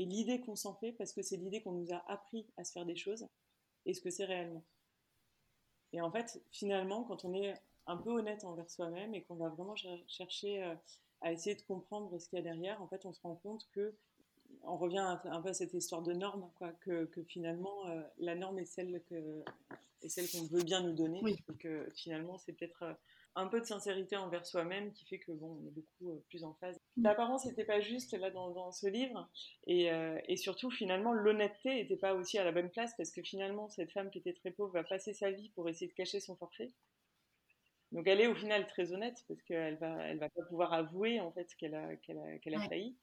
et 0.00 0.06
l'idée 0.06 0.40
qu'on 0.40 0.56
s'en 0.56 0.74
fait, 0.74 0.92
parce 0.92 1.12
que 1.12 1.20
c'est 1.20 1.36
l'idée 1.36 1.60
qu'on 1.60 1.72
nous 1.72 1.92
a 1.92 2.02
appris 2.10 2.46
à 2.56 2.64
se 2.64 2.72
faire 2.72 2.86
des 2.86 2.96
choses, 2.96 3.28
et 3.84 3.92
ce 3.92 4.00
que 4.00 4.08
c'est 4.08 4.24
réellement. 4.24 4.64
Et 5.92 6.00
en 6.00 6.10
fait, 6.10 6.42
finalement, 6.52 7.04
quand 7.04 7.26
on 7.26 7.34
est 7.34 7.54
un 7.86 7.98
peu 7.98 8.10
honnête 8.10 8.44
envers 8.44 8.70
soi-même 8.70 9.14
et 9.14 9.22
qu'on 9.24 9.34
va 9.34 9.50
vraiment 9.50 9.74
chercher 10.06 10.62
euh, 10.62 10.74
à 11.20 11.32
essayer 11.32 11.56
de 11.56 11.62
comprendre 11.62 12.18
ce 12.18 12.28
qu'il 12.28 12.38
y 12.38 12.40
a 12.40 12.44
derrière, 12.44 12.80
en 12.82 12.88
fait, 12.88 13.04
on 13.04 13.12
se 13.12 13.20
rend 13.20 13.36
compte 13.36 13.68
que 13.72 13.94
on 14.62 14.76
revient 14.76 14.98
un 14.98 15.16
peu 15.42 15.48
à 15.48 15.54
cette 15.54 15.74
histoire 15.74 16.02
de 16.02 16.12
norme, 16.12 16.50
quoi, 16.56 16.72
que, 16.80 17.08
finalement 17.28 17.86
euh, 17.88 18.02
la 18.18 18.34
norme 18.34 18.58
est 18.58 18.66
celle 18.66 19.02
que 19.08 19.42
est 20.02 20.08
celle 20.08 20.30
qu'on 20.30 20.46
veut 20.46 20.62
bien 20.62 20.82
nous 20.82 20.94
donner, 20.94 21.20
et 21.26 21.54
que 21.58 21.86
finalement 21.94 22.38
c'est 22.38 22.52
peut-être 22.54 22.82
euh, 22.84 22.94
un 23.34 23.46
peu 23.46 23.60
de 23.60 23.66
sincérité 23.66 24.16
envers 24.16 24.46
soi-même 24.46 24.92
qui 24.92 25.04
fait 25.04 25.18
que 25.18 25.32
bon, 25.32 25.58
on 25.60 25.66
est 25.66 25.70
beaucoup 25.70 26.10
euh, 26.10 26.24
plus 26.28 26.42
en 26.42 26.54
phase. 26.54 26.78
Mm. 26.96 27.02
L'apparence 27.04 27.44
n'était 27.44 27.64
pas 27.64 27.80
juste 27.80 28.12
là 28.14 28.30
dans, 28.30 28.72
ce 28.72 28.86
livre, 28.86 29.28
et, 29.66 29.88
et 30.26 30.36
surtout 30.36 30.70
finalement 30.70 31.12
l'honnêteté 31.12 31.74
n'était 31.74 31.96
pas 31.96 32.14
aussi 32.14 32.38
à 32.38 32.44
la 32.44 32.52
bonne 32.52 32.70
place 32.70 32.92
parce 32.96 33.10
que 33.10 33.22
finalement 33.22 33.68
cette 33.68 33.92
femme 33.92 34.10
qui 34.10 34.18
était 34.18 34.32
très 34.32 34.50
pauvre 34.50 34.72
va 34.72 34.84
passer 34.84 35.12
sa 35.12 35.30
vie 35.30 35.50
pour 35.50 35.68
essayer 35.68 35.88
de 35.88 35.94
cacher 35.94 36.20
son 36.20 36.36
forfait. 36.36 36.70
Donc 37.92 38.06
elle 38.06 38.20
est 38.20 38.26
au 38.26 38.34
final 38.34 38.66
très 38.66 38.92
honnête 38.92 39.24
parce 39.26 39.42
qu'elle 39.42 39.76
va, 39.78 40.06
elle 40.06 40.18
va 40.18 40.28
pas 40.28 40.42
pouvoir 40.42 40.72
avouer 40.72 41.20
en 41.20 41.32
fait 41.32 41.52
qu'elle 41.56 41.74
a, 41.74 41.96
qu'elle 41.96 42.18
a, 42.18 42.38
qu'elle 42.38 42.54
a 42.54 42.68
failli. 42.68 42.96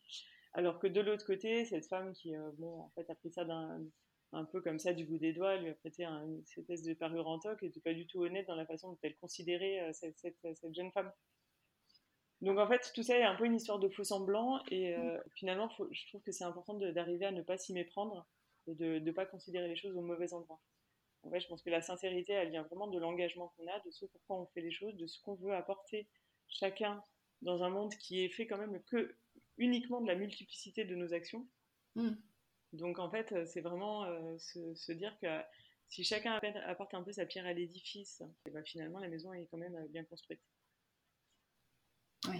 Alors 0.53 0.79
que 0.79 0.87
de 0.87 1.01
l'autre 1.01 1.25
côté, 1.25 1.65
cette 1.65 1.87
femme 1.87 2.13
qui, 2.13 2.35
euh, 2.35 2.49
bon, 2.57 2.81
en 2.81 2.89
fait, 2.95 3.09
a 3.09 3.15
pris 3.15 3.31
ça 3.31 3.45
d'un 3.45 3.79
un 4.33 4.45
peu 4.45 4.61
comme 4.61 4.79
ça 4.79 4.93
du 4.93 5.05
bout 5.05 5.17
des 5.17 5.33
doigts, 5.33 5.55
lui 5.57 5.69
a 5.69 5.73
prêté 5.73 6.03
un, 6.03 6.23
une 6.23 6.43
espèce 6.57 6.83
de 6.83 6.93
parure 6.93 7.27
en 7.27 7.39
toc 7.39 7.61
et 7.63 7.67
n'était 7.67 7.79
pas 7.79 7.93
du 7.93 8.05
tout 8.07 8.23
honnête 8.23 8.47
dans 8.47 8.55
la 8.55 8.65
façon 8.65 8.91
dont 8.91 8.97
elle 9.01 9.15
considérait 9.17 9.79
euh, 9.81 9.93
cette, 9.93 10.19
cette, 10.19 10.75
jeune 10.75 10.91
femme. 10.91 11.11
Donc 12.41 12.59
en 12.59 12.67
fait, 12.67 12.91
tout 12.93 13.03
ça 13.03 13.17
est 13.17 13.23
un 13.23 13.35
peu 13.35 13.45
une 13.45 13.55
histoire 13.55 13.79
de 13.79 13.89
faux 13.89 14.03
semblant 14.03 14.61
et 14.69 14.95
euh, 14.95 15.17
finalement, 15.35 15.69
je 15.91 16.07
trouve 16.07 16.21
que 16.21 16.31
c'est 16.31 16.43
important 16.43 16.75
d'arriver 16.75 17.25
à 17.25 17.31
ne 17.31 17.41
pas 17.41 17.57
s'y 17.57 17.73
méprendre 17.73 18.27
et 18.67 18.75
de 18.75 18.99
ne 18.99 19.11
pas 19.11 19.25
considérer 19.25 19.67
les 19.67 19.75
choses 19.75 19.95
au 19.95 20.01
mauvais 20.01 20.33
endroit. 20.33 20.59
En 21.23 21.29
fait, 21.29 21.39
je 21.39 21.47
pense 21.47 21.61
que 21.61 21.69
la 21.69 21.81
sincérité, 21.81 22.33
elle 22.33 22.51
vient 22.51 22.63
vraiment 22.63 22.87
de 22.87 22.99
l'engagement 22.99 23.53
qu'on 23.57 23.67
a, 23.67 23.79
de 23.81 23.91
ce 23.91 24.05
pourquoi 24.05 24.37
on 24.37 24.45
fait 24.47 24.61
les 24.61 24.71
choses, 24.71 24.95
de 24.95 25.07
ce 25.07 25.21
qu'on 25.21 25.35
veut 25.35 25.53
apporter 25.53 26.07
chacun 26.47 27.01
dans 27.41 27.63
un 27.63 27.69
monde 27.69 27.93
qui 27.95 28.23
est 28.23 28.29
fait 28.29 28.47
quand 28.47 28.57
même 28.57 28.81
que 28.83 29.15
uniquement 29.57 30.01
de 30.01 30.07
la 30.07 30.15
multiplicité 30.15 30.85
de 30.85 30.95
nos 30.95 31.13
actions. 31.13 31.47
Hmm. 31.95 32.15
Donc 32.73 32.99
en 32.99 33.09
fait, 33.09 33.33
c'est 33.45 33.61
vraiment 33.61 34.05
euh, 34.05 34.37
se, 34.37 34.91
dire 34.91 35.17
que 35.19 35.27
si 35.89 36.03
chacun 36.03 36.33
apporte 36.65 36.93
un 36.93 37.03
peu 37.03 37.11
sa 37.11 37.25
pierre 37.25 37.45
à 37.45 37.53
l'édifice, 37.53 38.21
eh 38.45 38.51
ben, 38.51 38.63
finalement 38.63 38.99
la 38.99 39.07
maison 39.07 39.33
est 39.33 39.47
quand 39.47 39.57
même 39.57 39.75
euh, 39.75 39.87
bien 39.87 40.03
construite. 40.03 40.41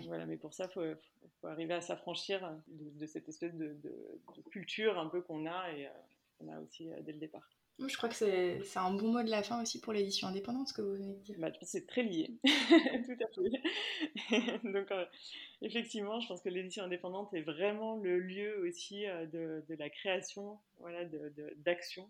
Voilà, 0.05 0.25
mais 0.25 0.37
pour 0.37 0.53
ça, 0.53 0.65
il 0.75 0.97
faut, 1.39 1.47
arriver 1.47 1.73
à 1.73 1.81
s'affranchir 1.81 2.61
de, 2.67 3.05
cette 3.05 3.29
espèce 3.29 3.55
de, 3.55 3.79
culture 4.51 4.99
un 4.99 5.07
peu 5.07 5.21
qu'on 5.21 5.45
a 5.45 5.71
et 5.71 5.87
euh, 5.87 5.91
qu'on 6.37 6.49
a 6.49 6.59
aussi 6.59 6.89
dès 7.01 7.13
le 7.13 7.19
départ. 7.19 7.49
Je 7.79 7.95
crois 7.95 8.09
que 8.09 8.15
c'est 8.15 8.59
un 8.77 8.93
bon 8.93 9.11
mot 9.11 9.21
de 9.21 9.29
la 9.29 9.43
fin 9.43 9.61
aussi 9.61 9.79
pour 9.79 9.93
l'édition 9.93 10.27
indépendante, 10.27 10.69
ce 10.69 10.73
que 10.73 10.81
vous 10.81 10.93
venez 10.93 11.13
de 11.13 11.19
dire. 11.19 11.35
Bah, 11.37 11.51
c'est 11.61 11.85
très 11.85 12.01
lié, 12.01 12.31
tout 12.43 13.17
à 13.23 13.27
fait. 13.35 14.63
Donc, 14.63 14.91
euh, 14.91 15.05
effectivement, 15.61 16.19
je 16.19 16.27
pense 16.27 16.41
que 16.41 16.49
l'édition 16.49 16.83
indépendante 16.83 17.31
est 17.35 17.41
vraiment 17.41 17.97
le 17.97 18.19
lieu 18.19 18.57
aussi 18.67 19.05
euh, 19.05 19.27
de, 19.27 19.63
de, 19.69 19.75
la 19.75 19.91
création, 19.91 20.57
voilà, 20.79 21.05
d'action, 21.57 22.09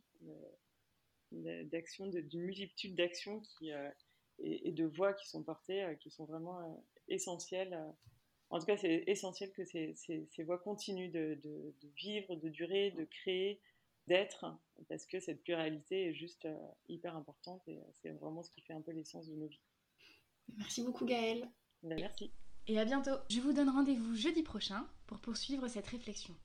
d'action, 1.31 2.07
d'une 2.07 2.43
multitude 2.43 2.95
d'actions 2.95 3.41
euh, 3.63 3.89
et, 4.39 4.71
de 4.71 4.85
voix 4.85 5.11
qui 5.13 5.27
sont 5.27 5.43
portées, 5.43 5.97
qui 5.99 6.11
sont 6.11 6.23
vraiment 6.23 6.81
essentielles. 7.09 7.77
En 8.49 8.59
tout 8.59 8.65
cas, 8.65 8.77
c'est 8.77 9.03
essentiel 9.07 9.51
que 9.51 9.65
ces, 9.65 9.93
ces, 9.95 10.25
ces, 10.31 10.43
voix 10.43 10.59
continuent 10.59 11.11
de, 11.11 11.37
de, 11.43 11.73
vivre, 11.97 12.37
de 12.37 12.47
durer, 12.47 12.91
de 12.91 13.03
créer, 13.03 13.59
d'être, 14.07 14.45
parce 14.89 15.05
que 15.05 15.19
cette 15.19 15.43
pluralité 15.43 16.09
est 16.09 16.13
juste 16.13 16.45
euh, 16.45 16.57
hyper 16.87 17.15
importante 17.15 17.61
et 17.67 17.79
euh, 17.79 17.85
c'est 17.93 18.11
vraiment 18.11 18.43
ce 18.43 18.51
qui 18.51 18.61
fait 18.61 18.73
un 18.73 18.81
peu 18.81 18.91
l'essence 18.91 19.27
de 19.27 19.35
nos 19.35 19.47
vies. 19.47 19.61
Merci 20.57 20.83
beaucoup 20.83 21.05
Gaëlle. 21.05 21.49
Ben, 21.83 21.99
merci. 21.99 22.31
Et 22.67 22.79
à 22.79 22.85
bientôt. 22.85 23.11
Je 23.29 23.39
vous 23.39 23.53
donne 23.53 23.69
rendez-vous 23.69 24.15
jeudi 24.15 24.43
prochain 24.43 24.87
pour 25.05 25.19
poursuivre 25.19 25.67
cette 25.67 25.87
réflexion. 25.87 26.35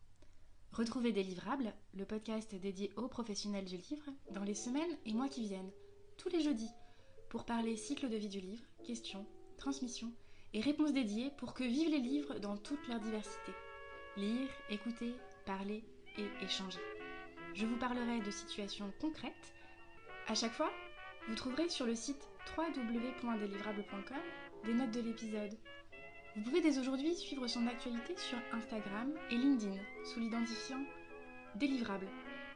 Retrouvez 0.72 1.12
Délivrable, 1.12 1.72
le 1.94 2.06
podcast 2.06 2.54
dédié 2.54 2.92
aux 2.96 3.08
professionnels 3.08 3.66
du 3.66 3.76
livre, 3.76 4.06
dans 4.30 4.44
les 4.44 4.54
semaines 4.54 4.96
et 5.04 5.12
mois 5.12 5.28
qui 5.28 5.42
viennent, 5.42 5.70
tous 6.16 6.30
les 6.30 6.40
jeudis, 6.40 6.70
pour 7.28 7.44
parler 7.44 7.76
cycle 7.76 8.08
de 8.08 8.16
vie 8.16 8.28
du 8.28 8.40
livre, 8.40 8.64
questions, 8.84 9.26
transmission 9.58 10.12
et 10.54 10.60
réponses 10.60 10.92
dédiées 10.92 11.30
pour 11.38 11.54
que 11.54 11.64
vivent 11.64 11.90
les 11.90 11.98
livres 11.98 12.38
dans 12.38 12.56
toute 12.56 12.86
leur 12.88 13.00
diversité. 13.00 13.52
Lire, 14.16 14.48
écouter, 14.70 15.14
parler 15.44 15.84
et 16.18 16.44
échanger 16.44 16.80
je 17.54 17.66
vous 17.66 17.76
parlerai 17.76 18.20
de 18.20 18.30
situations 18.30 18.92
concrètes. 19.00 19.52
À 20.26 20.34
chaque 20.34 20.52
fois, 20.52 20.70
vous 21.28 21.34
trouverez 21.34 21.68
sur 21.68 21.86
le 21.86 21.94
site 21.94 22.28
www.délivrable.com 22.56 24.16
des 24.64 24.74
notes 24.74 24.90
de 24.90 25.00
l'épisode. 25.00 25.56
Vous 26.34 26.42
pouvez 26.42 26.60
dès 26.60 26.78
aujourd'hui 26.78 27.14
suivre 27.14 27.46
son 27.46 27.66
actualité 27.66 28.16
sur 28.16 28.38
Instagram 28.52 29.12
et 29.30 29.36
LinkedIn 29.36 29.76
sous 30.04 30.20
l'identifiant 30.20 30.82
délivrable. 31.56 32.08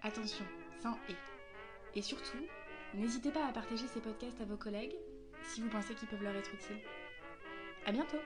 Attention, 0.03 0.45
sans 0.83 0.97
et. 1.09 1.99
Et 1.99 2.03
surtout, 2.03 2.39
n'hésitez 2.95 3.31
pas 3.31 3.47
à 3.47 3.53
partager 3.53 3.87
ces 3.87 4.01
podcasts 4.01 4.41
à 4.41 4.45
vos 4.45 4.57
collègues 4.57 4.97
si 5.43 5.61
vous 5.61 5.69
pensez 5.69 5.95
qu'ils 5.95 6.09
peuvent 6.09 6.23
leur 6.23 6.35
être 6.35 6.55
utiles. 6.55 6.81
À 7.85 7.93
bientôt! 7.93 8.19